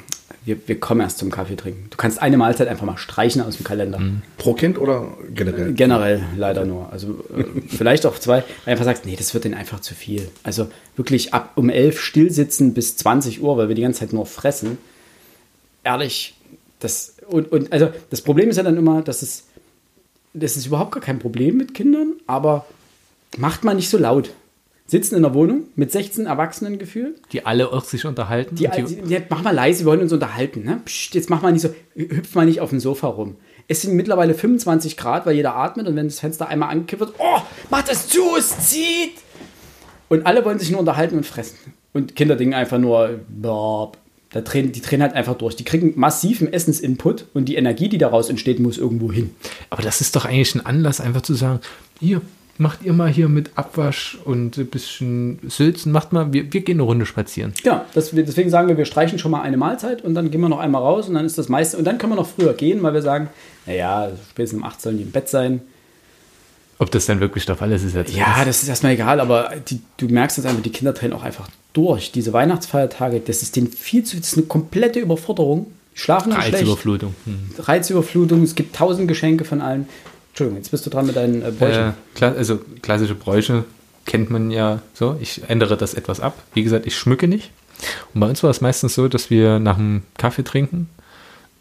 wir, 0.44 0.56
wir 0.66 0.78
kommen 0.78 1.00
erst 1.00 1.18
zum 1.18 1.30
Kaffee 1.30 1.56
trinken. 1.56 1.88
Du 1.90 1.96
kannst 1.96 2.20
eine 2.20 2.36
Mahlzeit 2.36 2.68
einfach 2.68 2.86
mal 2.86 2.96
streichen 2.96 3.42
aus 3.42 3.56
dem 3.56 3.64
Kalender. 3.64 4.00
Pro 4.38 4.54
Kind 4.54 4.78
oder 4.78 5.08
generell? 5.34 5.72
Generell 5.72 6.24
leider 6.36 6.64
nur. 6.64 6.92
Also 6.92 7.24
äh, 7.36 7.44
vielleicht 7.68 8.06
auch 8.06 8.18
zwei, 8.18 8.44
einfach 8.64 8.84
sagst, 8.84 9.06
nee, 9.06 9.16
das 9.16 9.34
wird 9.34 9.44
denen 9.44 9.54
einfach 9.54 9.80
zu 9.80 9.94
viel. 9.94 10.28
Also 10.42 10.68
wirklich 10.96 11.34
ab 11.34 11.52
um 11.56 11.68
elf 11.68 12.00
stillsitzen 12.00 12.74
bis 12.74 12.96
20 12.96 13.42
Uhr, 13.42 13.56
weil 13.56 13.68
wir 13.68 13.74
die 13.74 13.82
ganze 13.82 14.00
Zeit 14.00 14.12
nur 14.12 14.26
fressen. 14.26 14.78
Ehrlich, 15.82 16.34
das 16.80 17.16
und, 17.28 17.50
und 17.50 17.72
also 17.72 17.90
das 18.10 18.22
Problem 18.22 18.48
ist 18.48 18.56
ja 18.56 18.62
dann 18.62 18.76
immer, 18.76 19.02
dass 19.02 19.22
es 19.22 19.44
das 20.32 20.56
ist 20.56 20.66
überhaupt 20.66 20.92
gar 20.92 21.02
kein 21.02 21.18
Problem 21.18 21.56
mit 21.56 21.74
Kindern, 21.74 22.14
aber 22.26 22.66
macht 23.38 23.64
man 23.64 23.76
nicht 23.76 23.88
so 23.88 23.98
laut. 23.98 24.30
Sitzen 24.86 25.16
in 25.16 25.22
der 25.22 25.34
Wohnung 25.34 25.64
mit 25.74 25.90
16 25.90 26.26
Erwachsenen 26.26 26.78
gefühlt. 26.78 27.20
die 27.32 27.44
alle 27.44 27.72
auch 27.72 27.84
sich 27.84 28.04
unterhalten. 28.04 28.54
Die, 28.54 28.68
die, 28.68 29.02
die, 29.02 29.22
mach 29.28 29.42
mal 29.42 29.54
leise, 29.54 29.80
wir 29.80 29.86
wollen 29.86 30.00
uns 30.00 30.12
unterhalten. 30.12 30.64
Ne? 30.64 30.80
Psst, 30.84 31.14
jetzt 31.14 31.28
mach 31.28 31.42
mal 31.42 31.52
nicht 31.52 31.62
so, 31.62 31.70
hüpf 31.94 32.34
mal 32.34 32.46
nicht 32.46 32.60
auf 32.60 32.70
dem 32.70 32.78
Sofa 32.78 33.08
rum. 33.08 33.36
Es 33.68 33.82
sind 33.82 33.94
mittlerweile 33.94 34.34
25 34.34 34.96
Grad, 34.96 35.26
weil 35.26 35.34
jeder 35.34 35.56
atmet 35.56 35.88
und 35.88 35.96
wenn 35.96 36.06
das 36.06 36.20
Fenster 36.20 36.48
einmal 36.48 36.70
angekippt 36.70 37.00
wird, 37.00 37.14
oh, 37.18 37.40
mach 37.68 37.82
das 37.82 38.06
zu, 38.08 38.22
es 38.38 38.70
zieht. 38.70 39.14
Und 40.08 40.24
alle 40.24 40.44
wollen 40.44 40.60
sich 40.60 40.70
nur 40.70 40.78
unterhalten 40.78 41.16
und 41.16 41.26
fressen. 41.26 41.56
Und 41.92 42.14
Kinder 42.14 42.36
denken 42.36 42.54
einfach 42.54 42.78
nur, 42.78 43.18
boah, 43.28 43.90
da 44.30 44.40
drehen, 44.40 44.70
die 44.70 44.82
drehen 44.82 45.02
halt 45.02 45.14
einfach 45.14 45.36
durch. 45.36 45.56
Die 45.56 45.64
kriegen 45.64 45.94
massiven 45.96 46.52
Essensinput 46.52 47.26
und 47.34 47.46
die 47.46 47.56
Energie, 47.56 47.88
die 47.88 47.98
daraus 47.98 48.28
entsteht, 48.28 48.60
muss 48.60 48.78
irgendwo 48.78 49.10
hin. 49.10 49.34
Aber 49.70 49.82
das 49.82 50.00
ist 50.00 50.14
doch 50.14 50.26
eigentlich 50.26 50.54
ein 50.54 50.66
Anlass, 50.66 51.00
einfach 51.00 51.22
zu 51.22 51.34
sagen, 51.34 51.60
hier, 51.98 52.20
macht 52.58 52.82
ihr 52.82 52.92
mal 52.92 53.08
hier 53.08 53.28
mit 53.28 53.50
Abwasch 53.54 54.18
und 54.24 54.56
ein 54.56 54.66
bisschen 54.66 55.38
Sülzen, 55.48 55.92
macht 55.92 56.12
mal, 56.12 56.32
wir, 56.32 56.52
wir 56.52 56.60
gehen 56.60 56.76
eine 56.76 56.82
Runde 56.82 57.06
spazieren. 57.06 57.52
Genau, 57.62 57.84
das, 57.94 58.10
deswegen 58.12 58.50
sagen 58.50 58.68
wir, 58.68 58.76
wir 58.76 58.84
streichen 58.84 59.18
schon 59.18 59.30
mal 59.30 59.42
eine 59.42 59.56
Mahlzeit 59.56 60.02
und 60.02 60.14
dann 60.14 60.30
gehen 60.30 60.40
wir 60.40 60.48
noch 60.48 60.58
einmal 60.58 60.82
raus 60.82 61.08
und 61.08 61.14
dann 61.14 61.26
ist 61.26 61.38
das 61.38 61.48
meiste. 61.48 61.76
Und 61.76 61.84
dann 61.84 61.98
können 61.98 62.12
wir 62.12 62.16
noch 62.16 62.28
früher 62.28 62.54
gehen, 62.54 62.82
weil 62.82 62.94
wir 62.94 63.02
sagen, 63.02 63.28
naja, 63.66 64.10
spätestens 64.30 64.60
um 64.60 64.64
8 64.64 64.80
sollen 64.80 64.96
die 64.98 65.02
im 65.04 65.10
Bett 65.10 65.28
sein. 65.28 65.60
Ob 66.78 66.90
das 66.90 67.06
dann 67.06 67.20
wirklich 67.20 67.46
der 67.46 67.56
Fall 67.56 67.72
ist, 67.72 67.84
ist 67.84 67.94
jetzt 67.94 68.14
Ja, 68.14 68.44
das 68.44 68.62
ist 68.62 68.68
erstmal 68.68 68.92
egal, 68.92 69.20
aber 69.20 69.50
die, 69.68 69.80
du 69.96 70.08
merkst 70.08 70.36
jetzt 70.36 70.46
einfach, 70.46 70.62
die 70.62 70.70
Kinder 70.70 70.92
drehen 70.92 71.12
auch 71.12 71.22
einfach 71.22 71.48
durch. 71.72 72.12
Diese 72.12 72.32
Weihnachtsfeiertage, 72.32 73.20
das 73.20 73.42
ist 73.42 73.56
denen 73.56 73.68
viel 73.68 74.04
zu, 74.04 74.16
das 74.16 74.28
ist 74.28 74.38
eine 74.38 74.46
komplette 74.46 75.00
Überforderung. 75.00 75.66
Die 75.94 76.00
schlafen 76.00 76.30
dann 76.30 76.42
schlecht. 76.42 76.56
Reizüberflutung. 76.56 77.14
Hm. 77.24 77.50
Reizüberflutung, 77.58 78.42
es 78.42 78.54
gibt 78.54 78.76
tausend 78.76 79.08
Geschenke 79.08 79.44
von 79.44 79.62
allen. 79.62 79.88
Entschuldigung, 80.36 80.58
jetzt 80.58 80.70
bist 80.70 80.84
du 80.84 80.90
dran 80.90 81.06
mit 81.06 81.16
deinen 81.16 81.40
äh, 81.40 81.50
Bräuchen. 81.50 81.94
Äh, 82.20 82.24
also 82.24 82.60
klassische 82.82 83.14
Bräuche 83.14 83.64
kennt 84.04 84.28
man 84.28 84.50
ja 84.50 84.82
so. 84.92 85.16
Ich 85.18 85.48
ändere 85.48 85.78
das 85.78 85.94
etwas 85.94 86.20
ab. 86.20 86.36
Wie 86.52 86.62
gesagt, 86.62 86.86
ich 86.86 86.94
schmücke 86.94 87.26
nicht. 87.26 87.52
Und 88.12 88.20
bei 88.20 88.28
uns 88.28 88.42
war 88.42 88.50
es 88.50 88.60
meistens 88.60 88.94
so, 88.94 89.08
dass 89.08 89.30
wir 89.30 89.58
nach 89.58 89.76
dem 89.76 90.02
Kaffee 90.18 90.44
trinken 90.44 90.90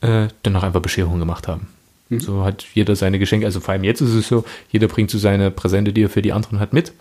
äh, 0.02 0.28
dann 0.44 0.52
noch 0.52 0.64
einfach 0.64 0.82
Bescherung 0.82 1.20
gemacht 1.20 1.48
haben. 1.48 1.70
Mhm. 2.10 2.20
So 2.20 2.44
hat 2.44 2.66
jeder 2.74 2.98
seine 2.98 3.18
Geschenke. 3.18 3.46
Also 3.46 3.62
vor 3.62 3.72
allem 3.72 3.86
jetzt 3.86 4.02
ist 4.02 4.14
es 4.14 4.28
so, 4.28 4.44
jeder 4.70 4.90
bringt 4.90 5.10
so 5.10 5.20
seine 5.20 5.52
Präsente, 5.52 5.94
die 5.94 6.04
er 6.04 6.10
für 6.10 6.22
die 6.22 6.34
anderen 6.34 6.60
hat, 6.60 6.74
mit. 6.74 6.92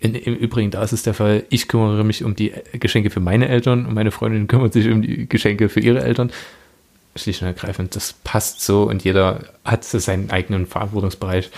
In, 0.00 0.14
Im 0.14 0.34
Übrigen, 0.34 0.70
da 0.70 0.82
ist 0.82 0.92
es 0.92 1.02
der 1.02 1.14
Fall, 1.14 1.44
ich 1.48 1.66
kümmere 1.66 2.04
mich 2.04 2.24
um 2.24 2.36
die 2.36 2.52
Geschenke 2.74 3.08
für 3.08 3.20
meine 3.20 3.48
Eltern 3.48 3.86
und 3.86 3.94
meine 3.94 4.10
Freundin 4.10 4.48
kümmert 4.48 4.74
sich 4.74 4.86
um 4.90 5.00
die 5.00 5.26
Geschenke 5.26 5.70
für 5.70 5.80
ihre 5.80 6.02
Eltern. 6.02 6.30
Schlicht 7.18 7.42
und 7.42 7.48
ergreifend, 7.48 7.96
das 7.96 8.14
passt 8.24 8.60
so 8.60 8.84
und 8.84 9.04
jeder 9.04 9.44
hat 9.64 9.84
so 9.84 9.98
seinen 9.98 10.30
eigenen 10.30 10.66
Verantwortungsbereich. 10.66 11.50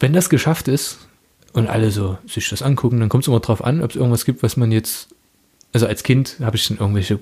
Wenn 0.00 0.12
das 0.12 0.28
geschafft 0.28 0.68
ist 0.68 0.98
und 1.52 1.68
alle 1.68 1.90
so 1.90 2.18
sich 2.26 2.48
das 2.48 2.62
angucken, 2.62 3.00
dann 3.00 3.08
kommt 3.08 3.24
es 3.24 3.28
immer 3.28 3.40
drauf 3.40 3.62
an, 3.64 3.82
ob 3.82 3.90
es 3.90 3.96
irgendwas 3.96 4.24
gibt, 4.24 4.42
was 4.42 4.56
man 4.56 4.72
jetzt, 4.72 5.08
also 5.72 5.86
als 5.86 6.02
Kind 6.02 6.36
habe 6.40 6.56
ich 6.56 6.66
dann 6.68 6.78
irgendwelche 6.78 7.18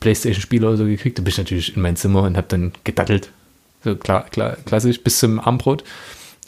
Playstation-Spiele 0.00 0.66
oder 0.66 0.76
so 0.76 0.84
gekriegt, 0.84 1.18
da 1.18 1.22
bin 1.22 1.30
ich 1.30 1.38
natürlich 1.38 1.76
in 1.76 1.82
mein 1.82 1.96
Zimmer 1.96 2.22
und 2.22 2.36
habe 2.36 2.46
dann 2.48 2.72
gedattelt. 2.84 3.30
So 3.82 3.96
klar, 3.96 4.24
klar, 4.30 4.56
klassisch, 4.64 5.02
bis 5.02 5.18
zum 5.18 5.40
Armbrot. 5.40 5.84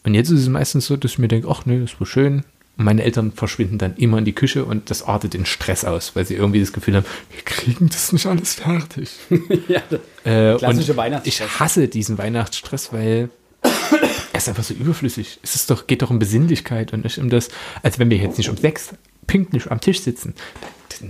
Und 0.05 0.15
jetzt 0.15 0.31
ist 0.31 0.41
es 0.41 0.49
meistens 0.49 0.87
so, 0.87 0.97
dass 0.97 1.13
ich 1.13 1.19
mir 1.19 1.29
denke, 1.29 1.49
ach 1.49 1.65
nee, 1.65 1.81
das 1.81 1.99
war 1.99 2.07
schön. 2.07 2.45
Meine 2.77 3.03
Eltern 3.05 3.33
verschwinden 3.33 3.79
dann 3.79 3.97
immer 3.97 4.19
in 4.19 4.25
die 4.25 4.33
Küche 4.33 4.65
und 4.65 4.91
das 4.91 5.03
artet 5.03 5.35
in 5.35 5.45
Stress 5.47 5.85
aus, 5.85 6.17
weil 6.17 6.25
sie 6.25 6.35
irgendwie 6.35 6.61
das 6.61 6.73
Gefühl 6.73 6.97
haben, 6.97 7.07
wir 7.31 7.43
kriegen 7.45 7.89
das 7.91 8.13
nicht 8.13 8.27
alles 8.27 8.55
fertig. 8.55 9.11
ja, 9.69 9.83
Äh, 10.25 10.57
Klassische 10.57 10.97
Weihnachtsstress. 10.97 11.47
Ich 11.49 11.61
hasse 11.61 11.89
diesen 11.89 12.17
Weihnachtsstress, 12.19 12.93
weil 12.93 13.29
er 13.63 14.39
ist 14.39 14.49
einfach 14.49 14.65
so 14.65 14.73
überflüssig. 14.75 15.39
Es 15.43 15.55
ist 15.55 15.71
doch, 15.71 15.87
geht 15.87 16.03
doch 16.03 16.11
um 16.11 16.19
Besinnlichkeit 16.19 16.93
und 16.93 17.05
nicht 17.05 17.19
um 17.19 17.29
das, 17.29 17.49
als 17.83 17.99
wenn 17.99 18.09
wir 18.11 18.17
jetzt 18.17 18.39
nicht 18.39 18.49
um 18.49 18.57
sechs 18.57 18.91
pünktlich 19.27 19.71
am 19.71 19.81
Tisch 19.81 20.01
sitzen. 20.01 20.35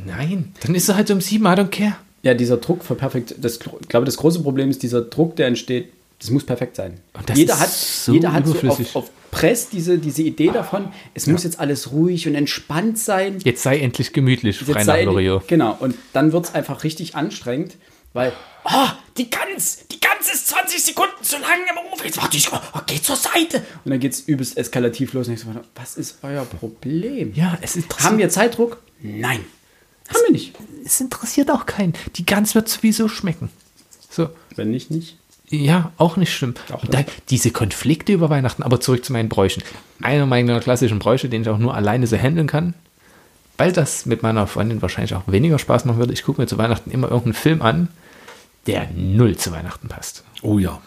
Nein, 0.07 0.53
dann 0.61 0.75
ist 0.75 0.89
er 0.89 0.97
halt 0.97 1.11
um 1.11 1.21
sieben, 1.21 1.45
I 1.45 1.49
don't 1.51 1.69
care. 1.69 1.97
ja, 2.23 2.35
dieser 2.35 2.57
Druck 2.57 2.83
für 2.85 2.95
perfekt, 2.95 3.35
das, 3.41 3.59
ich 3.81 3.89
glaube, 3.89 4.07
das 4.07 4.17
große 4.17 4.41
Problem 4.43 4.71
ist 4.71 4.83
dieser 4.83 5.03
Druck, 5.03 5.37
der 5.37 5.47
entsteht, 5.49 5.93
das 6.19 6.31
muss 6.31 6.45
perfekt 6.45 6.77
sein. 6.77 6.99
Jeder 7.35 7.59
hat, 7.59 7.71
so 7.71 8.13
jeder 8.13 8.33
hat 8.33 8.47
so 8.47 8.53
überflüssig. 8.53 8.89
auf, 8.95 9.05
auf 9.05 9.11
Press 9.33 9.69
diese, 9.71 9.99
diese 9.99 10.23
Idee 10.23 10.51
davon, 10.53 10.93
es 11.15 11.27
muss 11.27 11.43
jetzt 11.43 11.59
alles 11.59 11.91
ruhig 11.91 12.29
und 12.29 12.35
entspannt 12.37 12.99
sein. 12.99 13.39
Jetzt 13.43 13.63
sei 13.65 13.79
endlich 13.81 14.13
gemütlich, 14.13 14.61
Jetzt 14.61 14.71
frei 14.71 14.81
nach 14.85 14.95
sei- 14.95 15.05
Loriot. 15.05 15.49
Genau, 15.49 15.75
und 15.81 15.97
dann 16.13 16.33
wird 16.33 16.45
es 16.45 16.55
einfach 16.55 16.85
richtig 16.85 17.17
anstrengend, 17.17 17.77
weil, 18.13 18.33
ah, 18.65 18.93
die 19.17 19.31
Gans, 19.31 19.87
die 19.91 19.99
Gans 19.99 20.33
ist 20.33 20.49
20 20.49 20.83
Sekunden 20.85 21.23
zu 21.23 21.37
lang 21.39 21.59
im 21.71 21.93
Ofen, 21.93 22.05
jetzt 22.07 22.19
warte 22.23 22.37
ich, 22.37 22.53
oh, 22.53 22.59
geh 22.87 23.01
zur 23.01 23.17
Seite. 23.17 23.65
Und 23.85 23.91
dann 23.91 23.99
geht 24.01 24.13
es 24.13 24.21
übelst 24.21 24.57
eskalativ 24.59 25.15
los 25.15 25.27
und 25.29 25.35
ich 25.35 25.41
so, 25.41 25.47
was 25.75 25.97
ist 25.97 26.19
euer 26.23 26.45
Problem? 26.45 27.33
Ja, 27.35 27.59
es 27.63 27.75
interessiert, 27.75 28.05
Haben 28.11 28.19
wir 28.19 28.29
Zeitdruck? 28.29 28.83
Nein. 29.01 29.41
Haben 30.09 30.21
wir 30.27 30.33
nicht. 30.33 30.55
es 30.85 31.01
interessiert 31.01 31.51
auch 31.51 31.65
keinen. 31.65 31.95
Die 32.17 32.27
Gans 32.27 32.55
wird 32.55 32.69
sowieso 32.69 33.09
schmecken. 33.09 33.49
So, 34.11 34.29
Wenn 34.57 34.71
nicht, 34.71 34.91
nicht. 34.91 35.17
Ja, 35.53 35.93
auch 35.99 36.17
nicht 36.17 36.35
schlimm. 36.35 36.55
Auch 36.73 36.83
Und 36.83 36.95
da, 36.95 37.05
diese 37.29 37.51
Konflikte 37.51 38.13
über 38.13 38.31
Weihnachten, 38.31 38.63
aber 38.63 38.81
zurück 38.81 39.05
zu 39.05 39.13
meinen 39.13 39.29
Bräuchen. 39.29 39.63
Einer 40.01 40.25
meiner 40.27 40.61
klassischen 40.61 40.99
Bräuche, 40.99 41.29
den 41.29 41.43
ich 41.43 41.49
auch 41.49 41.59
nur 41.59 41.75
alleine 41.75 42.07
so 42.07 42.17
handeln 42.17 42.47
kann, 42.47 42.75
weil 43.59 43.73
das 43.73 44.07
mit 44.07 44.23
meiner 44.23 44.47
Freundin 44.47 44.81
wahrscheinlich 44.81 45.15
auch 45.15 45.25
weniger 45.27 45.59
Spaß 45.59 45.85
machen 45.85 45.99
würde. 45.99 46.15
Ich 46.15 46.25
gucke 46.25 46.41
mir 46.41 46.47
zu 46.47 46.57
Weihnachten 46.57 46.91
immer 46.91 47.09
irgendeinen 47.09 47.35
Film 47.35 47.61
an, 47.63 47.89
der 48.67 48.89
null 48.97 49.37
zu 49.37 49.53
Weihnachten 49.53 49.89
passt. 49.89 50.25
Oh 50.41 50.59
ja. 50.59 50.81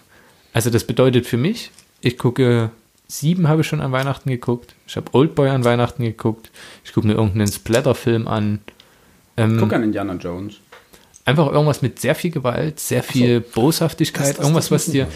Also 0.51 0.69
das 0.71 0.83
bedeutet 0.85 1.27
für 1.27 1.37
mich, 1.37 1.71
ich 2.01 2.17
gucke, 2.17 2.71
sieben 3.07 3.47
habe 3.47 3.61
ich 3.61 3.67
schon 3.67 3.81
an 3.81 3.91
Weihnachten 3.91 4.29
geguckt, 4.29 4.73
ich 4.87 4.95
habe 4.95 5.13
Oldboy 5.13 5.49
an 5.49 5.63
Weihnachten 5.63 6.03
geguckt, 6.03 6.49
ich 6.83 6.93
gucke 6.93 7.05
mir 7.05 7.13
irgendeinen 7.13 7.51
Splatter-Film 7.51 8.27
an. 8.27 8.59
Ähm, 9.37 9.57
Guck 9.59 9.73
an 9.73 9.83
Indiana 9.83 10.13
Jones. 10.13 10.55
Einfach 11.25 11.51
irgendwas 11.51 11.81
mit 11.81 11.99
sehr 11.99 12.15
viel 12.15 12.31
Gewalt, 12.31 12.79
sehr 12.79 13.03
viel 13.03 13.41
Boshaftigkeit, 13.41 14.29
Das- 14.29 14.35
das- 14.37 14.43
irgendwas, 14.45 14.71
was 14.71 14.85
dir... 14.85 15.07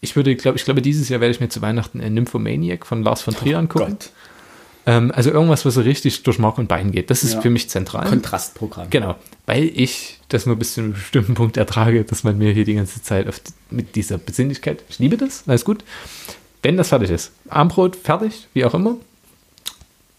Ich 0.00 0.14
würde, 0.14 0.36
glaube 0.36 0.56
ich, 0.58 0.64
glaube, 0.64 0.80
dieses 0.80 1.08
Jahr 1.08 1.20
werde 1.20 1.32
ich 1.34 1.40
mir 1.40 1.48
zu 1.48 1.60
Weihnachten 1.60 1.98
äh, 1.98 2.08
Nymphomaniac 2.08 2.86
von 2.86 3.02
Lars 3.02 3.20
von 3.22 3.34
Trier 3.34 3.58
angucken. 3.58 3.96
Gott. 3.98 4.10
Ähm, 4.86 5.10
also 5.12 5.30
irgendwas, 5.32 5.64
was 5.64 5.74
so 5.74 5.80
richtig 5.80 6.22
durch 6.22 6.38
Mark 6.38 6.56
und 6.56 6.68
Bein 6.68 6.92
geht. 6.92 7.10
Das 7.10 7.24
ist 7.24 7.34
Ja. 7.34 7.40
für 7.40 7.50
mich 7.50 7.68
zentral. 7.68 8.06
Kontrastprogramm. 8.08 8.90
Genau, 8.90 9.16
weil 9.46 9.64
ich 9.74 10.20
das 10.28 10.46
nur 10.46 10.54
bis 10.54 10.74
zu 10.74 10.82
einem 10.82 10.92
bestimmten 10.92 11.34
Punkt 11.34 11.56
ertrage, 11.56 12.04
dass 12.04 12.22
man 12.22 12.38
mir 12.38 12.52
hier 12.52 12.64
die 12.64 12.74
ganze 12.74 13.02
Zeit 13.02 13.26
auf, 13.28 13.40
mit 13.70 13.96
dieser 13.96 14.18
Besinnlichkeit, 14.18 14.84
ich 14.88 15.00
liebe 15.00 15.16
das, 15.16 15.42
alles 15.48 15.64
gut. 15.64 15.82
Wenn 16.62 16.76
das 16.76 16.90
fertig 16.90 17.10
ist, 17.10 17.32
Armbrot 17.48 17.96
fertig, 17.96 18.46
wie 18.54 18.64
auch 18.64 18.74
immer, 18.74 18.96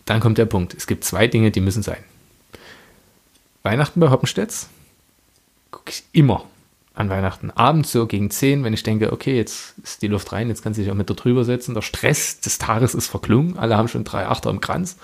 dann 0.04 0.20
kommt 0.20 0.38
der 0.38 0.46
Punkt. 0.46 0.74
Es 0.74 0.88
gibt 0.88 1.06
zwei 1.06 1.28
Dinge, 1.28 1.52
die 1.52 1.62
müssen 1.62 1.84
sein. 1.84 2.00
Weihnachten 3.64 4.00
bei 4.02 4.10
Hoppenstedts 4.10 4.68
gucke 5.72 5.92
ich 5.92 6.04
immer 6.12 6.46
an 6.96 7.10
Weihnachten. 7.10 7.50
Abends 7.52 7.92
so 7.92 8.06
gegen 8.08 8.30
10, 8.30 8.64
wenn 8.64 8.74
ich 8.74 8.84
denke, 8.84 9.14
okay, 9.14 9.36
jetzt 9.38 9.76
ist 9.84 10.02
die 10.02 10.08
Luft 10.08 10.32
rein, 10.34 10.50
jetzt 10.50 10.64
kann 10.64 10.74
sich 10.74 10.92
auch 10.92 10.96
mit 10.96 11.10
da 11.10 11.14
drüber 11.14 11.46
setzen. 11.46 11.74
Der 11.74 11.82
Stress 11.82 12.42
des 12.42 12.58
Tages 12.58 12.94
ist 12.94 13.08
verklungen, 13.08 13.58
alle 13.58 13.78
haben 13.78 13.88
schon 13.88 14.04
drei 14.04 14.28
Achter 14.28 14.50
im 14.50 14.60
Kranz. 14.60 14.98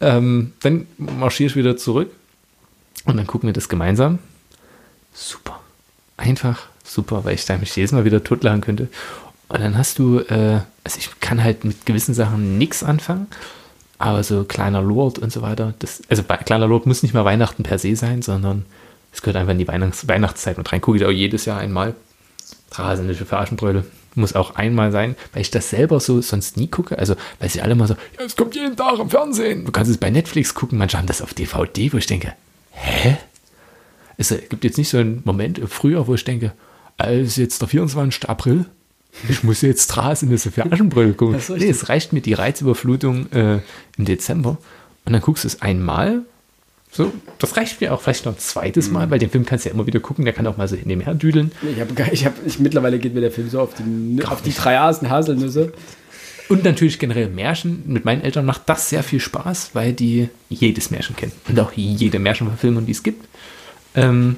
Ähm, 0.00 0.52
dann 0.60 0.86
marschiere 0.96 1.50
ich 1.50 1.56
wieder 1.56 1.76
zurück 1.76 2.10
und 3.04 3.16
dann 3.16 3.26
gucken 3.26 3.48
wir 3.48 3.52
das 3.52 3.68
gemeinsam. 3.68 4.20
Super. 5.12 5.60
Einfach 6.16 6.66
super, 6.82 7.24
weil 7.24 7.34
ich 7.34 7.44
da 7.44 7.58
mich 7.58 7.76
jedes 7.76 7.92
Mal 7.92 8.04
wieder 8.04 8.24
totlachen 8.24 8.60
könnte. 8.60 8.88
Und 9.48 9.60
dann 9.60 9.76
hast 9.76 9.98
du, 9.98 10.20
äh, 10.20 10.60
also 10.84 10.98
ich 10.98 11.20
kann 11.20 11.42
halt 11.42 11.64
mit 11.64 11.86
gewissen 11.86 12.14
Sachen 12.14 12.58
nichts 12.58 12.82
anfangen, 12.82 13.26
aber 13.98 14.22
so 14.22 14.44
kleiner 14.44 14.82
Lord 14.82 15.18
und 15.18 15.32
so 15.32 15.42
weiter, 15.42 15.74
das, 15.78 16.02
also 16.08 16.22
bei 16.22 16.36
kleiner 16.36 16.66
Lord 16.66 16.86
muss 16.86 17.02
nicht 17.02 17.14
mal 17.14 17.24
Weihnachten 17.24 17.62
per 17.62 17.78
se 17.78 17.96
sein, 17.96 18.22
sondern 18.22 18.64
es 19.12 19.22
gehört 19.22 19.36
einfach 19.36 19.52
in 19.52 19.58
die 19.58 19.68
Weihnachts 19.68 20.06
Weihnachtszeit 20.06 20.58
mit 20.58 20.70
rein. 20.72 20.80
Gucke 20.80 20.98
ich 20.98 21.04
auch 21.04 21.10
jedes 21.10 21.44
Jahr 21.44 21.58
einmal. 21.58 21.94
Rasendliche 22.72 23.24
Veraschenbröle. 23.24 23.84
Muss 24.14 24.34
auch 24.34 24.56
einmal 24.56 24.90
sein, 24.90 25.16
weil 25.32 25.42
ich 25.42 25.50
das 25.50 25.70
selber 25.70 26.00
so 26.00 26.20
sonst 26.20 26.56
nie 26.56 26.68
gucke. 26.68 26.98
Also, 26.98 27.14
weil 27.38 27.48
sie 27.48 27.62
alle 27.62 27.74
mal 27.74 27.86
so, 27.86 27.94
ja, 27.94 28.24
es 28.24 28.36
kommt 28.36 28.54
jeden 28.54 28.76
Tag 28.76 28.98
im 28.98 29.10
Fernsehen. 29.10 29.64
Du 29.64 29.72
kannst 29.72 29.90
es 29.90 29.98
bei 29.98 30.10
Netflix 30.10 30.54
gucken, 30.54 30.78
manche 30.78 30.98
haben 30.98 31.06
das 31.06 31.22
auf 31.22 31.34
DVD, 31.34 31.92
wo 31.92 31.98
ich 31.98 32.06
denke, 32.06 32.34
hä? 32.70 33.16
Es 34.16 34.34
gibt 34.48 34.64
jetzt 34.64 34.78
nicht 34.78 34.88
so 34.88 34.98
einen 34.98 35.22
Moment 35.24 35.60
früher, 35.68 36.06
wo 36.08 36.14
ich 36.14 36.24
denke, 36.24 36.52
es 36.96 37.28
ist 37.28 37.36
jetzt 37.36 37.60
der 37.60 37.68
24. 37.68 38.28
April, 38.28 38.66
ich 39.28 39.44
muss 39.44 39.62
jetzt 39.62 39.96
Rasendliche 39.96 40.50
Veraschenbröle 40.50 41.14
gucken. 41.14 41.40
Nee, 41.56 41.68
es 41.68 41.88
reicht 41.88 42.12
mir 42.12 42.20
die 42.20 42.34
Reizüberflutung 42.34 43.30
äh, 43.32 43.60
im 43.96 44.04
Dezember 44.04 44.58
und 45.04 45.12
dann 45.12 45.22
guckst 45.22 45.44
du 45.44 45.48
es 45.48 45.62
einmal 45.62 46.22
so, 46.90 47.12
das 47.38 47.56
reicht 47.56 47.80
mir 47.80 47.92
auch 47.92 48.00
vielleicht 48.00 48.24
noch 48.24 48.32
ein 48.32 48.38
zweites 48.38 48.90
Mal, 48.90 49.10
weil 49.10 49.18
den 49.18 49.30
Film 49.30 49.44
kannst 49.44 49.64
du 49.64 49.68
ja 49.68 49.74
immer 49.74 49.86
wieder 49.86 50.00
gucken, 50.00 50.24
der 50.24 50.32
kann 50.32 50.46
auch 50.46 50.56
mal 50.56 50.68
so 50.68 50.76
nebenher 50.84 51.14
düdeln. 51.14 51.52
Ich 51.62 51.80
habe, 51.80 52.12
ich 52.12 52.24
hab, 52.24 52.34
ich, 52.46 52.58
mittlerweile 52.58 52.98
geht 52.98 53.14
mir 53.14 53.20
der 53.20 53.30
Film 53.30 53.50
so 53.50 53.60
auf 53.60 53.74
die, 53.74 54.24
auf 54.24 54.42
die 54.42 54.54
drei 54.54 54.76
Hasen 54.78 55.10
Haselnüsse. 55.10 55.72
Und 56.48 56.64
natürlich 56.64 56.98
generell 56.98 57.28
Märchen. 57.28 57.82
Mit 57.86 58.06
meinen 58.06 58.22
Eltern 58.22 58.46
macht 58.46 58.62
das 58.66 58.88
sehr 58.88 59.02
viel 59.02 59.20
Spaß, 59.20 59.70
weil 59.74 59.92
die 59.92 60.30
jedes 60.48 60.90
Märchen 60.90 61.14
kennen. 61.14 61.32
Und 61.46 61.60
auch 61.60 61.72
jede 61.72 62.18
Märchenverfilmung, 62.18 62.86
die 62.86 62.92
es 62.92 63.02
gibt. 63.02 63.28
Ähm, 63.94 64.36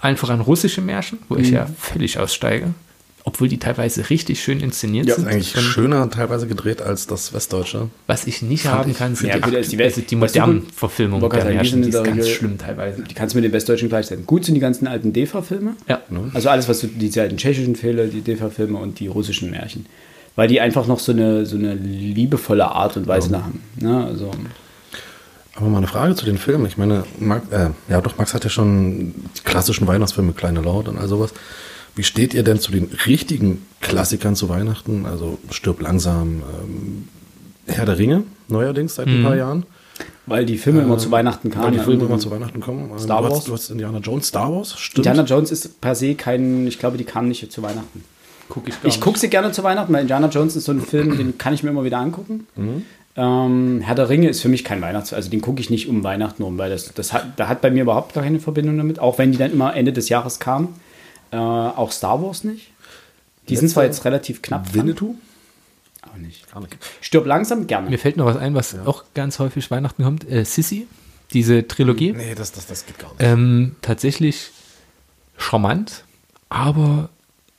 allen 0.00 0.16
voran 0.16 0.40
russische 0.40 0.80
Märchen, 0.80 1.20
wo 1.28 1.36
ich 1.36 1.50
ja 1.50 1.68
völlig 1.78 2.18
aussteige. 2.18 2.74
Obwohl 3.32 3.46
die 3.48 3.58
teilweise 3.58 4.10
richtig 4.10 4.42
schön 4.42 4.58
inszeniert 4.58 5.06
Ja, 5.06 5.14
sind. 5.14 5.26
ist 5.28 5.32
eigentlich 5.32 5.56
Und 5.56 5.62
schöner 5.62 6.10
teilweise 6.10 6.48
gedreht 6.48 6.82
als 6.82 7.06
das 7.06 7.32
Westdeutsche. 7.32 7.88
was 8.08 8.26
ich 8.26 8.42
nicht 8.42 8.64
Fand 8.64 8.74
haben 8.74 8.90
ich- 8.90 8.96
kann, 8.98 9.14
sind 9.14 9.28
Ja, 9.28 9.36
die, 9.36 9.42
die 9.68 9.78
Welt- 9.78 9.94
also 9.94 10.00
die 10.08 10.16
modernen 10.16 10.66
Verfilmungen 10.74 11.30
der 11.30 11.40
sagen, 11.40 11.48
die 11.50 11.54
Märchen. 11.54 11.82
ist 11.84 11.92
ganz 11.94 12.08
Regel- 12.08 12.24
schlimm 12.26 12.58
teilweise. 12.58 13.02
Die 13.04 13.14
kannst 13.14 13.34
du 13.34 13.38
mit 13.38 13.44
den 13.44 13.52
Westdeutschen 13.52 13.88
gleichsetzen. 13.88 14.26
Gut 14.26 14.44
sind 14.44 14.54
die 14.56 14.60
ganzen 14.60 14.88
alten 14.88 15.12
DEFA-Filme. 15.12 15.76
Ja. 15.88 16.00
Also 16.34 16.48
alles, 16.48 16.68
was 16.68 16.80
du, 16.80 16.88
die 16.88 17.20
alten 17.20 17.36
tschechischen 17.36 17.76
Filme, 17.76 18.08
die 18.08 18.22
DEFA-Filme 18.22 18.76
und 18.78 18.98
die 18.98 19.06
russischen 19.06 19.50
Märchen. 19.50 19.86
Weil 20.36 20.48
die 20.48 20.60
einfach 20.60 20.86
noch 20.88 20.98
so 20.98 21.12
eine, 21.12 21.46
so 21.46 21.56
eine 21.56 21.74
liebevolle 21.74 22.66
Art 22.66 22.96
und 22.96 23.06
Weise 23.06 23.30
da 23.30 23.42
haben. 23.44 23.62
Ne? 23.80 24.04
Also, 24.04 24.30
Aber 25.56 25.68
mal 25.68 25.78
eine 25.78 25.86
Frage 25.88 26.14
zu 26.14 26.24
den 26.24 26.38
Filmen. 26.38 26.66
Ich 26.66 26.78
meine, 26.78 27.04
Max, 27.18 27.48
äh, 27.50 27.70
ja 27.88 28.00
doch, 28.00 28.16
Max 28.16 28.32
hat 28.34 28.44
ja 28.44 28.50
schon 28.50 29.12
die 29.36 29.42
klassischen 29.44 29.86
Weihnachtsfilme, 29.86 30.32
Kleine 30.32 30.60
Laut 30.62 30.88
und 30.88 30.98
all 30.98 31.08
sowas. 31.08 31.32
Wie 32.00 32.04
steht 32.04 32.32
ihr 32.32 32.42
denn 32.42 32.58
zu 32.58 32.72
den 32.72 32.88
richtigen 33.04 33.60
Klassikern 33.82 34.34
zu 34.34 34.48
Weihnachten? 34.48 35.04
Also 35.04 35.36
Stirb 35.50 35.82
langsam, 35.82 36.40
ähm, 36.62 37.08
Herr 37.66 37.84
der 37.84 37.98
Ringe, 37.98 38.22
neuerdings 38.48 38.94
seit 38.94 39.06
ein 39.06 39.22
paar 39.22 39.36
Jahren. 39.36 39.66
Weil 40.24 40.46
die 40.46 40.56
Filme 40.56 40.80
immer 40.80 40.96
zu 40.96 41.10
Weihnachten 41.10 41.50
Weil 41.54 41.60
kamen. 41.60 41.72
die 41.74 41.78
Filme 41.80 42.06
immer 42.06 42.18
zu 42.18 42.30
Weihnachten 42.30 42.60
kommen. 42.60 42.88
Ähm, 42.90 42.98
Star 42.98 43.18
du 43.20 43.28
Wars. 43.28 43.40
Hast, 43.40 43.48
du 43.48 43.52
hast 43.52 43.68
Indiana 43.68 43.98
Jones, 43.98 44.28
Star 44.28 44.50
Wars, 44.50 44.78
stimmt. 44.78 45.04
Indiana 45.04 45.28
Jones 45.28 45.50
ist 45.50 45.78
per 45.82 45.94
se 45.94 46.14
kein, 46.14 46.66
ich 46.66 46.78
glaube, 46.78 46.96
die 46.96 47.04
kamen 47.04 47.28
nicht 47.28 47.52
zu 47.52 47.62
Weihnachten. 47.62 48.02
Guck 48.48 48.66
ich 48.66 48.74
Ich 48.84 48.98
gucke 48.98 49.18
sie 49.18 49.28
gerne 49.28 49.52
zu 49.52 49.62
Weihnachten, 49.62 49.92
weil 49.92 50.00
Indiana 50.00 50.28
Jones 50.28 50.56
ist 50.56 50.64
so 50.64 50.72
ein 50.72 50.80
Film, 50.80 51.18
den 51.18 51.36
kann 51.36 51.52
ich 51.52 51.62
mir 51.62 51.68
immer 51.68 51.84
wieder 51.84 51.98
angucken. 51.98 52.46
Ähm, 53.14 53.82
Herr 53.82 53.94
der 53.94 54.08
Ringe 54.08 54.30
ist 54.30 54.40
für 54.40 54.48
mich 54.48 54.64
kein 54.64 54.80
Weihnachtsfilm, 54.80 55.18
also 55.18 55.28
den 55.28 55.42
gucke 55.42 55.60
ich 55.60 55.68
nicht 55.68 55.86
um 55.86 56.02
Weihnachten 56.02 56.44
rum, 56.44 56.56
weil 56.56 56.70
das, 56.70 56.94
das 56.94 57.12
hat, 57.12 57.26
da 57.36 57.46
hat 57.46 57.60
bei 57.60 57.70
mir 57.70 57.82
überhaupt 57.82 58.14
gar 58.14 58.24
keine 58.24 58.40
Verbindung 58.40 58.78
damit, 58.78 59.00
auch 59.00 59.18
wenn 59.18 59.32
die 59.32 59.36
dann 59.38 59.52
immer 59.52 59.76
Ende 59.76 59.92
des 59.92 60.08
Jahres 60.08 60.40
kamen. 60.40 60.68
Äh, 61.30 61.36
auch 61.36 61.92
Star 61.92 62.22
Wars 62.22 62.44
nicht. 62.44 62.72
Die 63.48 63.56
sind 63.56 63.68
zwar 63.68 63.84
jetzt 63.84 64.04
relativ 64.04 64.42
knapp. 64.42 64.64
dran, 64.64 64.74
Winnetou? 64.74 65.16
aber 66.02 66.18
nicht. 66.18 66.50
Gar 66.50 66.60
nicht. 66.60 66.76
Stirb 67.00 67.26
langsam 67.26 67.66
gerne. 67.66 67.90
Mir 67.90 67.98
fällt 67.98 68.16
noch 68.16 68.26
was 68.26 68.36
ein, 68.36 68.54
was 68.54 68.78
auch 68.86 69.04
ganz 69.14 69.38
häufig 69.38 69.70
Weihnachten 69.70 70.02
kommt. 70.02 70.28
Äh, 70.30 70.44
Sissy, 70.44 70.86
diese 71.32 71.66
Trilogie. 71.66 72.12
Nee, 72.12 72.34
das, 72.34 72.52
das, 72.52 72.66
das 72.66 72.86
geht 72.86 72.98
gar 72.98 73.10
nicht. 73.10 73.22
Ähm, 73.22 73.76
tatsächlich 73.82 74.50
charmant, 75.36 76.04
aber 76.48 77.10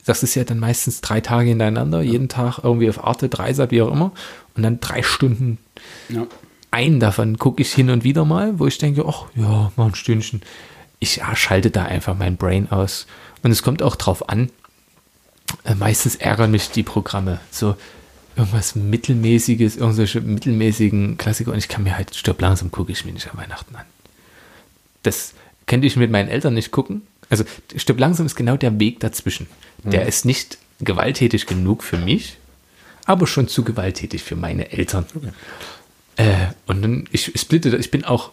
das 0.04 0.22
ist 0.22 0.34
ja 0.34 0.44
dann 0.44 0.58
meistens 0.58 1.00
drei 1.00 1.20
Tage 1.20 1.48
hintereinander, 1.48 2.02
jeden 2.02 2.28
Tag 2.28 2.60
irgendwie 2.62 2.88
auf 2.88 3.04
Arte, 3.04 3.28
Dreisat, 3.28 3.70
wie 3.70 3.82
auch 3.82 3.92
immer. 3.92 4.12
Und 4.56 4.62
dann 4.64 4.80
drei 4.80 5.02
Stunden. 5.02 5.58
Ja. 6.08 6.26
Einen 6.70 7.00
davon 7.00 7.38
gucke 7.38 7.62
ich 7.62 7.72
hin 7.72 7.90
und 7.90 8.02
wieder 8.02 8.24
mal, 8.24 8.58
wo 8.58 8.66
ich 8.66 8.78
denke, 8.78 9.04
ach 9.06 9.26
ja, 9.34 9.70
mal 9.76 9.86
ein 9.86 9.94
Stündchen. 9.94 10.42
Ich 10.98 11.16
ja, 11.16 11.34
schalte 11.36 11.70
da 11.70 11.84
einfach 11.84 12.16
mein 12.16 12.36
Brain 12.36 12.70
aus. 12.70 13.06
Und 13.42 13.50
es 13.50 13.62
kommt 13.62 13.82
auch 13.82 13.96
drauf 13.96 14.28
an. 14.28 14.50
Äh, 15.64 15.74
meistens 15.74 16.16
ärgern 16.16 16.50
mich 16.50 16.70
die 16.70 16.82
Programme. 16.82 17.40
So 17.50 17.76
irgendwas 18.36 18.74
Mittelmäßiges, 18.74 19.76
irgendwelche 19.76 20.20
mittelmäßigen 20.20 21.18
Klassiker. 21.18 21.52
Und 21.52 21.58
ich 21.58 21.68
kann 21.68 21.82
mir 21.82 21.96
halt, 21.96 22.14
stirb 22.14 22.40
langsam, 22.40 22.70
gucke 22.70 22.92
ich 22.92 23.04
mir 23.04 23.12
nicht 23.12 23.28
an 23.30 23.38
Weihnachten 23.38 23.74
an. 23.76 23.84
Das 25.02 25.34
könnte 25.66 25.86
ich 25.86 25.96
mit 25.96 26.10
meinen 26.10 26.28
Eltern 26.28 26.54
nicht 26.54 26.70
gucken. 26.70 27.02
Also 27.28 27.44
stirb 27.76 27.98
langsam 27.98 28.26
ist 28.26 28.36
genau 28.36 28.56
der 28.56 28.78
Weg 28.78 29.00
dazwischen. 29.00 29.46
Der 29.84 30.06
ist 30.06 30.24
nicht 30.24 30.58
gewalttätig 30.80 31.46
genug 31.46 31.82
für 31.82 31.98
mich, 31.98 32.36
aber 33.04 33.26
schon 33.26 33.48
zu 33.48 33.64
gewalttätig 33.64 34.22
für 34.22 34.36
meine 34.36 34.70
Eltern. 34.70 35.06
Äh, 36.16 36.48
und 36.66 36.82
dann, 36.82 37.08
ich 37.10 37.32
splitte, 37.40 37.76
ich 37.76 37.90
bin 37.90 38.04
auch, 38.04 38.30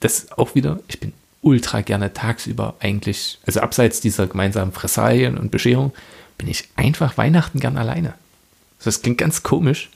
das 0.00 0.32
auch 0.32 0.54
wieder, 0.54 0.80
ich 0.88 0.98
bin 0.98 1.12
ultra 1.44 1.82
gerne 1.82 2.12
tagsüber 2.12 2.74
eigentlich, 2.80 3.38
also 3.46 3.60
abseits 3.60 4.00
dieser 4.00 4.26
gemeinsamen 4.26 4.72
Fressalien 4.72 5.38
und 5.38 5.50
Bescherung, 5.50 5.92
bin 6.38 6.48
ich 6.48 6.68
einfach 6.76 7.16
Weihnachten 7.16 7.60
gern 7.60 7.76
alleine. 7.76 8.14
Das 8.82 9.02
klingt 9.02 9.18
ganz 9.18 9.42
komisch, 9.42 9.90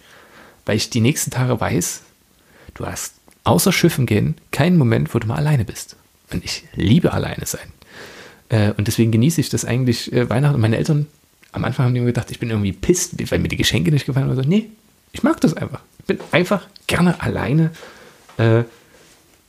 weil 0.66 0.76
ich 0.76 0.90
die 0.90 1.01
nächsten 1.01 1.30
Tage 1.30 1.61
weiß, 1.61 2.03
du 2.74 2.86
hast 2.86 3.14
außer 3.44 3.72
Schiffen 3.72 4.07
gehen 4.07 4.36
keinen 4.53 4.76
Moment, 4.76 5.14
wo 5.14 5.18
du 5.18 5.26
mal 5.26 5.36
alleine 5.36 5.64
bist. 5.64 5.96
Und 6.30 6.44
ich 6.44 6.64
liebe 6.74 7.12
alleine 7.12 7.46
sein. 7.46 7.72
Äh, 8.51 8.72
und 8.76 8.86
deswegen 8.86 9.11
genieße 9.11 9.40
ich 9.40 9.49
das 9.49 9.64
eigentlich 9.64 10.12
äh, 10.12 10.28
Weihnachten. 10.28 10.61
Meine 10.61 10.76
Eltern, 10.76 11.07
am 11.53 11.64
Anfang 11.64 11.86
haben 11.86 11.94
die 11.94 12.01
immer 12.01 12.09
gedacht, 12.09 12.30
ich 12.30 12.38
bin 12.38 12.51
irgendwie 12.51 12.72
pisst, 12.72 13.14
weil 13.30 13.38
mir 13.38 13.49
die 13.49 13.57
Geschenke 13.57 13.90
nicht 13.90 14.07
gefallen 14.07 14.28
haben. 14.28 14.36
So, 14.36 14.42
nee, 14.42 14.70
ich 15.12 15.22
mag 15.22 15.40
das 15.40 15.55
einfach. 15.55 15.80
Ich 15.99 16.05
bin 16.05 16.18
einfach 16.32 16.66
gerne 16.86 17.20
alleine. 17.20 17.70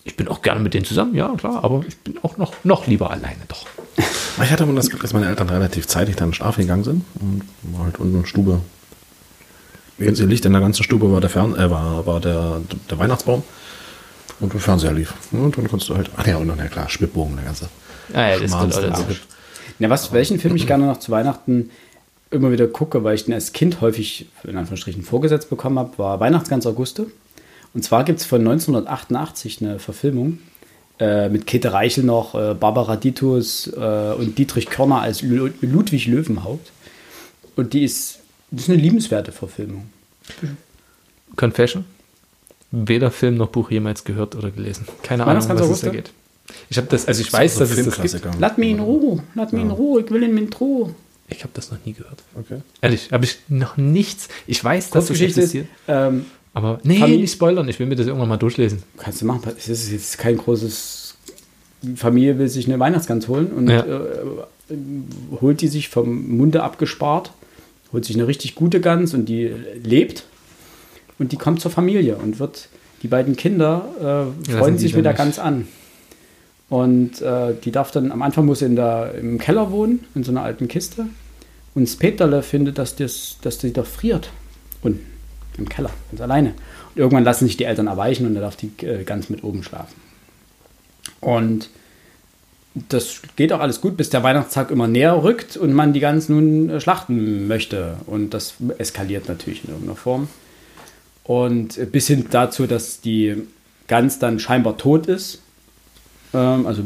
Ich 0.10 0.16
bin 0.16 0.28
auch 0.28 0.42
gerne 0.42 0.60
mit 0.60 0.74
denen 0.74 0.86
zusammen, 0.86 1.14
ja, 1.14 1.32
klar, 1.38 1.64
aber 1.64 1.84
ich 1.88 1.96
bin 2.00 2.18
auch 2.24 2.36
noch, 2.38 2.52
noch 2.64 2.88
lieber 2.88 3.12
alleine, 3.12 3.38
doch. 3.48 3.68
Ich 4.44 4.52
hatte 4.52 4.64
aber 4.64 4.74
das 4.74 4.90
Glück, 4.90 5.04
dass 5.04 5.14
meine 5.14 5.28
Eltern 5.28 5.48
relativ 5.50 5.86
zeitig 5.86 6.16
dann 6.16 6.34
schlafen 6.34 6.62
gegangen 6.62 6.84
sind 6.84 7.06
und 7.22 7.44
war 7.62 7.86
halt 7.86 8.00
unten 8.00 8.16
in 8.16 8.22
der 8.22 8.28
Stube. 8.28 8.60
Jetzt 10.00 10.20
Licht 10.20 10.46
in 10.46 10.54
der 10.54 10.62
ganzen 10.62 10.82
Stube 10.82 11.12
war 11.12 11.22
der 11.22 11.30
Fern 11.30 11.56
äh, 11.56 11.70
war, 11.70 12.08
war 12.08 12.20
der, 12.20 12.60
der 12.90 12.98
Weihnachtsbaum 12.98 13.44
und 14.40 14.52
der 14.52 14.60
Fernseher 14.60 14.94
lief. 14.94 15.14
Und 15.32 15.56
dann 15.56 15.68
konntest 15.68 15.92
du 15.92 15.96
halt, 15.96 16.10
ach 16.18 16.26
ja, 16.26 16.38
und 16.38 16.48
dann, 16.48 16.58
ja 16.58 16.66
klar, 16.66 16.90
Schwibbogen, 16.90 17.36
der 17.36 17.46
ganze. 17.46 17.70
Ah, 18.12 18.30
ja, 18.30 18.40
das 18.40 18.52
gehört 18.52 18.76
alles. 18.76 19.18
Ja, 19.78 19.92
was, 19.92 20.12
welchen 20.12 20.40
Film 20.40 20.56
ich 20.56 20.66
gerne 20.66 20.88
noch 20.88 20.98
zu 20.98 21.12
Weihnachten 21.12 21.70
immer 22.32 22.52
wieder 22.52 22.66
gucke, 22.66 23.04
weil 23.04 23.14
ich 23.14 23.26
den 23.26 23.36
als 23.36 23.54
Kind 23.54 23.82
häufig 23.82 24.28
in 24.44 24.58
Anführungsstrichen 24.58 25.04
vorgesetzt 25.04 25.52
bekommen 25.52 25.78
habe, 25.78 25.98
war 25.98 26.20
Weihnachtsgans 26.20 26.66
Auguste. 26.66 27.06
Und 27.74 27.84
zwar 27.84 28.04
gibt 28.04 28.20
es 28.20 28.26
von 28.26 28.42
1988 28.42 29.62
eine 29.62 29.80
Verfilmung 29.80 30.40
äh, 31.00 31.30
mit 31.30 31.46
Käthe 31.48 31.72
Reichel 31.72 32.04
noch, 32.04 32.36
äh, 32.36 32.54
Barbara 32.54 32.96
Ditus 32.96 33.68
äh, 33.68 34.14
und 34.18 34.38
Dietrich 34.38 34.68
Körner 34.68 35.02
als 35.02 35.22
Lu 35.22 35.50
Ludwig 35.62 36.08
Löwenhaupt. 36.08 36.72
Und 37.56 37.74
die 37.74 37.84
ist, 37.84 38.20
das 38.52 38.64
ist 38.64 38.70
eine 38.70 38.82
liebenswerte 38.82 39.32
Verfilmung. 39.32 39.90
Confession. 41.36 41.86
Weder 42.72 43.12
Film 43.12 43.38
noch 43.38 43.50
Buch 43.50 43.72
jemals 43.72 44.04
gehört 44.04 44.36
oder 44.36 44.52
gelesen. 44.52 44.88
Keine 45.02 45.26
Ahnung, 45.26 45.48
das 45.48 45.60
was 45.60 45.70
es 45.70 45.82
da 45.82 45.90
geht. 45.90 46.12
Ich 46.70 46.78
habe 46.78 46.88
das, 46.88 47.08
also 47.08 47.22
ich 47.22 47.32
weiß, 47.32 47.56
so 47.56 47.60
dass 47.62 47.72
es 47.72 47.86
das 47.86 48.22
gibt. 48.22 48.28
Lass 48.40 48.58
mich 48.58 48.72
in 48.72 48.80
Ruhe, 48.80 49.24
lass 49.36 49.52
mich 49.52 49.62
in 49.62 49.72
Ruhe, 49.72 50.02
ich 50.02 50.12
will 50.12 50.24
in 50.24 50.34
min 50.34 50.50
Ruhe. 50.54 50.94
Ich 51.28 51.44
habe 51.44 51.52
das 51.54 51.72
noch 51.72 51.78
nie 51.86 51.94
gehört. 51.94 52.24
Okay. 52.36 52.62
Ehrlich, 52.82 53.12
habe 53.12 53.24
ich 53.26 53.38
noch 53.50 53.78
nichts. 53.78 54.30
Ich 54.48 54.64
weiß, 54.64 54.90
dass 54.90 55.08
das 55.08 55.16
ist, 55.16 55.22
existiert. 55.22 55.68
ähm, 55.88 56.26
Aber 56.54 56.80
nee, 56.84 57.00
Familie- 57.00 57.22
nicht 57.22 57.34
spoilern. 57.34 57.68
Ich 57.70 57.80
will 57.80 57.88
mir 57.88 57.96
das 57.96 58.08
irgendwann 58.08 58.30
mal 58.30 58.38
durchlesen. 58.38 58.84
Kannst 58.98 59.22
du 59.22 59.26
machen. 59.26 59.42
Es 59.58 59.68
ist 59.70 59.92
jetzt 59.92 60.18
kein 60.18 60.38
großes. 60.38 61.16
Familie 61.96 62.38
will 62.38 62.50
sich 62.50 62.68
eine 62.68 62.80
Weihnachtsgans 62.80 63.28
holen 63.28 63.48
und 63.48 63.70
Ja. 63.70 63.86
äh, 63.86 64.76
holt 65.42 65.62
die 65.62 65.68
sich 65.68 65.88
vom 65.90 66.36
Munde 66.38 66.62
abgespart, 66.64 67.32
holt 67.94 68.04
sich 68.06 68.16
eine 68.18 68.28
richtig 68.28 68.56
gute 68.56 68.82
Gans 68.82 69.14
und 69.14 69.26
die 69.30 69.52
lebt 69.84 70.26
und 71.20 71.32
die 71.32 71.38
kommt 71.38 71.62
zur 71.62 71.72
Familie 71.72 72.18
und 72.18 72.40
wird 72.40 72.68
die 73.02 73.08
beiden 73.08 73.36
Kinder 73.38 74.34
äh, 74.46 74.52
freuen 74.52 74.78
sich 74.78 74.94
mit 74.96 75.06
der. 75.06 75.14
Gans 75.14 75.40
an. 75.40 75.68
Und 76.68 77.22
äh, 77.22 77.54
die 77.64 77.72
darf 77.72 77.92
dann, 77.92 78.12
am 78.12 78.22
Anfang 78.22 78.46
muss 78.46 78.60
sie 78.60 78.66
in 78.66 78.76
der, 78.76 79.16
im 79.16 79.40
Keller 79.40 79.72
wohnen, 79.72 80.06
in 80.16 80.24
so 80.24 80.32
einer 80.32 80.44
alten 80.44 80.68
Kiste. 80.68 81.06
Und 81.74 81.88
Speterle 81.88 82.44
findet, 82.44 82.78
dass, 82.78 82.96
das, 82.96 83.38
dass 83.42 83.58
die 83.58 83.72
doch 83.74 83.86
friert. 83.86 84.30
Unten 84.82 85.00
im 85.60 85.70
Keller, 85.70 85.92
ganz 86.12 86.22
alleine. 86.22 86.50
Und 86.96 86.98
irgendwann 86.98 87.24
lassen 87.24 87.46
sich 87.46 87.58
die 87.58 87.66
Eltern 87.66 87.88
erweichen 87.88 88.26
und 88.26 88.36
da 88.36 88.42
darf 88.42 88.56
die 88.56 88.72
äh, 88.86 89.04
ganz 89.04 89.30
mit 89.30 89.44
oben 89.44 89.64
schlafen. 89.64 89.96
Und 91.22 91.70
das 92.74 93.22
geht 93.36 93.52
auch 93.52 93.60
alles 93.60 93.82
gut, 93.82 93.98
bis 93.98 94.10
der 94.10 94.24
Weihnachtstag 94.24 94.72
immer 94.72 94.88
näher 94.88 95.24
rückt 95.24 95.58
und 95.58 95.74
man 95.74 95.94
die 95.94 96.00
Gans 96.00 96.30
nun 96.30 96.70
äh, 96.70 96.82
schlachten 96.82 97.48
möchte. 97.48 97.98
Und 98.06 98.34
das 98.34 98.56
eskaliert 98.78 99.28
natürlich 99.28 99.64
in 99.64 99.72
irgendeiner 99.72 99.98
Form. 99.98 100.30
Und 101.24 101.78
äh, 101.78 101.86
bis 101.86 102.08
hin 102.08 102.26
dazu, 102.30 102.68
dass 102.68 103.02
die 103.02 103.44
Gans 103.88 104.20
dann 104.20 104.40
scheinbar 104.40 104.78
tot 104.78 105.08
ist. 105.08 105.42
Ähm, 106.34 106.66
also 106.66 106.84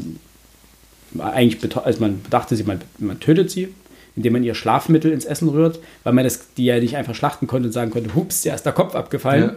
eigentlich, 1.20 1.78
also 1.78 2.00
man 2.00 2.22
dachte 2.30 2.58
man 3.00 3.20
tötet 3.20 3.52
sie, 3.52 3.74
indem 4.16 4.34
man 4.34 4.44
ihr 4.44 4.56
Schlafmittel 4.56 5.12
ins 5.12 5.26
Essen 5.26 5.50
rührt, 5.50 5.80
weil 6.04 6.14
man 6.14 6.24
das, 6.24 6.54
die 6.56 6.66
ja 6.66 6.80
nicht 6.80 6.96
einfach 6.96 7.16
schlachten 7.16 7.48
konnte 7.48 7.68
und 7.68 7.74
sagen 7.74 7.92
konnte, 7.92 8.14
hups, 8.16 8.42
der 8.42 8.56
ist 8.56 8.64
der 8.64 8.74
Kopf 8.74 8.96
abgefallen. 8.96 9.44
Ja. 9.44 9.56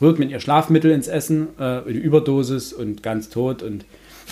Rührt 0.00 0.18
man 0.18 0.30
ihr 0.30 0.40
Schlafmittel 0.40 0.90
ins 0.90 1.08
Essen, 1.08 1.48
äh, 1.58 1.80
die 1.86 1.98
Überdosis 1.98 2.72
und 2.72 3.02
ganz 3.02 3.28
tot. 3.28 3.62
Und 3.62 3.84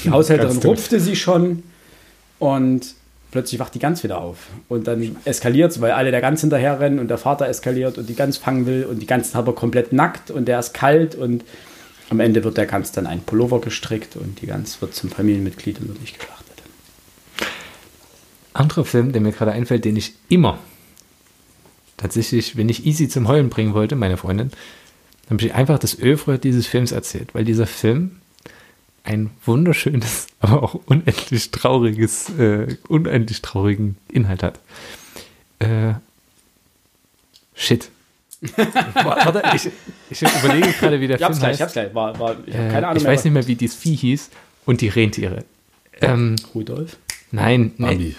die 0.05 0.11
Haushälterin 0.13 0.59
rupfte 0.59 1.01
sie 1.01 1.17
schon 1.17 1.63
und 2.39 2.95
plötzlich 3.31 3.61
wacht 3.61 3.75
die 3.75 3.79
Gans 3.79 4.03
wieder 4.03 4.19
auf. 4.19 4.47
Und 4.69 4.87
dann 4.87 5.17
eskaliert 5.25 5.73
es, 5.73 5.81
weil 5.81 5.91
alle 5.91 6.11
der 6.11 6.21
Gans 6.21 6.41
hinterher 6.41 6.81
rennen 6.81 6.99
und 6.99 7.09
der 7.09 7.19
Vater 7.19 7.49
eskaliert 7.49 7.99
und 7.99 8.09
die 8.09 8.15
Gans 8.15 8.39
fangen 8.39 8.67
will 8.67 8.85
und 8.85 9.01
die 9.01 9.07
Gans 9.07 9.29
ist 9.29 9.37
aber 9.37 9.55
komplett 9.55 9.93
nackt 9.93 10.31
und 10.31 10.47
der 10.47 10.59
ist 10.59 10.73
kalt 10.73 11.15
und 11.15 11.45
am 12.09 12.21
Ende 12.21 12.45
wird 12.45 12.57
der 12.57 12.67
Gans 12.67 12.93
dann 12.93 13.07
ein 13.07 13.21
Pullover 13.21 13.61
gestrickt 13.61 14.17
und 14.17 14.41
die 14.41 14.47
Gans 14.47 14.81
wird 14.81 14.95
zum 14.95 15.11
Familienmitglied 15.11 15.81
und 15.81 15.89
wird 15.89 16.01
nicht 16.01 16.19
geschlachtet. 16.19 16.36
Anderer 18.57 18.85
Film, 18.85 19.13
der 19.13 19.21
mir 19.21 19.33
gerade 19.33 19.53
einfällt, 19.53 19.85
den 19.85 19.97
ich 19.97 20.15
immer 20.29 20.59
tatsächlich, 21.97 22.57
wenn 22.57 22.69
ich 22.69 22.87
Easy 22.87 23.09
zum 23.09 23.29
Heulen 23.29 23.49
bringen 23.49 23.75
wollte, 23.75 23.97
meine 23.97 24.17
Freundin, 24.17 24.51
dann 25.29 25.39
habe 25.39 25.47
ich 25.47 25.55
einfach 25.55 25.79
das 25.79 25.99
Övre 25.99 26.39
dieses 26.39 26.67
Films 26.67 26.93
erzählt, 26.93 27.35
weil 27.35 27.45
dieser 27.45 27.67
Film 27.67 28.21
ein 29.05 29.31
wunderschönes, 29.45 30.27
aber 30.41 30.63
auch 30.63 30.75
unendlich 30.87 31.51
trauriges, 31.51 32.29
äh, 32.39 32.77
unendlich 32.89 33.43
traurigen 33.43 33.97
Inhalt 34.09 34.43
hat. 34.43 34.61
Äh, 35.59 35.95
shit. 37.55 37.89
Warte, 38.95 39.43
ich, 39.55 39.71
ich 40.11 40.23
überlege 40.23 40.71
gerade, 40.73 41.01
wie 41.01 41.09
der 41.09 41.17
Ich 41.17 41.23
hab's 41.23 41.39
Film 41.39 41.51
gleich, 41.51 41.51
heißt. 41.53 41.59
ich 41.59 41.63
hab's 41.63 41.73
gleich. 41.73 41.95
War, 41.95 42.19
war, 42.19 42.37
ich 42.47 42.55
hab 42.55 42.61
Äh, 42.61 42.71
keine 42.71 42.89
Ahnung 42.89 43.03
ich 43.03 43.09
weiß 43.09 43.25
nicht 43.25 43.33
mehr, 43.33 43.47
wie 43.47 43.55
dieses 43.55 43.77
Vieh 43.77 43.97
hieß 43.97 44.31
und 44.67 44.83
die 44.83 44.89
Rentiere. 44.89 45.45
Ähm, 46.01 46.37
Rudolf? 46.55 46.99
nein, 47.31 47.73
nein, 47.79 47.99
Bambi. 47.99 48.17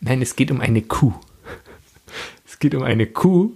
Nein, 0.00 0.22
es 0.22 0.36
geht 0.36 0.50
um 0.50 0.60
eine 0.60 0.82
Kuh. 0.82 1.14
Es 2.46 2.58
geht 2.58 2.74
um 2.74 2.82
eine 2.82 3.06
Kuh, 3.06 3.52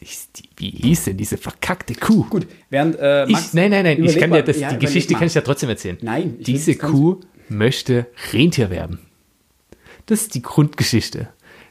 ist 0.00 0.38
die, 0.38 0.48
wie 0.56 0.70
hieß 0.70 1.04
denn 1.04 1.16
diese 1.16 1.36
verkackte 1.36 1.94
Kuh? 1.94 2.24
Gut, 2.30 2.46
während 2.70 2.96
äh, 2.98 3.26
Max, 3.28 3.48
Ich, 3.48 3.54
nein, 3.54 3.70
nein, 3.70 3.84
nein, 3.84 4.04
ich 4.04 4.16
kann 4.18 4.30
mal- 4.30 4.36
dir 4.42 4.44
das, 4.52 4.58
ja, 4.60 4.72
die 4.72 4.78
Geschichte 4.78 5.14
kann 5.14 5.26
ich 5.26 5.34
ja 5.34 5.40
trotzdem 5.42 5.68
erzählen. 5.68 5.98
Nein, 6.00 6.36
ich 6.38 6.46
Diese 6.46 6.74
Kuh 6.76 7.20
möchte 7.48 8.06
Rentier 8.32 8.70
werden. 8.70 8.98
Das 10.06 10.22
ist 10.22 10.34
die 10.34 10.42
Grundgeschichte. 10.42 11.28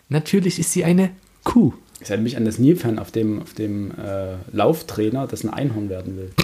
Natürlich 0.09 0.59
ist 0.59 0.73
sie 0.73 0.83
eine 0.83 1.11
Kuh. 1.43 1.73
Ich 2.01 2.09
erinnere 2.09 2.23
mich 2.23 2.37
an 2.37 2.45
das 2.45 2.59
Nilpferd 2.59 2.99
auf 2.99 3.11
dem, 3.11 3.41
auf 3.41 3.53
dem 3.53 3.91
äh, 3.91 4.35
Lauftrainer, 4.51 5.27
das 5.27 5.43
ein 5.43 5.49
Einhorn 5.49 5.89
werden 5.89 6.17
will. 6.17 6.31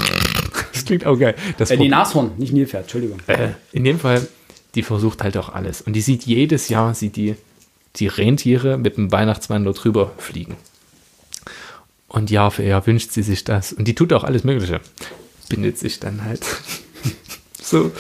Das 0.73 0.83
klingt 0.83 1.05
auch 1.05 1.17
geil. 1.17 1.35
Das 1.57 1.71
Äh, 1.71 1.77
nee, 1.77 1.87
Nashorn, 1.87 2.31
nicht 2.37 2.51
Nilpferd, 2.51 2.83
Entschuldigung. 2.83 3.19
äh, 3.27 3.51
in 3.71 3.85
dem 3.85 3.97
Fall, 3.97 4.27
die 4.75 4.83
versucht 4.83 5.23
halt 5.23 5.37
auch 5.37 5.49
alles. 5.49 5.81
Und 5.81 5.93
die 5.93 6.01
sieht 6.01 6.23
jedes 6.23 6.69
Jahr, 6.69 6.93
sieht 6.93 7.15
die, 7.15 7.35
die 7.95 8.07
Rentiere 8.07 8.77
mit 8.77 8.97
dem 8.97 9.11
Weihnachtsmann 9.11 9.63
dort 9.63 9.83
drüber 9.83 10.11
fliegen. 10.17 10.55
Und 12.07 12.29
Jahr 12.29 12.51
für 12.51 12.63
Jahr 12.63 12.85
wünscht 12.85 13.11
sie 13.11 13.23
sich 13.23 13.43
das. 13.43 13.73
Und 13.73 13.87
die 13.87 13.95
tut 13.95 14.13
auch 14.13 14.23
alles 14.23 14.43
Mögliche. 14.43 14.79
Bindet 15.49 15.77
sich 15.77 15.99
dann 15.99 16.23
halt 16.23 16.45
so, 17.61 17.91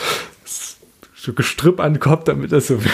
so 1.15 1.33
Gestrüpp 1.33 1.79
an 1.79 1.93
den 1.95 1.99
Kopf, 1.99 2.25
damit 2.25 2.51
das 2.51 2.67
so. 2.67 2.79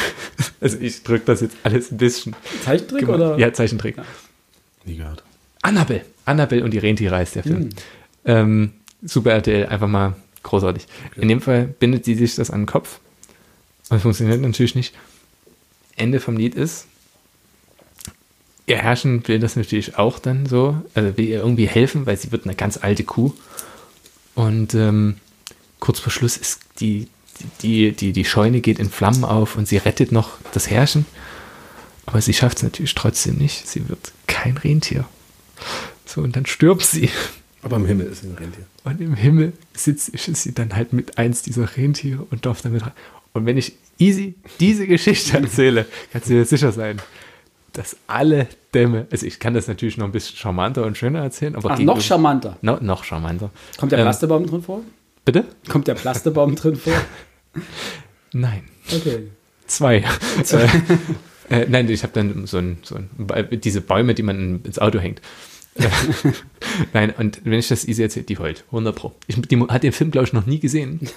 Also 0.61 0.77
ich 0.79 1.01
drücke 1.01 1.25
das 1.25 1.41
jetzt 1.41 1.57
alles 1.63 1.91
ein 1.91 1.97
bisschen. 1.97 2.35
Zeichentrick 2.63 2.99
gemacht. 3.01 3.15
oder? 3.15 3.37
Ja, 3.39 3.51
Zeichentrick. 3.51 3.95
Nie 4.85 4.97
gehört. 4.97 5.23
Annabelle. 5.63 6.05
Annabelle 6.25 6.63
und 6.63 6.71
die 6.71 6.77
Rentiere 6.77 7.15
heißt 7.15 7.33
der. 7.33 7.41
Film. 7.41 7.69
Ähm, 8.25 8.73
Super 9.03 9.31
RTL, 9.31 9.65
einfach 9.65 9.87
mal 9.87 10.15
großartig. 10.43 10.85
In 11.15 11.29
dem 11.29 11.41
Fall 11.41 11.65
bindet 11.65 12.05
sie 12.05 12.13
sich 12.13 12.35
das 12.35 12.51
an 12.51 12.61
den 12.61 12.65
Kopf. 12.67 12.99
Und 13.91 13.97
es 13.97 14.03
funktioniert 14.03 14.39
natürlich 14.39 14.73
nicht. 14.73 14.95
Ende 15.97 16.21
vom 16.21 16.37
Lied 16.37 16.55
ist, 16.55 16.87
ihr 18.65 18.77
Herrschen 18.77 19.27
will 19.27 19.37
das 19.37 19.57
natürlich 19.57 19.97
auch 19.97 20.17
dann 20.17 20.45
so, 20.45 20.81
also 20.93 21.17
will 21.17 21.27
ihr 21.27 21.39
irgendwie 21.39 21.67
helfen, 21.67 22.05
weil 22.05 22.15
sie 22.15 22.31
wird 22.31 22.45
eine 22.45 22.55
ganz 22.55 22.77
alte 22.77 23.03
Kuh. 23.03 23.33
Und 24.33 24.73
ähm, 24.75 25.17
kurz 25.81 25.99
vor 25.99 26.09
Schluss 26.09 26.37
ist 26.37 26.61
die, 26.79 27.09
die, 27.63 27.91
die, 27.91 28.13
die 28.13 28.23
Scheune 28.23 28.61
geht 28.61 28.79
in 28.79 28.89
Flammen 28.89 29.25
auf 29.25 29.57
und 29.57 29.67
sie 29.67 29.75
rettet 29.75 30.13
noch 30.13 30.37
das 30.53 30.69
Herrschen. 30.69 31.05
Aber 32.05 32.21
sie 32.21 32.33
schafft 32.33 32.57
es 32.57 32.63
natürlich 32.63 32.95
trotzdem 32.95 33.35
nicht. 33.35 33.67
Sie 33.67 33.89
wird 33.89 34.13
kein 34.25 34.55
Rentier. 34.55 35.05
So, 36.05 36.21
und 36.21 36.37
dann 36.37 36.45
stirbt 36.45 36.83
sie. 36.83 37.09
Aber 37.61 37.75
im 37.75 37.85
Himmel 37.85 38.07
ist 38.07 38.21
sie 38.21 38.27
ein 38.27 38.35
Rentier. 38.35 38.65
Und 38.85 39.01
im 39.01 39.15
Himmel 39.15 39.51
sitzt 39.73 40.13
sie 40.15 40.53
dann 40.53 40.77
halt 40.77 40.93
mit 40.93 41.17
eins 41.17 41.41
dieser 41.41 41.75
Rentiere 41.75 42.25
und 42.31 42.45
darf 42.45 42.61
damit 42.61 42.83
rein. 42.83 42.93
Und 43.33 43.45
wenn 43.45 43.57
ich 43.57 43.73
easy 43.97 44.35
diese 44.59 44.87
Geschichte 44.87 45.37
erzähle, 45.37 45.85
kannst 46.11 46.29
du 46.29 46.33
dir 46.33 46.45
sicher 46.45 46.71
sein, 46.71 47.01
dass 47.73 47.95
alle 48.07 48.47
Dämme, 48.73 49.07
also 49.11 49.25
ich 49.25 49.39
kann 49.39 49.53
das 49.53 49.67
natürlich 49.67 49.97
noch 49.97 50.05
ein 50.05 50.11
bisschen 50.11 50.35
charmanter 50.37 50.85
und 50.85 50.97
schöner 50.97 51.19
erzählen, 51.21 51.55
aber 51.55 51.71
Ach, 51.71 51.79
noch 51.79 52.01
charmanter. 52.01 52.57
No, 52.61 52.77
noch 52.81 53.03
charmanter. 53.03 53.49
Kommt 53.77 53.91
der 53.93 53.99
Ähm, 53.99 54.05
Plastebaum 54.05 54.45
drin 54.45 54.61
vor? 54.61 54.81
Bitte? 55.23 55.45
Kommt 55.69 55.87
der 55.87 55.95
Plastebaum 55.95 56.55
drin 56.55 56.75
vor? 56.75 56.93
Nein. 58.33 58.63
Okay. 58.93 59.27
Zwei. 59.67 60.03
äh, 60.51 60.67
äh, 61.49 61.65
nein, 61.69 61.89
ich 61.89 62.03
habe 62.03 62.13
dann 62.13 62.45
so 62.45 62.57
ein, 62.57 62.77
so 62.83 62.95
ein, 62.95 63.09
diese 63.61 63.79
Bäume, 63.81 64.13
die 64.13 64.23
man 64.23 64.61
ins 64.63 64.79
Auto 64.79 64.99
hängt. 64.99 65.21
Äh, 65.75 65.87
nein, 66.93 67.13
und 67.17 67.41
wenn 67.45 67.59
ich 67.59 67.69
das 67.69 67.85
easy 67.87 68.01
erzähle, 68.03 68.25
die 68.25 68.37
heult. 68.37 68.65
100 68.67 68.95
Pro. 68.95 69.13
Ich, 69.27 69.41
die 69.41 69.59
hat 69.61 69.83
den 69.83 69.91
Film, 69.93 70.11
glaube 70.11 70.27
ich, 70.27 70.33
noch 70.33 70.45
nie 70.45 70.59
gesehen. 70.59 70.99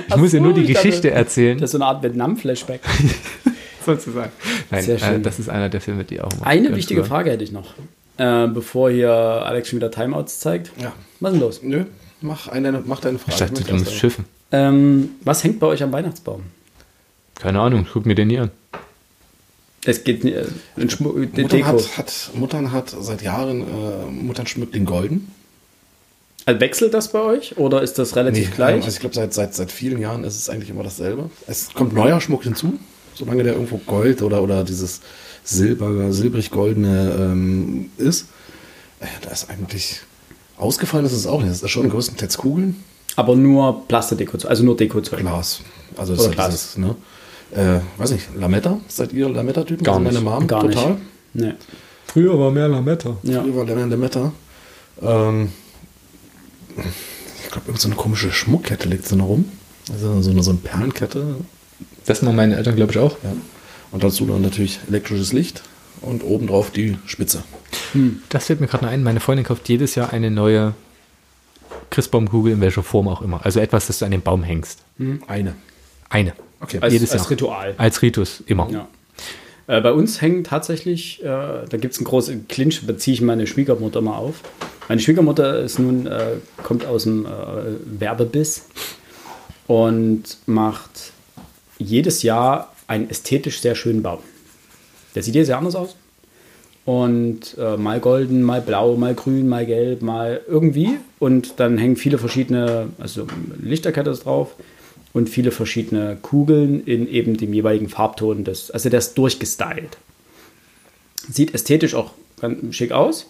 Ich 0.08 0.16
muss 0.16 0.32
ja 0.32 0.40
nur 0.40 0.52
die 0.52 0.62
dachte, 0.62 0.74
Geschichte 0.74 1.10
erzählen, 1.10 1.58
Das 1.58 1.68
ist 1.68 1.72
so 1.72 1.78
eine 1.78 1.86
Art 1.86 2.02
Vietnam-Flashback. 2.02 2.80
sozusagen. 3.84 4.32
Nein, 4.70 4.82
Sehr 4.84 4.96
äh, 4.96 4.98
schön. 4.98 5.22
das 5.22 5.38
ist 5.38 5.48
einer 5.48 5.68
der 5.68 5.80
Filme, 5.80 6.04
die 6.04 6.20
auch 6.20 6.30
Eine 6.42 6.74
wichtige 6.74 7.00
cool. 7.02 7.06
Frage 7.06 7.30
hätte 7.30 7.44
ich 7.44 7.52
noch, 7.52 7.74
äh, 8.18 8.46
bevor 8.48 8.90
hier 8.90 9.10
Alex 9.10 9.68
schon 9.68 9.78
wieder 9.78 9.90
Timeouts 9.90 10.40
zeigt. 10.40 10.72
Ja. 10.80 10.92
Was 11.20 11.32
ist 11.32 11.34
denn 11.34 11.46
los? 11.46 11.60
Nö, 11.62 11.84
mach, 12.20 12.48
eine, 12.48 12.82
mach 12.84 13.00
deine 13.00 13.18
Frage. 13.18 13.32
Ich 13.32 13.38
dachte, 13.38 13.64
du 13.64 13.74
musst 13.76 13.92
schiffen. 13.94 14.24
Ähm, 14.52 15.10
was 15.22 15.42
hängt 15.44 15.60
bei 15.60 15.66
euch 15.66 15.82
am 15.82 15.92
Weihnachtsbaum? 15.92 16.42
Keine 17.36 17.60
Ahnung, 17.60 17.86
guck 17.92 18.06
mir 18.06 18.14
den 18.14 18.28
nie 18.28 18.38
an. 18.38 18.50
Es 19.84 20.02
geht 20.02 20.24
äh, 20.24 20.44
Schmu 20.88 21.12
De 21.12 21.42
Muttern 21.44 21.48
Deko. 21.48 21.66
hat, 21.66 21.98
hat, 21.98 22.30
Muttern 22.34 22.72
hat 22.72 22.90
seit 22.98 23.22
Jahren, 23.22 23.60
äh, 23.62 24.10
Muttern 24.10 24.46
schmückt 24.46 24.74
den 24.74 24.84
golden. 24.84 25.30
Also 26.46 26.60
wechselt 26.60 26.94
das 26.94 27.10
bei 27.10 27.20
euch 27.20 27.58
oder 27.58 27.82
ist 27.82 27.98
das 27.98 28.14
relativ 28.14 28.54
gleich? 28.54 28.76
Also 28.76 28.88
ich 28.88 29.00
glaube, 29.00 29.14
seit, 29.16 29.34
seit, 29.34 29.52
seit 29.54 29.72
vielen 29.72 29.98
Jahren 30.00 30.22
ist 30.24 30.36
es 30.36 30.48
eigentlich 30.48 30.70
immer 30.70 30.84
dasselbe. 30.84 31.28
Es 31.48 31.74
kommt 31.74 31.92
neuer 31.92 32.20
Schmuck 32.20 32.44
hinzu, 32.44 32.74
solange 33.14 33.42
der 33.42 33.54
irgendwo 33.54 33.78
Gold 33.78 34.22
oder, 34.22 34.40
oder 34.42 34.62
dieses 34.62 35.00
Silber, 35.42 36.12
silbrig-goldene 36.12 37.16
ähm, 37.18 37.90
ist. 37.98 38.28
Äh, 39.00 39.06
da 39.22 39.30
ist 39.30 39.50
eigentlich 39.50 40.00
ausgefallen 40.56 41.04
ist 41.04 41.12
es 41.12 41.26
auch 41.26 41.40
nicht. 41.40 41.50
Das 41.50 41.62
ist 41.62 41.70
schon 41.70 41.88
größtenteils 41.90 42.38
Kugeln, 42.38 42.82
Aber 43.16 43.34
nur 43.34 43.86
Plastedeko, 43.88 44.38
also 44.46 44.62
nur 44.64 44.76
Dekozeug. 44.76 45.18
Glas. 45.20 45.60
Also 45.96 46.12
Oder 46.12 46.22
das 46.22 46.26
ist 46.28 46.34
Glas. 46.34 46.48
dieses, 46.50 46.76
ne? 46.78 46.94
Äh, 47.52 47.80
weiß 48.00 48.12
nicht, 48.12 48.28
Lametta? 48.36 48.78
Seid 48.88 49.12
ihr 49.12 49.28
Lametta-Typen? 49.28 49.82
Gar 49.84 49.96
Also 49.96 50.04
nicht. 50.10 50.22
Meine 50.22 50.36
Mom, 50.36 50.46
Gar 50.46 50.60
total. 50.62 50.90
nicht. 50.90 51.00
Nee. 51.34 51.54
Früher 52.06 52.38
war 52.38 52.50
mehr 52.52 52.68
Lametta. 52.68 53.16
Ja. 53.24 53.42
Früher 53.42 53.56
war 53.56 53.64
Lennon 53.64 53.90
Lametta. 53.90 54.32
Ähm, 55.02 55.50
ich 57.44 57.50
glaube, 57.50 57.68
irgend 57.68 57.80
so 57.80 57.88
eine 57.88 57.96
komische 57.96 58.32
Schmuckkette 58.32 58.88
liegt 58.88 59.06
so 59.06 59.16
noch 59.16 59.26
rum. 59.26 59.50
Also 59.90 60.20
so 60.22 60.30
eine, 60.30 60.42
so 60.42 60.50
eine 60.50 60.58
Perlenkette. 60.60 61.36
Das 62.04 62.22
machen 62.22 62.36
meine 62.36 62.56
Eltern, 62.56 62.76
glaube 62.76 62.92
ich, 62.92 62.98
auch. 62.98 63.16
Ja. 63.22 63.32
Und 63.92 64.02
dazu 64.02 64.26
dann 64.26 64.42
natürlich 64.42 64.80
elektrisches 64.88 65.32
Licht 65.32 65.62
und 66.00 66.22
obendrauf 66.24 66.70
die 66.70 66.98
Spitze. 67.06 67.42
Das 68.28 68.46
fällt 68.46 68.60
mir 68.60 68.66
gerade 68.66 68.84
noch 68.84 68.92
ein. 68.92 69.02
Meine 69.02 69.20
Freundin 69.20 69.44
kauft 69.44 69.68
jedes 69.68 69.94
Jahr 69.94 70.12
eine 70.12 70.30
neue 70.30 70.74
Christbaumkugel, 71.90 72.52
in 72.52 72.60
welcher 72.60 72.82
Form 72.82 73.08
auch 73.08 73.22
immer. 73.22 73.44
Also 73.44 73.60
etwas, 73.60 73.86
das 73.86 73.98
du 74.00 74.04
an 74.04 74.10
den 74.10 74.22
Baum 74.22 74.42
hängst. 74.42 74.80
Eine. 75.26 75.54
Eine. 76.08 76.32
Okay. 76.60 76.78
Als, 76.80 76.92
Jedes 76.92 77.12
als 77.12 77.22
Jahr. 77.22 77.30
Ritual. 77.30 77.74
Als 77.78 78.02
Ritus, 78.02 78.42
immer. 78.46 78.68
Ja. 78.70 78.88
Äh, 79.66 79.80
bei 79.80 79.92
uns 79.92 80.20
hängen 80.20 80.44
tatsächlich, 80.44 81.22
äh, 81.22 81.24
da 81.24 81.76
gibt 81.76 81.94
es 81.94 81.98
einen 81.98 82.06
großen 82.06 82.48
Clinch, 82.48 82.86
beziehe 82.86 83.14
ich 83.14 83.20
meine 83.20 83.46
Schwiegermutter 83.46 84.00
mal 84.00 84.16
auf. 84.16 84.40
Meine 84.88 85.00
Schwiegermutter 85.00 85.60
ist 85.60 85.78
nun, 85.78 86.06
äh, 86.06 86.36
kommt 86.62 86.86
aus 86.86 87.04
dem 87.04 87.26
äh, 87.26 87.28
Werbebiss 88.00 88.66
und 89.66 90.38
macht 90.46 91.12
jedes 91.78 92.22
Jahr 92.22 92.72
einen 92.86 93.10
ästhetisch 93.10 93.60
sehr 93.60 93.74
schönen 93.74 94.02
Baum. 94.02 94.20
Der 95.14 95.22
sieht 95.22 95.34
jedes 95.34 95.48
Jahr 95.48 95.58
anders 95.58 95.74
aus. 95.74 95.96
Und 96.84 97.58
äh, 97.58 97.76
mal 97.76 97.98
golden, 97.98 98.44
mal 98.44 98.60
blau, 98.60 98.94
mal 98.94 99.14
grün, 99.14 99.48
mal 99.48 99.66
gelb, 99.66 100.02
mal 100.02 100.40
irgendwie. 100.46 100.98
Und 101.18 101.58
dann 101.58 101.78
hängen 101.78 101.96
viele 101.96 102.16
verschiedene, 102.16 102.90
also 103.00 103.26
Lichterkette 103.60 104.12
drauf 104.12 104.54
und 105.16 105.30
viele 105.30 105.50
verschiedene 105.50 106.18
Kugeln 106.20 106.84
in 106.84 107.08
eben 107.08 107.38
dem 107.38 107.54
jeweiligen 107.54 107.88
Farbton. 107.88 108.44
Des, 108.44 108.70
also 108.70 108.90
der 108.90 108.98
ist 108.98 109.14
durchgestylt. 109.16 109.96
Sieht 111.30 111.54
ästhetisch 111.54 111.94
auch 111.94 112.10
ganz 112.38 112.76
schick 112.76 112.92
aus. 112.92 113.26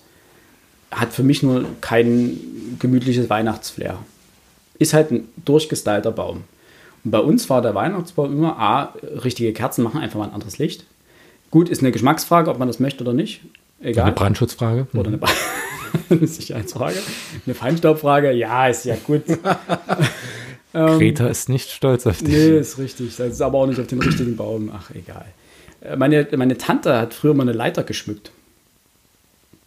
Hat 0.91 1.13
für 1.13 1.23
mich 1.23 1.45
nur 1.45 1.65
kein 1.81 2.39
gemütliches 2.81 3.31
Weihnachtsflair. 3.31 3.99
Ist 4.81 4.95
halt 4.95 5.13
ein 5.13 5.29
durchgestylter 5.45 6.11
Baum. 6.11 6.43
Und 7.05 7.11
bei 7.13 7.21
uns 7.21 7.49
war 7.51 7.63
der 7.63 7.77
Weihnachtsbaum 7.77 8.33
immer, 8.33 8.59
A, 8.59 8.93
richtige 9.23 9.53
Kerzen 9.53 9.85
machen 9.85 10.01
einfach 10.01 10.19
mal 10.19 10.25
ein 10.27 10.35
anderes 10.35 10.59
Licht. 10.59 10.85
Gut, 11.53 11.69
ist 11.69 11.83
eine 11.83 11.93
Geschmacksfrage, 11.93 12.51
ob 12.51 12.59
man 12.59 12.67
das 12.67 12.81
möchte 12.81 13.05
oder 13.05 13.13
nicht. 13.13 13.43
Egal. 13.81 14.07
Eine 14.07 14.15
Brandschutzfrage. 14.15 14.89
Oder 14.93 15.07
eine, 15.07 15.19
Ba- 15.19 15.29
eine 16.11 16.27
Sicherheitsfrage. 16.27 16.99
Eine 17.47 17.55
Feinstaubfrage, 17.55 18.33
ja, 18.33 18.67
ist 18.67 18.87
ja 18.87 18.97
gut. 19.07 19.23
Greta 20.99 21.27
ist 21.29 21.49
nicht 21.49 21.71
stolz 21.71 22.07
auf 22.07 22.19
dich. 22.19 22.29
Nee, 22.29 22.59
ist 22.59 22.79
richtig. 22.79 23.17
Das 23.17 23.29
ist 23.33 23.41
aber 23.41 23.59
auch 23.59 23.67
nicht 23.67 23.81
auf 23.81 23.87
den 23.87 24.01
richtigen 24.01 24.37
Baum. 24.37 24.71
Ach, 24.75 24.91
egal. 24.95 25.25
Äh, 25.81 25.97
Meine, 25.97 26.27
meine 26.37 26.59
Tante 26.59 26.97
hat 26.99 27.15
früher 27.15 27.35
mal 27.35 27.43
eine 27.45 27.53
Leiter 27.53 27.83
geschmückt. 27.83 28.31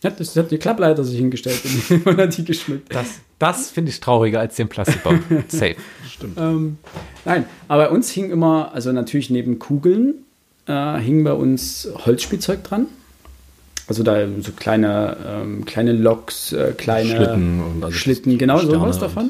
Hat, 0.03 0.17
das 0.19 0.33
hat 0.37 0.49
die 0.49 0.57
Klappleiter 0.57 1.03
sich 1.03 1.17
hingestellt 1.19 1.59
und 1.89 2.05
man 2.05 2.17
hat 2.17 2.37
die 2.37 2.45
geschmückt. 2.45 2.93
Das, 2.95 3.19
das 3.37 3.69
finde 3.69 3.91
ich 3.91 3.99
trauriger 3.99 4.39
als 4.39 4.55
den 4.55 4.69
Plastikbaum. 4.69 5.21
Safe. 5.49 5.75
Ähm, 6.37 6.77
nein, 7.25 7.45
aber 7.67 7.85
bei 7.87 7.89
uns 7.91 8.09
hing 8.09 8.31
immer, 8.31 8.71
also 8.73 8.91
natürlich 8.93 9.29
neben 9.29 9.59
Kugeln, 9.59 10.13
äh, 10.67 10.97
hing 10.99 11.23
bei 11.25 11.33
uns 11.33 11.89
Holzspielzeug 12.05 12.63
dran. 12.63 12.85
Also 13.87 14.03
da 14.03 14.25
so 14.41 14.51
kleine, 14.53 15.17
ähm, 15.25 15.65
kleine 15.65 15.91
Loks, 15.93 16.53
äh, 16.53 16.73
kleine 16.77 17.09
Schlitten 17.09 17.61
und 17.61 17.83
also 17.83 17.97
Schlitten, 17.97 18.37
genau 18.37 18.59
Sterne 18.59 18.75
sowas 18.75 18.95
und- 18.97 19.01
davon. 19.01 19.29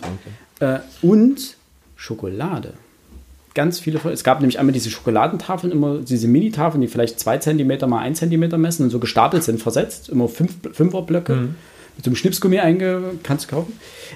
okay. 0.60 0.76
Äh, 0.76 0.80
und 1.08 1.56
Schokolade. 2.00 2.74
Ganz 3.54 3.80
viele. 3.80 4.00
Es 4.10 4.24
gab 4.24 4.39
nämlich 4.39 4.58
einmal 4.58 4.72
diese 4.72 4.89
Schokoladentafeln, 4.89 5.74
immer 5.74 5.97
diese 5.97 6.30
Mini-Tafeln, 6.30 6.82
die 6.82 6.88
vielleicht 6.88 7.20
zwei 7.20 7.39
Zentimeter 7.39 7.88
mal 7.88 8.00
ein 8.00 8.16
Zentimeter 8.16 8.58
messen 8.58 8.84
und 8.84 8.89
so 8.89 9.00
gestapelt 9.00 9.43
sind, 9.43 9.62
versetzt, 9.62 10.08
immer 10.08 10.30
fünf, 10.30 10.54
Fünferblöcke. 10.72 11.34
mit 11.97 12.06
so 12.06 12.12
einem 12.12 12.16
Schnipsgummi 12.16 12.60
einge 12.60 13.02
kannst 13.24 13.52
du 13.52 13.56
kaufen. 13.56 13.74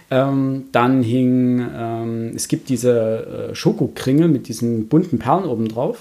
Ähm, 0.09 0.65
dann 0.71 1.03
hing, 1.03 1.59
ähm, 1.77 2.31
es 2.33 2.47
gibt 2.47 2.69
diese 2.69 3.49
äh, 3.51 3.55
Schokokringel 3.55 4.29
mit 4.29 4.47
diesen 4.47 4.87
bunten 4.87 5.19
Perlen 5.19 5.43
oben 5.43 5.67
drauf. 5.67 5.97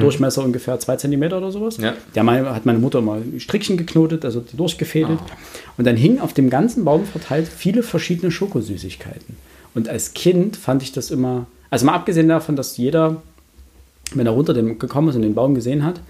Durchmesser 0.00 0.42
ungefähr 0.42 0.80
zwei 0.80 0.96
Zentimeter 0.96 1.36
oder 1.36 1.52
sowas. 1.52 1.76
Ja. 1.76 1.92
Der 2.14 2.22
meine, 2.22 2.54
hat 2.54 2.64
meine 2.64 2.78
Mutter 2.78 3.02
mal 3.02 3.20
Strickchen 3.36 3.76
geknotet, 3.76 4.24
also 4.24 4.42
durchgefädelt. 4.56 5.18
Und 5.76 5.86
dann 5.86 5.96
hingen 5.96 6.20
auf 6.20 6.32
dem 6.32 6.48
ganzen 6.48 6.86
Baum 6.86 7.04
verteilt 7.04 7.46
viele 7.46 7.82
verschiedene 7.82 8.30
Schokosüßigkeiten. 8.30 9.36
Und 9.76 9.90
als 9.90 10.14
Kind 10.14 10.56
fand 10.56 10.82
ich 10.82 10.92
das 10.92 11.10
immer, 11.10 11.46
also 11.68 11.84
mal 11.84 11.92
abgesehen 11.92 12.28
davon, 12.28 12.56
dass 12.56 12.78
jeder, 12.78 13.22
wenn 14.14 14.26
er 14.26 14.32
runter 14.32 14.54
dem, 14.54 14.78
gekommen 14.78 15.10
ist 15.10 15.16
und 15.16 15.22
den 15.22 15.34
Baum 15.34 15.54
gesehen 15.54 15.84
hat, 15.84 16.00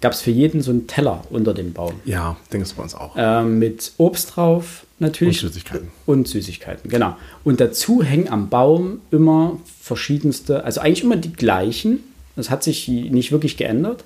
gab 0.00 0.12
es 0.12 0.20
für 0.20 0.32
jeden 0.32 0.60
so 0.60 0.72
einen 0.72 0.88
Teller 0.88 1.22
unter 1.30 1.54
dem 1.54 1.72
Baum. 1.72 1.94
Ja, 2.04 2.36
denke 2.52 2.66
es 2.66 2.72
bei 2.72 2.82
uns 2.82 2.96
auch. 2.96 3.14
Ähm, 3.16 3.60
mit 3.60 3.92
Obst 3.96 4.34
drauf, 4.34 4.84
natürlich. 4.98 5.40
Und 5.44 5.50
Süßigkeiten. 5.50 5.88
Und 6.04 6.26
Süßigkeiten, 6.26 6.90
genau. 6.90 7.16
Und 7.44 7.60
dazu 7.60 8.02
hängen 8.02 8.28
am 8.28 8.48
Baum 8.48 9.00
immer 9.12 9.56
verschiedenste, 9.80 10.64
also 10.64 10.80
eigentlich 10.80 11.04
immer 11.04 11.16
die 11.16 11.32
gleichen. 11.32 12.00
Das 12.34 12.50
hat 12.50 12.64
sich 12.64 12.88
nicht 12.88 13.30
wirklich 13.30 13.56
geändert. 13.56 14.02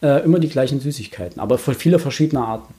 Äh, 0.00 0.22
immer 0.22 0.38
die 0.38 0.48
gleichen 0.48 0.78
Süßigkeiten, 0.78 1.40
aber 1.40 1.58
von 1.58 1.74
viele 1.74 1.98
verschiedene 1.98 2.42
Arten. 2.42 2.72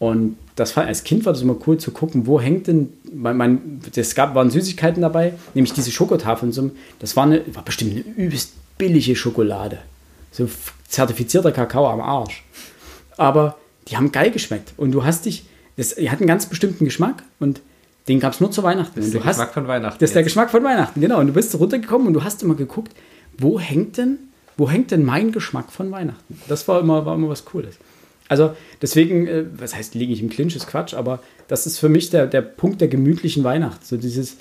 Und 0.00 0.38
das 0.56 0.76
war, 0.76 0.86
als 0.86 1.04
Kind 1.04 1.26
war 1.26 1.34
das 1.34 1.42
immer 1.42 1.56
cool 1.66 1.76
zu 1.76 1.90
gucken, 1.90 2.26
wo 2.26 2.40
hängt 2.40 2.66
denn, 2.66 2.88
weil 3.12 3.34
man, 3.34 3.80
es 3.94 4.14
gab, 4.14 4.34
waren 4.34 4.50
Süßigkeiten 4.50 5.02
dabei, 5.02 5.34
nämlich 5.52 5.74
diese 5.74 5.92
Schokotafeln. 5.92 6.52
So, 6.52 6.70
das 6.98 7.16
war, 7.16 7.24
eine, 7.24 7.42
war 7.54 7.62
bestimmt 7.62 7.92
eine 7.92 8.00
übelst 8.16 8.54
billige 8.78 9.14
Schokolade. 9.14 9.78
So 10.32 10.48
zertifizierter 10.88 11.52
Kakao 11.52 11.86
am 11.86 12.00
Arsch. 12.00 12.42
Aber 13.18 13.58
die 13.88 13.96
haben 13.98 14.10
geil 14.10 14.30
geschmeckt. 14.30 14.72
Und 14.78 14.92
du 14.92 15.04
hast 15.04 15.26
dich, 15.26 15.44
das, 15.76 15.94
die 15.94 16.10
hatten 16.10 16.22
einen 16.22 16.28
ganz 16.28 16.46
bestimmten 16.46 16.86
Geschmack 16.86 17.22
und 17.38 17.60
den 18.08 18.20
gab 18.20 18.32
es 18.32 18.40
nur 18.40 18.50
zu 18.50 18.62
Weihnachten. 18.62 19.02
und 19.02 19.12
du 19.12 19.22
hast, 19.22 19.52
von 19.52 19.68
Weihnachten. 19.68 19.98
das 20.00 20.10
ist 20.10 20.14
der 20.14 20.22
Geschmack 20.22 20.50
von 20.50 20.64
Weihnachten, 20.64 21.02
genau. 21.02 21.20
Und 21.20 21.26
du 21.26 21.32
bist 21.34 21.54
runtergekommen 21.58 22.06
und 22.06 22.14
du 22.14 22.24
hast 22.24 22.42
immer 22.42 22.54
geguckt, 22.54 22.92
wo 23.36 23.60
hängt 23.60 23.98
denn, 23.98 24.18
wo 24.56 24.70
hängt 24.70 24.92
denn 24.92 25.04
mein 25.04 25.30
Geschmack 25.30 25.70
von 25.70 25.90
Weihnachten? 25.90 26.40
Das 26.48 26.66
war 26.68 26.80
immer, 26.80 27.04
war 27.04 27.16
immer 27.16 27.28
was 27.28 27.44
Cooles. 27.44 27.76
Also 28.30 28.54
deswegen, 28.80 29.26
äh, 29.26 29.44
was 29.58 29.74
heißt, 29.74 29.96
liege 29.96 30.12
ich 30.12 30.22
im 30.22 30.30
Clinch, 30.30 30.54
ist 30.54 30.68
Quatsch, 30.68 30.94
aber 30.94 31.20
das 31.48 31.66
ist 31.66 31.78
für 31.78 31.88
mich 31.88 32.10
der, 32.10 32.28
der 32.28 32.42
Punkt 32.42 32.80
der 32.80 32.86
gemütlichen 32.86 33.42
Weihnacht. 33.42 33.84
So 33.84 33.96
dieses 33.96 34.36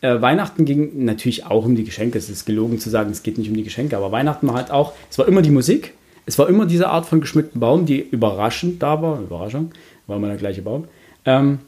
äh, 0.00 0.20
Weihnachten 0.20 0.64
ging 0.64 1.04
natürlich 1.04 1.46
auch 1.46 1.64
um 1.64 1.76
die 1.76 1.84
Geschenke. 1.84 2.18
Es 2.18 2.28
ist 2.28 2.46
gelogen 2.46 2.80
zu 2.80 2.90
sagen, 2.90 3.12
es 3.12 3.22
geht 3.22 3.38
nicht 3.38 3.48
um 3.48 3.56
die 3.56 3.62
Geschenke, 3.62 3.96
aber 3.96 4.10
Weihnachten 4.10 4.48
war 4.48 4.56
halt 4.56 4.72
auch, 4.72 4.92
es 5.08 5.18
war 5.18 5.28
immer 5.28 5.40
die 5.40 5.52
Musik, 5.52 5.94
es 6.26 6.36
war 6.36 6.48
immer 6.48 6.66
diese 6.66 6.88
Art 6.88 7.06
von 7.06 7.20
geschmückten 7.20 7.60
Baum, 7.60 7.86
die 7.86 8.00
überraschend 8.00 8.82
da 8.82 9.00
war. 9.00 9.20
Überraschung, 9.20 9.70
war 10.08 10.16
immer 10.16 10.28
der 10.28 10.36
gleiche 10.36 10.62
Baum. 10.62 10.88
Ähm, 11.24 11.60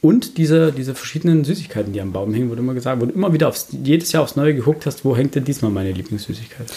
und 0.00 0.38
diese, 0.38 0.72
diese 0.72 0.94
verschiedenen 0.94 1.44
Süßigkeiten, 1.44 1.92
die 1.92 2.00
am 2.00 2.12
Baum 2.12 2.32
hängen, 2.32 2.48
wurde 2.48 2.62
immer 2.62 2.74
gesagt, 2.74 3.02
wurde 3.02 3.12
immer 3.12 3.34
wieder 3.34 3.48
aufs, 3.48 3.68
jedes 3.70 4.12
Jahr 4.12 4.22
aufs 4.22 4.36
Neue 4.36 4.54
geguckt 4.54 4.86
hast, 4.86 5.04
wo 5.04 5.14
hängt 5.14 5.34
denn 5.34 5.44
diesmal 5.44 5.70
meine 5.70 5.92
Lieblingssüßigkeit? 5.92 6.72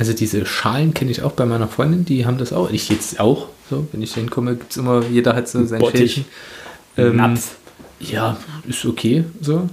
Also 0.00 0.14
diese 0.14 0.46
Schalen 0.46 0.94
kenne 0.94 1.10
ich 1.10 1.20
auch 1.20 1.32
bei 1.32 1.44
meiner 1.44 1.68
Freundin, 1.68 2.06
die 2.06 2.24
haben 2.24 2.38
das 2.38 2.54
auch. 2.54 2.70
Ich 2.70 2.88
jetzt 2.88 3.20
auch. 3.20 3.48
So, 3.68 3.86
wenn 3.92 4.00
ich 4.00 4.14
hinkomme, 4.14 4.56
gibt 4.56 4.70
es 4.70 4.78
immer, 4.78 5.04
jeder 5.04 5.36
hat 5.36 5.46
so 5.46 5.62
sein. 5.66 5.84
Schälchen. 5.90 6.24
Ähm, 6.96 7.16
Napf. 7.16 7.56
Ja, 8.00 8.38
ist 8.66 8.86
okay 8.86 9.24
so. 9.42 9.68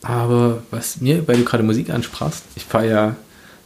Aber 0.00 0.62
was 0.70 1.02
mir, 1.02 1.28
weil 1.28 1.36
du 1.36 1.44
gerade 1.44 1.62
Musik 1.62 1.90
ansprachst, 1.90 2.44
ich 2.56 2.64
fahre 2.64 2.88
ja 2.88 3.16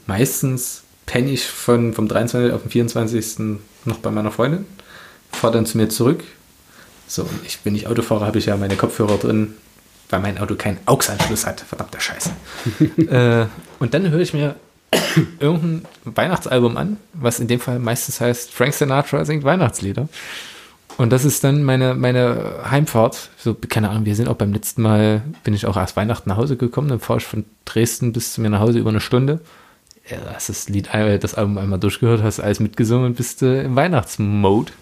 meistens 0.08 0.82
penne 1.06 1.30
ich 1.30 1.46
von, 1.46 1.94
vom 1.94 2.08
23. 2.08 2.52
auf 2.52 2.62
den 2.62 2.70
24. 2.72 3.60
noch 3.84 3.98
bei 3.98 4.10
meiner 4.10 4.32
Freundin, 4.32 4.66
fahre 5.30 5.52
dann 5.52 5.66
zu 5.66 5.78
mir 5.78 5.88
zurück. 5.88 6.24
So, 7.06 7.22
und 7.22 7.46
ich, 7.46 7.60
wenn 7.62 7.76
ich 7.76 7.86
Auto 7.86 8.02
fahre, 8.02 8.26
habe 8.26 8.38
ich 8.38 8.46
ja 8.46 8.56
meine 8.56 8.74
Kopfhörer 8.74 9.18
drin, 9.18 9.54
weil 10.10 10.18
mein 10.18 10.36
Auto 10.38 10.56
keinen 10.56 10.78
AUX-Anschluss 10.86 11.46
hat. 11.46 11.60
Verdammter 11.60 12.00
Scheiße. 12.00 12.30
äh, 13.08 13.46
und 13.78 13.94
dann 13.94 14.10
höre 14.10 14.18
ich 14.18 14.34
mir 14.34 14.56
irgendein 15.40 15.84
Weihnachtsalbum 16.04 16.76
an, 16.76 16.96
was 17.12 17.40
in 17.40 17.48
dem 17.48 17.60
Fall 17.60 17.78
meistens 17.78 18.20
heißt 18.20 18.52
Frank 18.52 18.74
Sinatra 18.74 19.24
singt 19.24 19.44
Weihnachtslieder. 19.44 20.08
Und 20.96 21.10
das 21.10 21.24
ist 21.24 21.42
dann 21.42 21.64
meine, 21.64 21.94
meine 21.94 22.60
Heimfahrt. 22.70 23.30
So, 23.36 23.54
keine 23.54 23.90
Ahnung, 23.90 24.04
wir 24.04 24.14
sind 24.14 24.28
auch 24.28 24.36
beim 24.36 24.52
letzten 24.52 24.82
Mal, 24.82 25.22
bin 25.42 25.52
ich 25.52 25.66
auch 25.66 25.76
erst 25.76 25.96
Weihnachten 25.96 26.28
nach 26.28 26.36
Hause 26.36 26.56
gekommen, 26.56 26.88
dann 26.88 27.00
fahre 27.00 27.18
ich 27.18 27.26
von 27.26 27.44
Dresden 27.64 28.12
bis 28.12 28.32
zu 28.32 28.40
mir 28.40 28.50
nach 28.50 28.60
Hause 28.60 28.78
über 28.78 28.90
eine 28.90 29.00
Stunde. 29.00 29.40
Ja, 30.08 30.18
hast 30.34 30.50
das 30.50 30.68
Lied, 30.68 30.94
einmal- 30.94 31.18
das 31.18 31.34
Album 31.34 31.58
einmal 31.58 31.80
durchgehört, 31.80 32.22
hast 32.22 32.38
alles 32.38 32.60
mitgesungen 32.60 33.06
und 33.06 33.16
bist 33.16 33.42
äh, 33.42 33.64
im 33.64 33.74
Weihnachtsmode. 33.74 34.72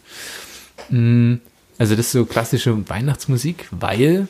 Mm, 0.91 1.35
Also 1.79 1.97
das 1.97 2.07
ist 2.07 2.13
so 2.13 2.27
klassische 2.27 2.89
Weihnachtsmusik, 2.91 3.69
weil 3.71 4.29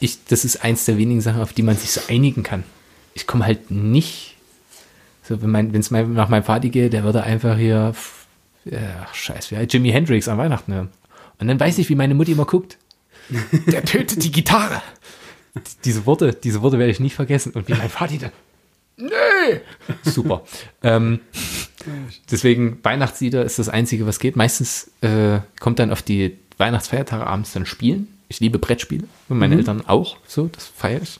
ich, 0.00 0.24
das 0.26 0.44
ist 0.44 0.62
eins 0.62 0.84
der 0.84 0.98
wenigen 0.98 1.20
Sachen, 1.22 1.40
auf 1.40 1.52
die 1.54 1.62
man 1.62 1.76
sich 1.76 1.90
so 1.92 2.02
einigen 2.08 2.42
kann. 2.42 2.64
Ich 3.14 3.26
komme 3.26 3.46
halt 3.46 3.70
nicht, 3.70 4.33
so 5.26 5.40
wenn 5.42 5.50
mein, 5.50 5.74
es 5.74 5.90
mein, 5.90 6.12
nach 6.12 6.28
meinem 6.28 6.44
Vater 6.44 6.68
geht, 6.68 6.92
der 6.92 7.02
würde 7.02 7.22
einfach 7.22 7.56
hier, 7.56 7.94
ja, 8.64 8.78
ach, 9.04 9.14
scheiße, 9.14 9.56
wie 9.56 9.62
Jimi 9.64 9.90
Hendrix 9.90 10.28
an 10.28 10.38
Weihnachten 10.38 10.72
hören. 10.72 10.88
Und 11.38 11.48
dann 11.48 11.58
weiß 11.58 11.78
ich, 11.78 11.88
wie 11.88 11.94
meine 11.94 12.14
Mutti 12.14 12.32
immer 12.32 12.44
guckt. 12.44 12.78
Der 13.66 13.84
tötet 13.84 14.22
die 14.22 14.30
Gitarre. 14.30 14.82
Diese 15.84 16.06
Worte, 16.06 16.34
diese 16.34 16.62
Worte 16.62 16.78
werde 16.78 16.92
ich 16.92 17.00
nie 17.00 17.10
vergessen. 17.10 17.52
Und 17.52 17.68
wie 17.68 17.74
mein 17.74 17.88
Vati 17.88 18.18
dann. 18.18 18.32
Nee! 18.96 19.60
Super. 20.02 20.44
ähm, 20.82 21.20
deswegen, 22.30 22.78
Weihnachtslieder 22.82 23.44
ist 23.44 23.58
das 23.58 23.68
Einzige, 23.68 24.06
was 24.06 24.18
geht. 24.18 24.36
Meistens 24.36 24.90
äh, 25.00 25.40
kommt 25.58 25.78
dann 25.78 25.90
auf 25.90 26.02
die 26.02 26.36
Weihnachtsfeiertage 26.58 27.26
abends 27.26 27.52
dann 27.52 27.66
Spielen. 27.66 28.08
Ich 28.28 28.40
liebe 28.40 28.58
Brettspiele. 28.58 29.04
Und 29.28 29.38
meine 29.38 29.56
Eltern 29.56 29.86
auch. 29.86 30.16
So, 30.26 30.48
das 30.48 30.66
feiere 30.66 31.02
ich. 31.02 31.18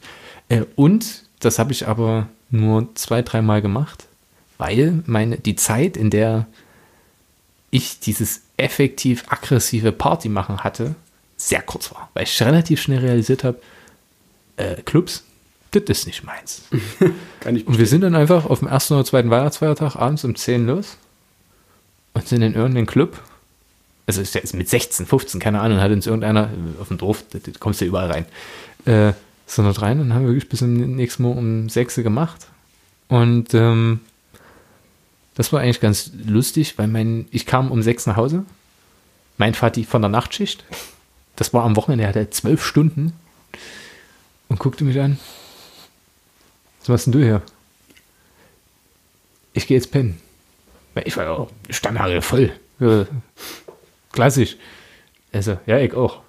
Äh, 0.49 0.65
und 0.77 1.24
das 1.45 1.59
habe 1.59 1.73
ich 1.73 1.87
aber 1.87 2.29
nur 2.51 2.95
zwei, 2.95 3.23
dreimal 3.23 3.63
gemacht, 3.63 4.07
weil 4.59 5.03
meine, 5.07 5.39
die 5.39 5.57
Zeit, 5.57 5.97
in 5.97 6.11
der 6.11 6.47
ich 7.71 7.99
dieses 8.01 8.43
effektiv 8.57 9.25
aggressive 9.29 9.93
Party 9.93 10.29
machen 10.29 10.63
hatte, 10.63 10.95
sehr 11.37 11.63
kurz 11.63 11.93
war. 11.93 12.09
Weil 12.15 12.25
ich 12.25 12.41
relativ 12.41 12.81
schnell 12.81 13.01
realisiert 13.01 13.45
habe, 13.45 13.61
äh, 14.57 14.77
Clubs, 14.83 15.25
das 15.73 15.99
ist 15.99 16.07
nicht 16.07 16.23
meins. 16.23 16.63
Und 17.45 17.79
wir 17.79 17.87
sind 17.87 18.03
dann 18.03 18.15
einfach 18.15 18.47
auf 18.47 18.61
dem 18.61 18.69
ersten 18.69 18.95
oder 18.95 19.05
zweiten 19.05 19.31
Weihnachtsfeiertag 19.31 19.97
abends 19.97 20.25
um 20.25 20.37
10 20.37 20.67
los 20.67 20.97
und 22.15 22.29
sind 22.29 22.43
in 22.43 22.55
irgendeinen 22.55 22.87
Club. 22.87 23.21
Also 24.07 24.21
ist 24.21 24.55
mit 24.55 24.69
16, 24.69 25.07
15, 25.07 25.41
keine 25.41 25.61
Ahnung, 25.61 25.81
hat 25.81 25.91
uns 25.91 26.07
irgendeiner 26.07 26.45
äh, 26.45 26.81
auf 26.81 26.89
dem 26.89 26.99
Dorf, 26.99 27.25
da, 27.31 27.39
da 27.39 27.51
kommst 27.59 27.81
du 27.81 27.87
ja 27.87 27.89
überall 27.89 28.11
rein, 28.11 28.27
äh, 28.85 29.15
sind 29.57 29.65
dort 29.65 29.83
rein 29.83 30.01
und 30.01 30.15
haben 30.15 30.27
wirklich 30.27 30.49
bis 30.49 30.61
zum 30.61 30.75
nächsten 30.75 31.23
Mal 31.23 31.33
um 31.37 31.69
6 31.69 31.99
Uhr 31.99 32.05
gemacht. 32.05 32.47
Und 33.09 33.55
ähm, 33.55 34.01
das 35.35 35.53
war 35.53 35.61
eigentlich 35.61 35.81
ganz 35.81 36.11
lustig, 36.27 36.79
weil 36.79 36.89
mein, 36.89 37.27
ich 37.31 37.47
kam 37.47 37.71
um 37.71 37.83
6 37.83 38.07
nach 38.07 38.17
Hause, 38.17 38.45
mein 39.37 39.55
Vati 39.55 39.85
von 39.85 40.03
der 40.03 40.09
Nachtschicht, 40.09 40.65
das 41.37 41.53
war 41.53 41.65
am 41.65 41.77
Wochenende, 41.77 42.05
er 42.05 42.09
hatte 42.09 42.31
zwölf 42.31 42.65
Stunden 42.65 43.13
und 44.49 44.59
guckte 44.59 44.85
mich 44.85 45.01
an. 45.01 45.19
Was 46.81 46.89
machst 46.89 47.07
denn 47.07 47.13
du 47.13 47.19
hier? 47.21 47.43
Ich 49.53 49.67
gehe 49.67 49.77
jetzt 49.77 49.91
pennen. 49.91 50.21
Ich 51.05 51.17
war 51.17 51.25
ja 51.25 51.47
Stammhaare 51.71 52.23
voll. 52.23 52.53
Ja, 52.79 53.07
klassisch. 54.13 54.57
Also, 55.33 55.59
ja, 55.67 55.79
ich 55.79 55.95
auch. 55.95 56.23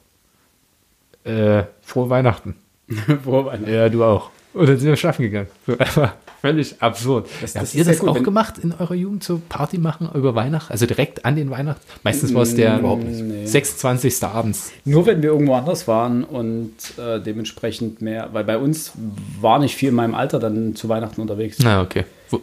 Äh, 1.24 1.64
frohe 1.82 2.10
Weihnachten. 2.10 2.56
Frohe 3.24 3.46
Weihnachten. 3.46 3.74
Ja, 3.74 3.90
du 3.90 4.04
auch. 4.04 4.30
Und 4.54 4.70
dann 4.70 4.78
sind 4.78 4.88
wir 4.90 4.96
schlafen 4.96 5.24
gegangen. 5.24 5.48
So, 5.68 5.74
einfach 5.78 6.14
völlig 6.40 6.82
absurd. 6.82 7.28
Das- 7.42 7.56
Habt 7.56 7.64
das 7.64 7.76
ihr 7.76 7.82
ist 7.82 7.88
das 7.88 8.08
auch 8.08 8.22
gemacht 8.24 8.58
in 8.60 8.72
eurer 8.74 8.94
Jugend, 8.94 9.24
so 9.24 9.42
Party 9.50 9.78
machen 9.80 10.10
über 10.14 10.34
Weihnachten? 10.36 10.72
Also 10.72 10.86
direkt 10.86 11.26
an 11.26 11.36
den 11.36 11.50
Weihnachten? 11.50 11.82
Meistens 12.04 12.34
war 12.34 12.44
es 12.44 12.56
der 12.56 12.78
nicht. 12.78 13.22
Nee. 13.24 13.46
26. 13.48 14.24
abends. 14.24 14.72
Nur 14.86 15.06
wenn 15.08 15.22
wir 15.22 15.32
irgendwo 15.32 15.56
anders 15.56 15.88
waren 15.88 16.24
und 16.24 16.74
äh, 16.98 17.20
dementsprechend 17.20 18.02
mehr, 18.02 18.30
weil 18.32 18.44
bei 18.46 18.58
uns 18.58 18.94
war 19.42 19.60
nicht 19.60 19.76
viel 19.76 19.90
in 19.90 19.96
meinem 19.96 20.16
Alter 20.16 20.40
dann 20.40 20.76
zu 20.76 20.88
Weihnachten 20.88 21.20
unterwegs. 21.20 21.58
Na, 21.62 21.82
okay. 21.82 22.06
Wo? 22.30 22.40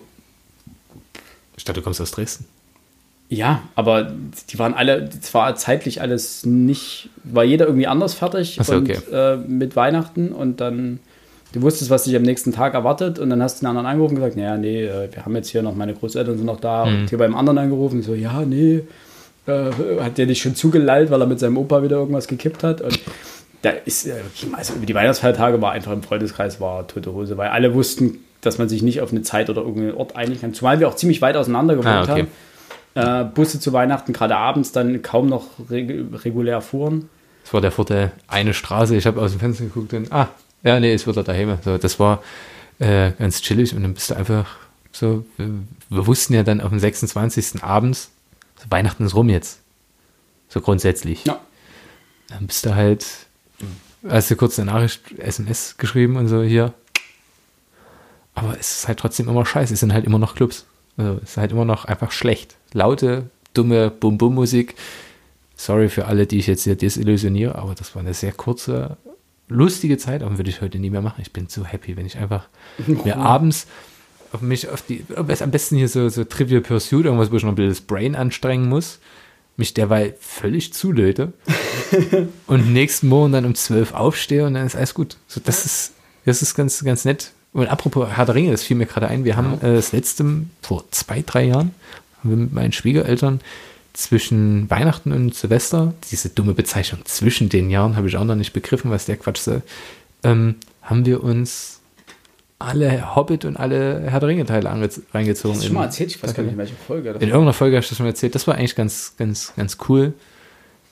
Ich 1.56 1.64
dachte, 1.64 1.80
du 1.80 1.84
kommst 1.84 2.00
aus 2.00 2.10
Dresden. 2.10 2.44
Ja, 3.34 3.62
aber 3.76 4.12
die 4.50 4.58
waren 4.58 4.74
alle, 4.74 5.08
zwar 5.08 5.56
zeitlich 5.56 6.02
alles 6.02 6.44
nicht, 6.44 7.08
war 7.24 7.44
jeder 7.44 7.64
irgendwie 7.64 7.86
anders 7.86 8.12
fertig 8.12 8.58
so, 8.62 8.74
und, 8.74 8.90
okay. 8.90 8.98
äh, 9.10 9.36
mit 9.38 9.74
Weihnachten 9.74 10.32
und 10.32 10.60
dann, 10.60 11.00
du 11.54 11.62
wusstest, 11.62 11.90
was 11.90 12.04
dich 12.04 12.14
am 12.14 12.22
nächsten 12.22 12.52
Tag 12.52 12.74
erwartet 12.74 13.18
und 13.18 13.30
dann 13.30 13.42
hast 13.42 13.56
du 13.56 13.60
den 13.64 13.68
anderen 13.68 13.86
angerufen 13.86 14.16
und 14.16 14.20
gesagt, 14.20 14.36
naja, 14.36 14.58
nee, 14.58 14.84
äh, 14.84 15.08
wir 15.10 15.24
haben 15.24 15.34
jetzt 15.34 15.48
hier 15.48 15.62
noch, 15.62 15.74
meine 15.74 15.94
Großeltern 15.94 16.36
sind 16.36 16.44
noch 16.44 16.60
da 16.60 16.84
Mhm. 16.84 16.94
und 17.02 17.08
hier 17.08 17.16
beim 17.16 17.34
anderen 17.34 17.56
angerufen, 17.56 18.00
ich 18.00 18.06
so, 18.06 18.14
ja, 18.14 18.42
nee, 18.42 18.82
äh, 19.46 19.70
hat 20.00 20.18
der 20.18 20.26
dich 20.26 20.42
schon 20.42 20.54
zugelallt, 20.54 21.10
weil 21.10 21.20
er 21.22 21.26
mit 21.26 21.40
seinem 21.40 21.56
Opa 21.56 21.82
wieder 21.82 21.96
irgendwas 21.96 22.28
gekippt 22.28 22.62
hat 22.62 22.82
und 22.82 22.98
da 23.62 23.70
ist, 23.70 24.10
also 24.52 24.74
über 24.74 24.84
die 24.84 24.94
Weihnachtsfeiertage 24.94 25.62
war 25.62 25.72
einfach 25.72 25.92
im 25.92 26.02
Freundeskreis 26.02 26.60
war 26.60 26.86
tote 26.86 27.14
Hose, 27.14 27.38
weil 27.38 27.48
alle 27.48 27.72
wussten, 27.72 28.18
dass 28.42 28.58
man 28.58 28.68
sich 28.68 28.82
nicht 28.82 29.00
auf 29.00 29.10
eine 29.10 29.22
Zeit 29.22 29.48
oder 29.48 29.62
irgendeinen 29.62 29.94
Ort 29.96 30.16
einigen 30.16 30.40
kann, 30.42 30.52
zumal 30.52 30.80
wir 30.80 30.88
auch 30.88 30.96
ziemlich 30.96 31.22
weit 31.22 31.36
auseinander 31.36 31.76
gewohnt 31.76 31.86
Ah, 31.94 32.02
okay. 32.02 32.10
haben 32.22 32.28
äh, 32.94 33.24
Busse 33.24 33.60
zu 33.60 33.72
Weihnachten, 33.72 34.12
gerade 34.12 34.36
abends, 34.36 34.72
dann 34.72 35.02
kaum 35.02 35.28
noch 35.28 35.46
reg 35.70 36.04
regulär 36.24 36.60
fuhren. 36.60 37.08
Das 37.44 37.52
war 37.52 37.60
der 37.60 37.72
Vorteil. 37.72 38.12
Eine 38.28 38.54
Straße, 38.54 38.96
ich 38.96 39.06
habe 39.06 39.20
aus 39.20 39.32
dem 39.32 39.40
Fenster 39.40 39.64
geguckt 39.64 39.92
und, 39.94 40.12
ah, 40.12 40.28
ja, 40.62 40.78
nee, 40.78 40.94
ist 40.94 41.06
wieder 41.06 41.24
daheim. 41.24 41.58
So, 41.64 41.78
das 41.78 41.98
war 41.98 42.22
äh, 42.78 43.12
ganz 43.12 43.42
chillig 43.42 43.74
und 43.74 43.82
dann 43.82 43.94
bist 43.94 44.10
du 44.10 44.14
einfach 44.14 44.46
so, 44.92 45.24
wir, 45.36 45.50
wir 45.88 46.06
wussten 46.06 46.34
ja 46.34 46.42
dann 46.42 46.60
auf 46.60 46.68
dem 46.68 46.78
26. 46.78 47.62
abends, 47.62 48.10
so 48.62 48.70
Weihnachten 48.70 49.04
ist 49.04 49.14
rum 49.14 49.28
jetzt. 49.28 49.60
So 50.48 50.60
grundsätzlich. 50.60 51.24
Ja. 51.24 51.40
Dann 52.28 52.46
bist 52.46 52.66
du 52.66 52.74
halt, 52.74 53.06
hast 54.08 54.30
du 54.30 54.36
kurz 54.36 54.58
eine 54.58 54.70
Nachricht, 54.70 55.18
SMS 55.18 55.76
geschrieben 55.78 56.16
und 56.16 56.28
so 56.28 56.42
hier. 56.42 56.74
Aber 58.34 58.58
es 58.58 58.78
ist 58.78 58.88
halt 58.88 58.98
trotzdem 58.98 59.28
immer 59.28 59.44
scheiße. 59.44 59.74
Es 59.74 59.80
sind 59.80 59.92
halt 59.92 60.04
immer 60.04 60.18
noch 60.18 60.34
Clubs. 60.34 60.64
Also 60.96 61.20
es 61.22 61.30
ist 61.30 61.36
halt 61.36 61.52
immer 61.52 61.64
noch 61.64 61.84
einfach 61.84 62.12
schlecht. 62.12 62.56
Laute, 62.72 63.30
dumme 63.54 63.90
Bum-Bum-Musik. 63.90 64.74
Sorry 65.56 65.88
für 65.88 66.06
alle, 66.06 66.26
die 66.26 66.38
ich 66.38 66.46
jetzt 66.46 66.64
hier 66.64 66.76
desillusioniere, 66.76 67.54
aber 67.56 67.74
das 67.74 67.94
war 67.94 68.00
eine 68.02 68.14
sehr 68.14 68.32
kurze, 68.32 68.96
lustige 69.48 69.98
Zeit, 69.98 70.22
aber 70.22 70.38
würde 70.38 70.50
ich 70.50 70.60
heute 70.60 70.78
nie 70.78 70.90
mehr 70.90 71.02
machen. 71.02 71.20
Ich 71.22 71.32
bin 71.32 71.48
so 71.48 71.64
happy, 71.64 71.96
wenn 71.96 72.06
ich 72.06 72.18
einfach 72.18 72.48
mir 72.86 73.16
abends 73.16 73.66
auf 74.32 74.40
mich 74.40 74.68
auf 74.68 74.82
die, 74.82 75.04
am 75.14 75.50
besten 75.50 75.76
hier 75.76 75.88
so, 75.88 76.08
so 76.08 76.24
Trivial 76.24 76.62
Pursuit, 76.62 77.04
irgendwas, 77.04 77.30
wo 77.30 77.36
ich 77.36 77.42
noch 77.42 77.52
ein 77.52 77.54
bisschen 77.54 77.70
das 77.70 77.80
Brain 77.82 78.16
anstrengen 78.16 78.68
muss, 78.68 78.98
mich 79.56 79.74
derweil 79.74 80.14
völlig 80.20 80.72
zulöte 80.72 81.32
und 82.46 82.72
nächsten 82.72 83.08
Morgen 83.08 83.32
dann 83.32 83.44
um 83.44 83.54
12 83.54 83.92
aufstehe 83.92 84.46
und 84.46 84.54
dann 84.54 84.66
ist 84.66 84.74
alles 84.74 84.94
gut. 84.94 85.18
So, 85.26 85.40
das 85.44 85.66
ist, 85.66 85.92
das 86.24 86.40
ist 86.40 86.54
ganz, 86.54 86.82
ganz 86.82 87.04
nett. 87.04 87.32
Und 87.52 87.68
apropos 87.68 88.08
Herr 88.08 88.34
Ringe, 88.34 88.50
das 88.50 88.62
fiel 88.62 88.78
mir 88.78 88.86
gerade 88.86 89.08
ein, 89.08 89.26
wir 89.26 89.36
haben 89.36 89.60
äh, 89.60 89.74
das 89.74 89.92
letzte, 89.92 90.24
vor 90.62 90.84
zwei, 90.90 91.22
drei 91.24 91.44
Jahren, 91.44 91.74
haben 92.22 92.30
wir 92.30 92.36
mit 92.36 92.52
meinen 92.52 92.72
Schwiegereltern 92.72 93.40
zwischen 93.92 94.70
Weihnachten 94.70 95.12
und 95.12 95.34
Silvester, 95.34 95.92
diese 96.10 96.30
dumme 96.30 96.54
Bezeichnung 96.54 97.04
zwischen 97.04 97.48
den 97.48 97.68
Jahren, 97.68 97.96
habe 97.96 98.08
ich 98.08 98.16
auch 98.16 98.24
noch 98.24 98.36
nicht 98.36 98.52
begriffen, 98.52 98.90
was 98.90 99.04
der 99.04 99.16
Quatsch 99.16 99.40
soll, 99.40 99.62
ähm, 100.24 100.54
haben 100.80 101.04
wir 101.04 101.22
uns 101.22 101.80
alle 102.58 103.16
Hobbit 103.16 103.44
und 103.44 103.56
alle 103.56 104.08
Herr 104.08 104.20
der 104.20 104.28
Ringe-Teile 104.28 104.70
ange- 104.70 105.02
reingezogen. 105.12 105.56
Hast 105.56 105.64
du 105.64 105.66
schon 105.66 105.74
mal 105.74 105.84
erzählt? 105.84 106.10
Ich 106.12 106.22
weiß 106.22 106.32
gar 106.32 106.44
nicht, 106.44 106.52
in 106.52 106.58
welcher 106.58 106.76
Folge. 106.86 107.10
In 107.10 107.20
irgendeiner 107.20 107.52
Folge 107.52 107.76
hast 107.76 107.88
du 107.88 107.90
das 107.90 107.98
schon 107.98 108.06
erzählt. 108.06 108.34
Das 108.36 108.46
war 108.46 108.54
eigentlich 108.54 108.76
ganz, 108.76 109.14
ganz, 109.18 109.52
ganz 109.56 109.78
cool. 109.88 110.14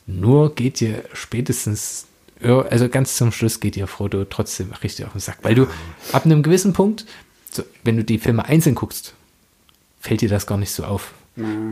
Nur 0.06 0.54
geht 0.54 0.80
dir 0.80 1.04
spätestens, 1.12 2.06
also 2.42 2.88
ganz 2.88 3.16
zum 3.16 3.30
Schluss 3.30 3.60
geht 3.60 3.76
dir 3.76 3.86
Frodo 3.86 4.24
trotzdem 4.24 4.72
richtig 4.82 5.06
auf 5.06 5.12
den 5.12 5.20
Sack. 5.20 5.38
Weil 5.42 5.54
du 5.54 5.68
ab 6.10 6.24
einem 6.24 6.42
gewissen 6.42 6.72
Punkt, 6.72 7.06
wenn 7.84 7.96
du 7.96 8.02
die 8.02 8.18
Filme 8.18 8.44
einzeln 8.44 8.74
guckst, 8.74 9.14
fällt 10.00 10.22
dir 10.22 10.28
das 10.28 10.48
gar 10.48 10.58
nicht 10.58 10.72
so 10.72 10.82
auf. 10.84 11.14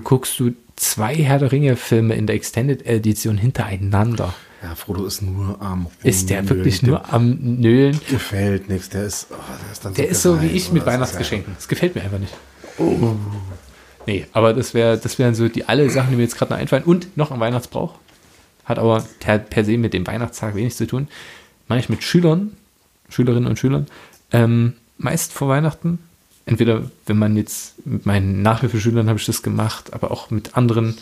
Guckst 0.04 0.38
du 0.40 0.52
zwei 0.76 1.14
Herr 1.14 1.38
der 1.38 1.52
Ringe-Filme 1.52 2.14
in 2.14 2.26
der 2.26 2.36
Extended 2.36 2.86
Edition 2.86 3.36
hintereinander, 3.36 4.34
Ja, 4.62 4.74
Frodo 4.74 5.04
ist 5.04 5.22
nur 5.22 5.60
am 5.60 5.88
ist 6.02 6.30
der 6.30 6.48
wirklich 6.48 6.82
nur 6.82 7.12
am 7.12 7.38
Nölen. 7.60 8.00
Gefällt 8.08 8.68
nichts. 8.68 8.88
Der 8.88 9.04
ist, 9.04 9.26
oh, 9.30 9.34
der 9.64 9.72
ist 9.72 9.84
dann 9.84 9.94
Der 9.94 10.08
ist 10.08 10.22
so 10.22 10.40
wie 10.40 10.46
ich 10.46 10.72
mit 10.72 10.86
Weihnachtsgeschenken. 10.86 11.54
Das 11.56 11.68
gefällt 11.68 11.94
mir 11.94 12.02
einfach 12.02 12.18
nicht. 12.18 12.34
Nee, 14.06 14.26
aber 14.32 14.54
das 14.54 14.72
wäre, 14.72 14.96
das 14.96 15.18
wären 15.18 15.34
so 15.34 15.48
die 15.48 15.68
alle 15.68 15.90
Sachen, 15.90 16.10
die 16.10 16.16
mir 16.16 16.22
jetzt 16.22 16.36
gerade 16.36 16.52
noch 16.52 16.58
einfallen. 16.58 16.84
Und 16.84 17.16
noch 17.16 17.30
ein 17.30 17.40
Weihnachtsbrauch. 17.40 17.94
Hat 18.64 18.78
aber 18.78 19.04
per, 19.20 19.38
per 19.38 19.64
se 19.64 19.76
mit 19.76 19.92
dem 19.92 20.06
Weihnachtstag 20.06 20.54
wenig 20.54 20.76
zu 20.76 20.86
tun. 20.86 21.08
Mache 21.68 21.80
ich 21.80 21.88
mit 21.88 22.02
Schülern, 22.02 22.56
Schülerinnen 23.10 23.48
und 23.48 23.58
Schülern, 23.58 23.86
ähm, 24.32 24.74
meist 24.96 25.32
vor 25.32 25.48
Weihnachten. 25.48 25.98
Entweder, 26.48 26.82
wenn 27.06 27.18
man 27.18 27.36
jetzt 27.36 27.86
mit 27.86 28.06
meinen 28.06 28.42
Nachhilfeschülern 28.42 29.08
habe 29.08 29.18
ich 29.18 29.26
das 29.26 29.42
gemacht, 29.42 29.92
aber 29.92 30.10
auch 30.10 30.30
mit 30.30 30.56
anderen. 30.56 30.96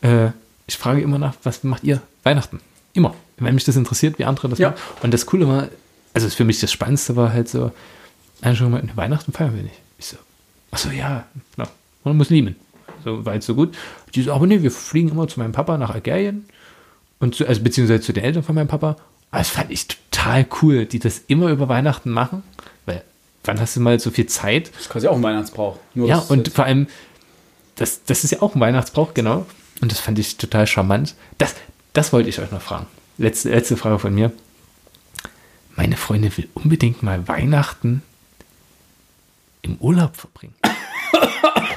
Äh, 0.00 0.30
ich 0.66 0.76
frage 0.76 1.00
immer 1.00 1.18
nach, 1.18 1.34
was 1.44 1.62
macht 1.62 1.84
ihr 1.84 2.02
Weihnachten? 2.24 2.60
Immer. 2.92 3.14
Wenn 3.38 3.54
mich 3.54 3.64
das 3.64 3.76
interessiert, 3.76 4.18
wie 4.18 4.24
andere 4.24 4.48
das 4.48 4.58
Ja. 4.58 4.70
machen. 4.70 4.80
Und 5.02 5.14
das 5.14 5.26
Coole 5.26 5.46
war, 5.48 5.68
also 6.14 6.28
für 6.28 6.44
mich 6.44 6.60
das 6.60 6.72
Spannendste 6.72 7.14
war 7.16 7.32
halt 7.32 7.48
so, 7.48 7.70
einer 8.40 8.56
schon 8.56 8.70
mal, 8.72 8.82
Weihnachten 8.96 9.32
feiern 9.32 9.54
wir 9.54 9.62
nicht. 9.62 9.76
Ich 9.98 10.06
so, 10.06 10.16
ach 10.72 10.78
so, 10.78 10.90
ja, 10.90 11.26
ja. 11.56 11.68
man 12.04 12.16
muss 12.16 12.30
lieben. 12.30 12.56
So 13.04 13.24
weit, 13.24 13.42
so 13.42 13.54
gut. 13.54 13.76
Die 14.14 14.22
so, 14.22 14.32
aber 14.32 14.46
nee, 14.46 14.62
wir 14.62 14.70
fliegen 14.70 15.10
immer 15.10 15.28
zu 15.28 15.40
meinem 15.40 15.52
Papa 15.52 15.78
nach 15.78 15.90
Algerien 15.90 16.44
und 17.20 17.34
zu, 17.36 17.46
also 17.46 17.62
beziehungsweise 17.62 18.00
zu 18.00 18.12
den 18.12 18.24
Eltern 18.24 18.42
von 18.42 18.54
meinem 18.54 18.68
Papa. 18.68 18.96
Das 19.30 19.48
fand 19.48 19.70
ich 19.70 19.86
total 19.88 20.46
cool, 20.60 20.86
die 20.86 20.98
das 20.98 21.18
immer 21.26 21.50
über 21.50 21.68
Weihnachten 21.68 22.10
machen, 22.10 22.42
wann 23.44 23.60
hast 23.60 23.76
du 23.76 23.80
mal 23.80 23.98
so 24.00 24.10
viel 24.10 24.26
Zeit? 24.26 24.70
Das 24.74 24.82
ist 24.82 24.90
quasi 24.90 25.08
auch 25.08 25.16
ein 25.16 25.22
Weihnachtsbrauch. 25.22 25.78
Nur 25.94 26.08
Ja, 26.08 26.18
und 26.18 26.48
vor 26.52 26.64
allem, 26.64 26.86
das, 27.76 28.02
das 28.04 28.24
ist 28.24 28.30
ja 28.30 28.42
auch 28.42 28.54
ein 28.54 28.60
Weihnachtsbrauch, 28.60 29.14
genau. 29.14 29.46
Und 29.80 29.90
das 29.90 29.98
fand 30.00 30.18
ich 30.18 30.36
total 30.36 30.66
charmant. 30.66 31.14
Das, 31.38 31.54
das 31.92 32.12
wollte 32.12 32.28
ich 32.28 32.38
euch 32.38 32.50
noch 32.50 32.62
fragen. 32.62 32.86
Letzte, 33.18 33.50
letzte 33.50 33.76
Frage 33.76 33.98
von 33.98 34.14
mir. 34.14 34.30
Meine 35.76 35.96
Freundin 35.96 36.36
will 36.36 36.48
unbedingt 36.54 37.02
mal 37.02 37.26
Weihnachten 37.28 38.02
im 39.62 39.76
Urlaub 39.78 40.16
verbringen. 40.16 40.54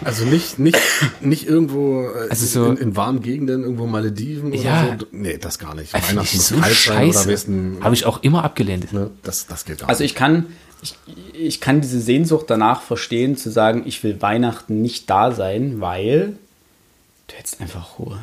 Also 0.04 0.26
nicht, 0.26 0.60
nicht, 0.60 0.78
nicht 1.22 1.48
irgendwo 1.48 2.04
äh, 2.10 2.30
Also 2.30 2.46
so- 2.46 2.70
in, 2.72 2.78
in 2.78 2.96
warmen 2.96 3.22
Gegenden, 3.22 3.64
irgendwo 3.64 3.88
Malediven 3.88 4.52
oder 4.52 4.62
Ja. 4.62 4.98
so. 5.00 5.06
Nee, 5.12 5.38
das 5.38 5.58
gar 5.58 5.74
nicht. 5.74 5.90
Finde 5.92 6.08
Weihnachten 6.08 6.26
ich 6.28 6.36
muss 6.36 6.48
so 6.50 6.56
kalt 6.60 6.76
sein 6.76 7.10
oder 7.10 7.14
scheiße. 7.24 7.48
Habe 7.82 7.96
ich 7.96 8.06
auch 8.06 8.22
immer 8.22 8.44
abgelehnt. 8.44 8.92
ne, 8.94 9.10
das, 9.24 9.48
das 9.48 9.66
geht 9.66 9.80
gar 9.80 9.90
Also 9.90 10.04
ich 10.04 10.14
kann, 10.14 10.48
ich, 10.82 10.96
ich 11.34 11.62
kann 11.62 11.82
diese 11.82 12.00
Sehnsucht 12.00 12.46
danach 12.50 12.82
verstehen, 12.82 13.38
zu 13.38 13.50
sagen, 13.50 13.84
ich 13.86 14.04
will 14.04 14.22
Weihnachten 14.22 14.82
nicht 14.82 15.10
da 15.10 15.32
sein, 15.32 15.82
weil 15.82 16.38
du 17.28 17.36
hättest 17.36 17.62
einfach 17.62 18.00
Ruhe. 18.00 18.20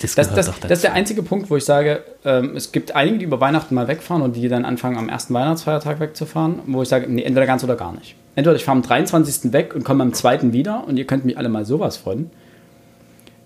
Das, 0.00 0.14
Das, 0.14 0.34
das, 0.34 0.60
das 0.60 0.70
ist 0.70 0.84
der 0.84 0.94
einzige 0.94 1.22
Punkt, 1.22 1.50
wo 1.50 1.56
ich 1.56 1.64
sage, 1.64 2.02
ähm, 2.24 2.56
es 2.56 2.72
gibt 2.72 2.96
einige, 2.96 3.18
die 3.18 3.24
über 3.26 3.40
Weihnachten 3.40 3.74
mal 3.74 3.86
wegfahren 3.86 4.22
und 4.22 4.34
die 4.34 4.48
dann 4.48 4.64
anfangen, 4.64 4.96
am 4.96 5.10
ersten 5.10 5.34
Weihnachtsfeiertag 5.34 6.00
wegzufahren, 6.00 6.60
wo 6.66 6.82
ich 6.82 6.88
sage, 6.88 7.06
nee, 7.08 7.22
entweder 7.22 7.46
ganz 7.46 7.62
oder 7.62 7.76
gar 7.76 7.92
nicht. 7.92 8.14
Entweder 8.34 8.56
ich 8.56 8.64
fahre 8.64 8.76
am 8.76 8.82
23. 8.82 9.52
weg 9.52 9.74
und 9.74 9.84
komme 9.84 10.02
am 10.02 10.14
2. 10.14 10.52
wieder 10.52 10.84
und 10.86 10.96
ihr 10.96 11.06
könnt 11.06 11.26
mich 11.26 11.36
alle 11.36 11.50
mal 11.50 11.66
sowas 11.66 11.98
von. 11.98 12.30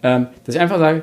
Ähm, 0.05 0.28
dass 0.44 0.55
ich 0.55 0.61
einfach 0.61 0.78
sage, 0.78 1.02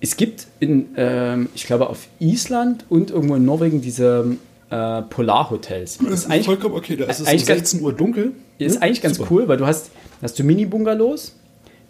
es 0.00 0.16
gibt 0.16 0.46
in, 0.60 0.88
ähm, 0.96 1.50
ich 1.54 1.66
glaube, 1.66 1.90
auf 1.90 2.06
Island 2.18 2.86
und 2.88 3.10
irgendwo 3.10 3.34
in 3.34 3.44
Norwegen 3.44 3.82
diese 3.82 4.36
äh, 4.70 5.02
Polarhotels. 5.02 5.98
Das 5.98 6.10
ist 6.20 6.26
eigentlich, 6.30 6.46
vollkommen 6.46 6.74
okay. 6.74 6.96
Da 6.96 7.04
ist 7.06 7.20
es 7.20 7.26
eigentlich 7.26 7.42
um 7.42 7.48
ganz- 7.48 7.70
16 7.70 7.82
Uhr 7.82 7.92
dunkel. 7.92 8.32
ist 8.58 8.76
Ne? 8.76 8.82
eigentlich 8.82 9.02
ganz 9.02 9.16
Super. 9.16 9.30
cool, 9.32 9.48
weil 9.48 9.56
du 9.56 9.66
hast, 9.66 9.90
hast 10.22 10.38
du 10.38 10.44
Mini-Bungalows, 10.44 11.36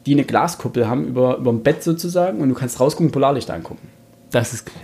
die 0.06 0.12
eine 0.12 0.24
Glaskuppel 0.24 0.88
haben 0.88 1.06
über, 1.06 1.36
über 1.36 1.50
dem 1.50 1.62
Bett 1.62 1.82
sozusagen 1.82 2.40
und 2.40 2.48
du 2.48 2.54
kannst 2.54 2.80
rausgucken, 2.80 3.10
Polarlichter 3.12 3.54
angucken. 3.54 3.86
das 4.30 4.52
ist 4.54 4.66
geil. 4.66 4.74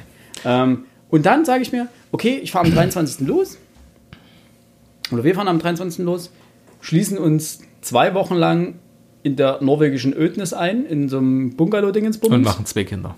Ähm, 0.45 0.85
und 1.09 1.25
dann 1.25 1.45
sage 1.45 1.63
ich 1.63 1.73
mir, 1.73 1.89
okay, 2.13 2.39
ich 2.43 2.51
fahre 2.53 2.67
am 2.67 2.73
23. 2.75 3.27
los. 3.27 3.57
Oder 5.13 5.25
wir 5.25 5.35
fahren 5.35 5.49
am 5.49 5.59
23. 5.59 6.05
los, 6.05 6.31
schließen 6.81 7.17
uns 7.17 7.61
zwei 7.81 8.13
Wochen 8.15 8.35
lang 8.35 8.75
in 9.23 9.37
der 9.37 9.63
norwegischen 9.63 10.13
Ödnis 10.17 10.53
ein, 10.53 10.85
in 10.85 11.09
so 11.09 11.19
einem 11.19 11.57
Bungalow-Dingensbums. 11.57 12.35
Und 12.35 12.43
machen 12.43 12.67
zwei 12.67 12.85
Kinder. 12.85 13.17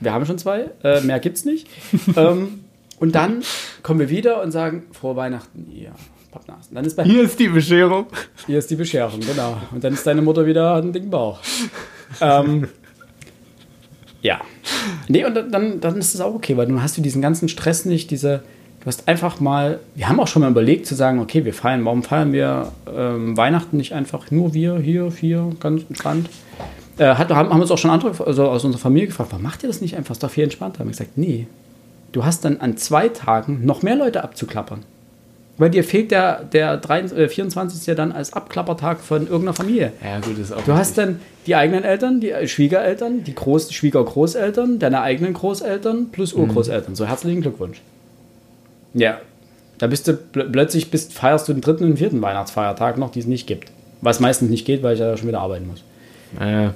Wir 0.00 0.12
haben 0.12 0.24
schon 0.24 0.38
zwei, 0.38 0.70
äh, 0.82 1.00
mehr 1.02 1.18
gibt's 1.18 1.44
nicht. 1.44 1.68
ähm, 2.16 2.64
und 3.00 3.14
dann 3.14 3.42
kommen 3.82 3.98
wir 3.98 4.10
wieder 4.10 4.42
und 4.42 4.52
sagen, 4.52 4.84
frohe 4.92 5.16
Weihnachten, 5.16 5.66
ihr 5.72 5.92
Pappnasen. 6.30 6.74
Dann 6.74 6.84
ist 6.84 6.96
bei 6.96 7.04
Hier 7.04 7.22
ist 7.22 7.38
die 7.38 7.48
Bescherung. 7.48 8.06
hier 8.46 8.58
ist 8.58 8.70
die 8.70 8.76
Bescherung, 8.76 9.20
genau. 9.20 9.56
Und 9.72 9.82
dann 9.82 9.94
ist 9.94 10.06
deine 10.06 10.22
Mutter 10.22 10.46
wieder 10.46 10.76
einen 10.76 10.92
dicken 10.92 11.10
Bauch. 11.10 11.40
ähm, 12.20 12.68
ja. 14.22 14.40
Nee, 15.08 15.24
und 15.24 15.34
dann, 15.34 15.80
dann 15.80 15.96
ist 15.96 16.14
es 16.14 16.20
auch 16.20 16.34
okay, 16.34 16.56
weil 16.56 16.66
dann 16.66 16.82
hast 16.82 16.96
du 16.96 17.02
diesen 17.02 17.22
ganzen 17.22 17.48
Stress 17.48 17.84
nicht, 17.84 18.10
diese, 18.10 18.42
du 18.80 18.86
hast 18.86 19.08
einfach 19.08 19.40
mal, 19.40 19.80
wir 19.94 20.08
haben 20.08 20.20
auch 20.20 20.28
schon 20.28 20.42
mal 20.42 20.50
überlegt 20.50 20.86
zu 20.86 20.94
sagen, 20.94 21.20
okay, 21.20 21.44
wir 21.44 21.54
feiern, 21.54 21.84
warum 21.84 22.02
feiern 22.02 22.32
wir 22.32 22.72
ähm, 22.94 23.36
Weihnachten 23.36 23.76
nicht 23.76 23.94
einfach 23.94 24.30
nur 24.30 24.54
wir, 24.54 24.78
hier, 24.78 25.10
vier, 25.10 25.52
ganz 25.58 25.82
entspannt. 25.88 26.28
Äh, 26.98 27.14
hat, 27.14 27.30
haben, 27.30 27.48
haben 27.48 27.60
uns 27.60 27.70
auch 27.70 27.78
schon 27.78 27.90
andere 27.90 28.12
also 28.26 28.48
aus 28.48 28.64
unserer 28.64 28.82
Familie 28.82 29.06
gefragt, 29.06 29.30
warum 29.32 29.42
macht 29.42 29.62
ihr 29.62 29.68
das 29.68 29.80
nicht 29.80 29.96
einfach? 29.96 30.12
Ist 30.12 30.22
doch 30.22 30.30
viel 30.30 30.44
entspannter. 30.44 30.80
Haben 30.80 30.88
wir 30.88 30.92
gesagt, 30.92 31.16
nee, 31.16 31.46
du 32.12 32.24
hast 32.24 32.44
dann 32.44 32.58
an 32.58 32.76
zwei 32.76 33.08
Tagen 33.08 33.64
noch 33.64 33.82
mehr 33.82 33.96
Leute 33.96 34.22
abzuklappern. 34.24 34.84
Weil 35.58 35.68
dir 35.68 35.84
fehlt 35.84 36.10
der, 36.10 36.44
der 36.44 36.78
23, 36.78 37.18
äh, 37.18 37.28
24. 37.28 37.86
ja 37.86 37.94
dann 37.94 38.12
als 38.12 38.32
Abklappertag 38.32 38.98
von 39.00 39.26
irgendeiner 39.26 39.52
Familie. 39.52 39.92
Ja, 40.02 40.18
gut, 40.20 40.38
ist 40.38 40.52
auch 40.52 40.62
Du 40.62 40.72
hast 40.72 40.96
dann 40.96 41.20
die 41.46 41.54
eigenen 41.54 41.84
Eltern, 41.84 42.18
die 42.18 42.30
äh, 42.30 42.48
Schwiegereltern, 42.48 43.24
die 43.24 43.34
Groß 43.34 43.70
Schwiegergroßeltern, 43.70 44.78
deine 44.78 45.02
eigenen 45.02 45.34
Großeltern 45.34 46.12
plus 46.12 46.32
Urgroßeltern. 46.32 46.94
So 46.94 47.06
herzlichen 47.06 47.42
Glückwunsch. 47.42 47.82
Ja, 48.94 49.20
da 49.76 49.86
bist 49.86 50.08
du 50.08 50.14
pl 50.14 50.44
plötzlich 50.44 50.90
bist, 50.90 51.12
feierst 51.12 51.46
du 51.46 51.52
den 51.52 51.60
dritten 51.60 51.84
und 51.84 51.98
vierten 51.98 52.22
Weihnachtsfeiertag 52.22 52.96
noch, 52.96 53.10
die 53.10 53.20
es 53.20 53.26
nicht 53.26 53.46
gibt. 53.46 53.70
Was 54.00 54.18
meistens 54.18 54.48
nicht 54.48 54.64
geht, 54.64 54.82
weil 54.82 54.94
ich 54.94 55.00
ja 55.00 55.14
schon 55.18 55.28
wieder 55.28 55.40
arbeiten 55.40 55.66
muss. 55.66 55.84
Äh, 56.40 56.70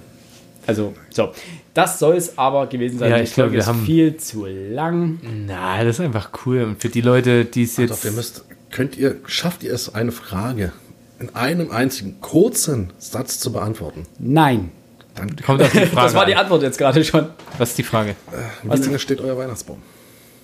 Also, 0.67 0.95
so. 1.11 1.33
Das 1.75 1.99
soll 1.99 2.17
es 2.17 2.39
aber 2.39 2.67
gewesen 2.67 2.99
sein. 2.99 3.11
Ja, 3.11 3.19
ich 3.19 3.35
glaube, 3.35 3.53
wir 3.53 3.59
ist 3.61 3.67
haben- 3.67 3.85
viel 3.85 4.17
zu 4.17 4.47
lang. 4.47 5.19
na, 5.47 5.83
das 5.85 5.99
ist 5.99 6.05
einfach 6.05 6.31
cool. 6.47 6.63
Und 6.63 6.81
für 6.81 6.89
die 6.89 7.01
Leute, 7.01 7.45
die 7.45 7.65
es 7.65 7.75
Doch, 7.77 7.83
jetzt. 7.83 8.05
ihr 8.05 8.13
müsst, 8.13 8.45
könnt 8.71 8.97
ihr, 8.97 9.17
schafft 9.27 9.63
ihr 9.63 9.73
es, 9.75 9.95
eine 9.95 10.13
Frage 10.13 10.73
in 11.21 11.35
einem 11.35 11.71
einzigen 11.71 12.21
kurzen 12.21 12.93
Satz 12.99 13.39
zu 13.41 13.53
beantworten? 13.53 14.05
Nein. 14.19 14.71
Dann, 15.15 15.35
Kommt 15.45 15.63
auf 15.63 15.71
die 15.71 15.79
Frage 15.79 15.91
Das 15.95 16.15
war 16.15 16.27
die 16.27 16.35
an. 16.35 16.43
Antwort 16.43 16.63
jetzt 16.63 16.77
gerade 16.79 17.05
schon. 17.05 17.27
Was 17.59 17.71
ist 17.71 17.79
die 17.79 17.83
Frage? 17.85 18.17
wie 18.63 18.69
lange 18.77 18.99
steht 18.99 19.21
euer 19.21 19.37
Weihnachtsbaum? 19.39 19.81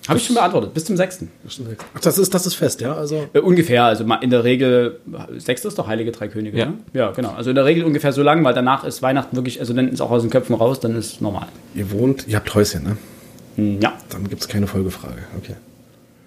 Habe 0.07 0.17
ich 0.17 0.25
schon 0.25 0.35
beantwortet. 0.35 0.73
Bis 0.73 0.85
zum 0.85 0.97
6. 0.97 1.25
Ach, 1.93 1.99
das 1.99 2.17
ist, 2.17 2.33
das 2.33 2.45
ist 2.47 2.55
fest, 2.55 2.81
ja? 2.81 2.95
Also, 2.95 3.27
Äh, 3.33 3.39
ungefähr, 3.39 3.83
also 3.83 4.03
in 4.21 4.29
der 4.31 4.43
Regel, 4.43 4.99
6. 5.37 5.65
ist 5.65 5.77
doch 5.77 5.87
Heilige 5.87 6.11
Drei 6.11 6.27
Könige, 6.27 6.57
Ja. 6.57 6.65
ne? 6.67 6.73
Ja, 6.93 7.11
genau. 7.11 7.31
Also 7.33 7.51
in 7.51 7.55
der 7.55 7.65
Regel 7.65 7.83
ungefähr 7.83 8.11
so 8.11 8.23
lang, 8.23 8.43
weil 8.43 8.53
danach 8.55 8.83
ist 8.83 9.01
Weihnachten 9.03 9.35
wirklich, 9.35 9.59
also 9.59 9.73
dann 9.73 9.89
ist 9.89 10.01
auch 10.01 10.09
aus 10.11 10.23
den 10.23 10.31
Köpfen 10.31 10.55
raus, 10.55 10.79
dann 10.79 10.95
ist 10.95 11.21
normal. 11.21 11.47
ihr 11.75 11.91
wohnt, 11.91 12.27
ihr 12.27 12.35
habt 12.37 12.53
Häuschen, 12.55 12.83
ne? 12.83 12.97
Hm, 13.57 13.79
Ja, 13.81 13.93
Dann 14.09 14.27
gibt 14.27 14.41
es 14.41 14.47
keine 14.47 14.65
Folgefrage. 14.67 15.19
Okay. 15.37 15.53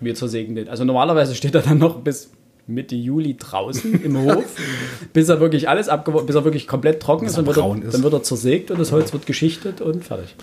wir 0.00 0.14
zersägen 0.14 0.54
den. 0.54 0.68
Also 0.68 0.84
normalerweise 0.84 1.34
steht 1.34 1.54
er 1.54 1.62
dann 1.62 1.78
noch 1.78 2.00
bis 2.00 2.30
Mitte 2.66 2.94
Juli 2.94 3.36
draußen 3.38 4.02
im 4.04 4.18
Hof, 4.22 4.44
bis 5.12 5.28
er 5.28 5.40
wirklich 5.40 5.68
alles 5.68 5.88
abgeworfen, 5.88 6.26
bis 6.26 6.36
er 6.36 6.44
wirklich 6.44 6.66
komplett 6.68 7.00
trocken 7.00 7.26
ist, 7.26 7.32
er 7.36 7.42
dann 7.42 7.46
wird 7.46 7.56
er, 7.56 7.86
ist. 7.88 7.94
dann 7.94 8.02
wird 8.04 8.12
er 8.12 8.22
zersägt 8.22 8.70
und 8.70 8.78
das 8.78 8.92
Holz 8.92 9.12
wird 9.12 9.26
geschichtet 9.26 9.80
und 9.80 10.04
fertig. 10.04 10.34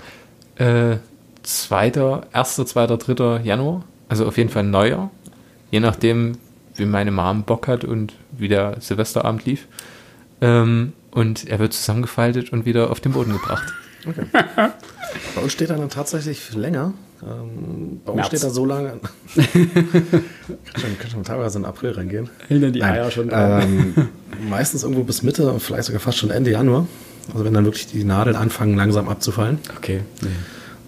Äh, 0.58 0.98
zweiter, 1.44 2.28
erster, 2.34 2.66
zweiter, 2.66 2.98
dritter 2.98 3.42
Januar. 3.42 3.84
Also 4.10 4.26
auf 4.26 4.38
jeden 4.38 4.50
Fall 4.50 4.64
Neujahr. 4.64 5.10
Je 5.72 5.80
nachdem, 5.80 6.38
wie 6.76 6.86
meine 6.86 7.12
Mom 7.12 7.44
Bock 7.44 7.68
hat 7.68 7.84
und 7.84 8.14
wie 8.32 8.48
der 8.48 8.78
Silvesterabend 8.80 9.46
lief. 9.46 9.68
Ähm, 10.42 10.94
und 11.12 11.48
er 11.48 11.60
wird 11.60 11.74
zusammengefaltet 11.74 12.52
und 12.52 12.66
wieder 12.66 12.90
auf 12.90 13.00
den 13.00 13.12
Boden 13.14 13.34
gebracht. 13.34 13.74
Bei 15.36 15.42
uns 15.42 15.52
steht 15.52 15.70
er 15.70 15.78
dann 15.78 15.90
tatsächlich 15.90 16.54
länger. 16.54 16.94
Ähm, 17.24 18.02
bei 18.04 18.12
uns 18.14 18.18
März. 18.18 18.28
steht 18.28 18.44
er 18.44 18.50
so 18.50 18.66
lange. 18.66 19.00
kann, 19.36 19.52
schon, 20.76 20.98
kann 20.98 21.12
schon 21.12 21.24
teilweise 21.24 21.60
in 21.60 21.66
April 21.66 21.92
reingehen. 21.92 22.30
Hinter 22.48 22.72
die 22.72 22.80
Nein, 22.80 22.94
Eier 22.94 23.12
schon 23.12 23.30
ähm, 23.32 24.10
meistens 24.50 24.84
irgendwo 24.84 25.04
bis 25.04 25.22
Mitte, 25.22 25.60
vielleicht 25.60 25.86
sogar 25.86 26.00
fast 26.00 26.18
schon 26.18 26.32
Ende 26.32 26.52
Januar. 26.52 26.88
Also 27.32 27.46
wenn 27.46 27.54
dann 27.54 27.66
wirklich 27.66 27.88
die 27.88 28.04
Nadeln 28.04 28.36
anfangen 28.36 28.76
langsam 28.76 29.08
abzufallen. 29.08 29.60
Okay. 29.78 30.02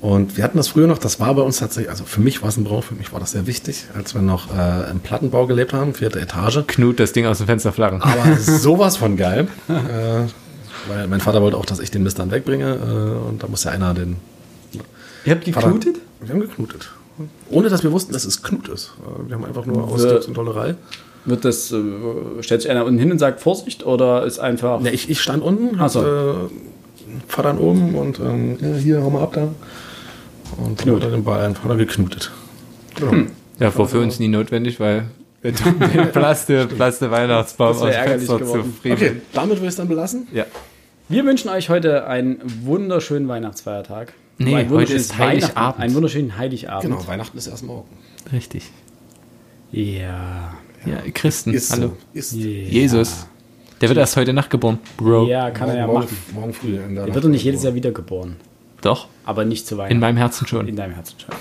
Und 0.04 0.36
wir 0.36 0.44
hatten 0.44 0.58
das 0.58 0.68
früher 0.68 0.86
noch, 0.86 0.98
das 0.98 1.22
war 1.22 1.34
bei 1.34 1.42
uns 1.44 1.60
tatsächlich, 1.60 1.90
also 1.90 2.04
für 2.04 2.20
mich 2.20 2.42
war 2.42 2.50
es 2.50 2.58
ein 2.58 2.66
Brauch, 2.66 2.84
für 2.84 2.94
mich 2.94 3.14
war 3.14 3.22
das 3.22 3.32
sehr 3.32 3.48
wichtig, 3.48 3.86
als 3.96 4.14
wir 4.14 4.22
noch 4.22 4.54
äh, 4.54 4.92
im 4.92 5.00
Plattenbau 5.00 5.48
gelebt 5.48 5.72
haben, 5.72 5.94
vierte 5.94 6.20
Etage. 6.20 6.60
Knut 6.68 7.00
das 7.00 7.14
Ding 7.14 7.26
aus 7.26 7.38
dem 7.38 7.48
Fenster 7.48 7.72
flaggen. 7.72 8.02
Aber 8.02 8.36
sowas 8.38 8.98
von 8.98 9.16
geil. 9.16 9.48
äh, 9.70 10.28
weil 10.90 11.08
mein 11.08 11.22
Vater 11.22 11.42
wollte 11.42 11.56
auch, 11.56 11.66
dass 11.66 11.80
ich 11.80 11.90
den 11.90 12.04
Mist 12.04 12.20
dann 12.20 12.32
wegbringe. 12.32 12.74
Äh, 12.76 13.30
und 13.30 13.44
da 13.44 13.48
muss 13.48 13.64
ja 13.64 13.72
einer 13.72 13.94
den. 13.94 14.18
Ihr 15.24 15.32
habt 15.36 15.46
Vater- 15.48 15.68
geknutet? 15.68 16.02
Wir 16.20 16.34
haben 16.34 16.42
geknutet. 16.42 16.90
Ohne 17.50 17.70
dass 17.70 17.82
wir 17.84 17.94
wussten, 17.94 18.12
dass 18.12 18.26
es 18.26 18.44
Knut 18.44 18.68
ist. 18.68 18.92
Äh, 19.06 19.30
Wir 19.30 19.36
haben 19.38 19.46
einfach 19.46 19.66
nur 19.66 19.86
aus 19.88 20.04
Wir- 20.04 20.16
Jux 20.16 20.26
und 20.26 20.34
Tollerei. 20.34 20.76
Wird 21.24 21.46
das, 21.46 21.72
äh, 21.72 21.78
stellt 22.42 22.62
sich 22.64 22.70
einer 22.70 22.84
unten 22.84 23.00
hin 23.00 23.10
und 23.10 23.20
sagt 23.20 23.40
Vorsicht 23.40 23.86
oder 23.86 24.26
ist 24.26 24.40
einfach. 24.40 24.82
Ne, 24.82 24.92
ich, 24.92 25.10
ich 25.10 25.22
stand 25.22 25.42
unten, 25.42 25.80
hab, 25.80 25.90
so. 25.92 26.02
äh, 26.02 26.34
Vater 27.30 27.50
dann 27.54 27.58
oben 27.60 27.96
und 27.96 28.20
ähm, 28.20 28.58
ja, 28.60 28.76
hier, 28.76 29.02
hau 29.02 29.10
mal 29.10 29.24
ab 29.24 29.32
da. 29.34 29.48
Und 30.58 30.86
er 30.86 31.10
den 31.10 31.24
Ball 31.24 31.46
einfach 31.46 31.66
mal 31.66 31.78
geknutet. 31.78 32.32
Genau. 32.96 33.28
Ja, 33.60 33.76
war 33.78 33.88
für 33.88 34.00
uns 34.00 34.20
nie 34.20 34.28
notwendig, 34.28 34.80
weil 34.80 35.06
wir 35.42 35.54
tun 35.56 35.76
den 35.94 36.12
Plaste, 36.12 36.68
Plaste 36.68 37.12
Weihnachtsbaum 37.12 37.76
aus 37.76 37.82
Fenster 37.96 38.38
zu 38.38 38.44
geworden. 38.44 38.74
friemeln. 38.82 39.02
Okay, 39.12 39.22
damit 39.34 39.58
will 39.58 39.64
ich 39.64 39.70
es 39.70 39.76
dann 39.76 39.88
belassen. 39.88 40.28
Ja. 40.34 40.46
Wir 41.10 41.26
wünschen 41.26 41.50
euch 41.50 41.70
heute 41.70 42.08
einen 42.08 42.40
wunderschönen 42.64 43.28
Weihnachtsfeiertag. 43.28 44.14
Nee, 44.38 44.56
ein 44.56 44.70
heute 44.70 44.94
ist 44.94 45.18
Heiligabend. 45.18 45.80
Einen 45.82 45.94
wunderschönen 45.94 46.38
Heiligabend. 46.38 46.84
Genau, 46.84 47.08
Weihnachten 47.08 47.38
ist 47.38 47.48
erst 47.48 47.64
morgen. 47.64 47.90
Richtig. 48.32 48.72
Ja. 49.72 50.54
Ja, 50.86 50.98
Christen. 51.14 51.54
Ist 51.54 51.72
Hallo. 51.72 51.88
so. 51.90 51.98
Ist 52.14 52.34
Jesus. 52.34 53.28
Der 53.82 53.90
wird 53.90 54.00
erst 54.00 54.16
heute 54.16 54.34
Nacht 54.34 54.50
geboren. 54.50 54.80
Bro. 54.98 55.28
Ja, 55.28 55.52
kann 55.52 55.70
er 55.70 55.78
ja 55.78 55.88
morgen, 55.88 56.00
machen. 56.06 56.18
morgen 56.34 56.54
früh. 56.54 56.78
In 56.78 56.96
der 56.96 57.06
Er 57.08 57.14
wird 57.14 57.24
doch 57.26 57.30
nicht 57.30 57.44
jedes 57.44 57.64
Jahr 57.64 57.76
wiedergeboren. 57.76 58.38
Doch. 58.84 59.08
Aber 59.26 59.46
nicht 59.46 59.66
zu 59.66 59.76
In 59.76 59.80
Weihnachten. 59.80 60.00
meinem 60.00 60.18
Herzen 60.18 60.46
schon. 60.48 60.68
In 60.68 60.76
deinem 60.76 60.94
Herzen 60.94 61.16
schon. 61.20 61.34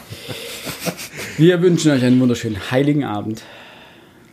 Wir 1.37 1.61
wünschen 1.63 1.91
euch 1.91 2.03
einen 2.05 2.21
wunderschönen 2.21 2.71
heiligen 2.71 3.05
Abend. 3.05 3.43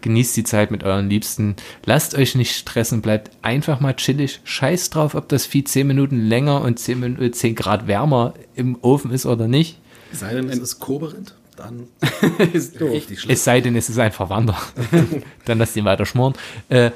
Genießt 0.02 0.38
die 0.38 0.44
Zeit 0.46 0.72
mit 0.72 0.84
euren 0.86 1.10
Liebsten. 1.10 1.56
Lasst 1.86 2.16
euch 2.16 2.36
nicht 2.36 2.56
stressen. 2.56 3.02
Bleibt 3.02 3.32
einfach 3.42 3.80
mal 3.82 3.96
chillig. 3.96 4.40
Scheiß 4.46 4.92
drauf, 4.92 5.14
ob 5.16 5.28
das 5.28 5.46
Vieh 5.46 5.64
10 5.66 5.88
Minuten 5.88 6.22
länger 6.22 6.62
und 6.62 6.80
10, 6.80 7.00
Min- 7.00 7.34
10 7.34 7.56
Grad 7.56 7.88
wärmer 7.88 8.34
im 8.56 8.78
Ofen 8.82 9.12
ist 9.12 9.26
oder 9.26 9.48
nicht. 9.50 9.80
Sei 10.14 10.34
denn, 10.34 10.48
es 10.50 10.60
ist 10.60 10.80
Koberint, 10.80 11.36
dann 11.58 11.88
Ist 12.54 12.80
doof. 12.80 12.92
richtig 12.92 13.20
schlimm. 13.22 13.34
Es 13.34 13.44
sei 13.44 13.60
denn, 13.62 13.76
es 13.76 13.90
ist 13.90 14.00
ein 14.00 14.12
Verwandter. 14.12 14.58
Dann 15.46 15.58
lasst 15.60 15.76
ihn 15.76 15.86
weiter 15.86 16.06
schmoren. 16.06 16.34
Äh, 16.70 16.92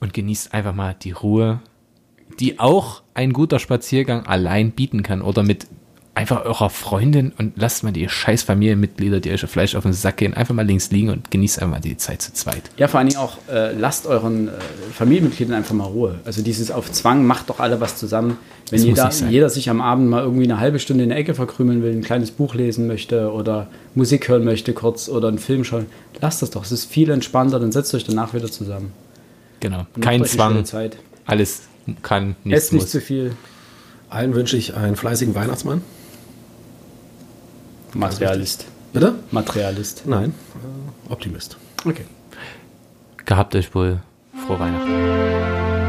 und 0.00 0.12
genießt 0.12 0.52
einfach 0.52 0.74
mal 0.74 0.94
die 1.00 1.12
Ruhe, 1.12 1.60
die 2.40 2.58
auch 2.58 3.02
ein 3.14 3.32
guter 3.32 3.58
Spaziergang 3.58 4.26
allein 4.26 4.72
bieten 4.72 5.02
kann. 5.02 5.22
Oder 5.22 5.42
mit 5.42 5.66
einfach 6.14 6.44
eurer 6.44 6.70
Freundin 6.70 7.32
und 7.38 7.52
lasst 7.56 7.84
mal 7.84 7.92
die 7.92 8.08
scheiß 8.08 8.42
Familienmitglieder, 8.42 9.20
die 9.20 9.30
euch 9.30 9.40
vielleicht 9.42 9.76
auf 9.76 9.84
den 9.84 9.92
Sack 9.92 10.18
gehen, 10.18 10.34
einfach 10.34 10.54
mal 10.54 10.66
links 10.66 10.90
liegen 10.90 11.08
und 11.10 11.30
genießt 11.30 11.62
einfach 11.62 11.80
die 11.80 11.96
Zeit 11.96 12.20
zu 12.20 12.32
zweit. 12.32 12.62
Ja, 12.76 12.88
vor 12.88 12.98
allen 12.98 13.08
Dingen 13.08 13.20
auch, 13.20 13.38
äh, 13.50 13.72
lasst 13.72 14.06
euren 14.06 14.48
äh, 14.48 14.50
Familienmitgliedern 14.92 15.54
einfach 15.54 15.74
mal 15.74 15.84
Ruhe. 15.84 16.18
Also 16.24 16.42
dieses 16.42 16.70
auf 16.70 16.90
Zwang, 16.90 17.24
macht 17.24 17.48
doch 17.48 17.60
alle 17.60 17.80
was 17.80 17.96
zusammen. 17.96 18.38
Wenn 18.70 18.82
jeder, 18.82 19.10
jeder 19.28 19.50
sich 19.50 19.70
am 19.70 19.80
Abend 19.80 20.08
mal 20.08 20.22
irgendwie 20.22 20.44
eine 20.44 20.60
halbe 20.60 20.78
Stunde 20.78 21.04
in 21.04 21.10
der 21.10 21.18
Ecke 21.18 21.34
verkrümeln 21.34 21.82
will, 21.82 21.92
ein 21.92 22.02
kleines 22.02 22.32
Buch 22.32 22.54
lesen 22.54 22.86
möchte 22.86 23.32
oder 23.32 23.68
Musik 23.94 24.28
hören 24.28 24.44
möchte 24.44 24.72
kurz 24.72 25.08
oder 25.08 25.28
einen 25.28 25.38
Film 25.38 25.64
schauen, 25.64 25.86
lasst 26.20 26.42
das 26.42 26.50
doch. 26.50 26.64
Es 26.64 26.72
ist 26.72 26.84
viel 26.86 27.10
entspannter, 27.10 27.60
dann 27.60 27.72
setzt 27.72 27.94
euch 27.94 28.04
danach 28.04 28.34
wieder 28.34 28.50
zusammen. 28.50 28.92
Genau. 29.60 29.86
Kein 30.00 30.24
Zwang. 30.24 30.64
Zeit. 30.64 30.96
Alles 31.24 31.62
kann, 32.02 32.36
nichts 32.44 32.64
Esst 32.64 32.72
nicht 32.72 32.82
muss. 32.82 32.90
zu 32.90 33.00
viel. 33.00 33.36
Allen 34.08 34.34
wünsche 34.34 34.56
ich 34.56 34.74
einen 34.74 34.96
fleißigen 34.96 35.34
Weihnachtsmann. 35.34 35.82
Materialist. 37.94 38.66
Bitte? 38.92 39.14
Materialist. 39.30 40.02
Nein, 40.06 40.34
Optimist. 41.08 41.56
Okay. 41.84 42.04
Gehabt 43.24 43.54
euch 43.54 43.74
wohl. 43.74 44.00
Frohe 44.46 44.58
Weihnachten. 44.58 45.79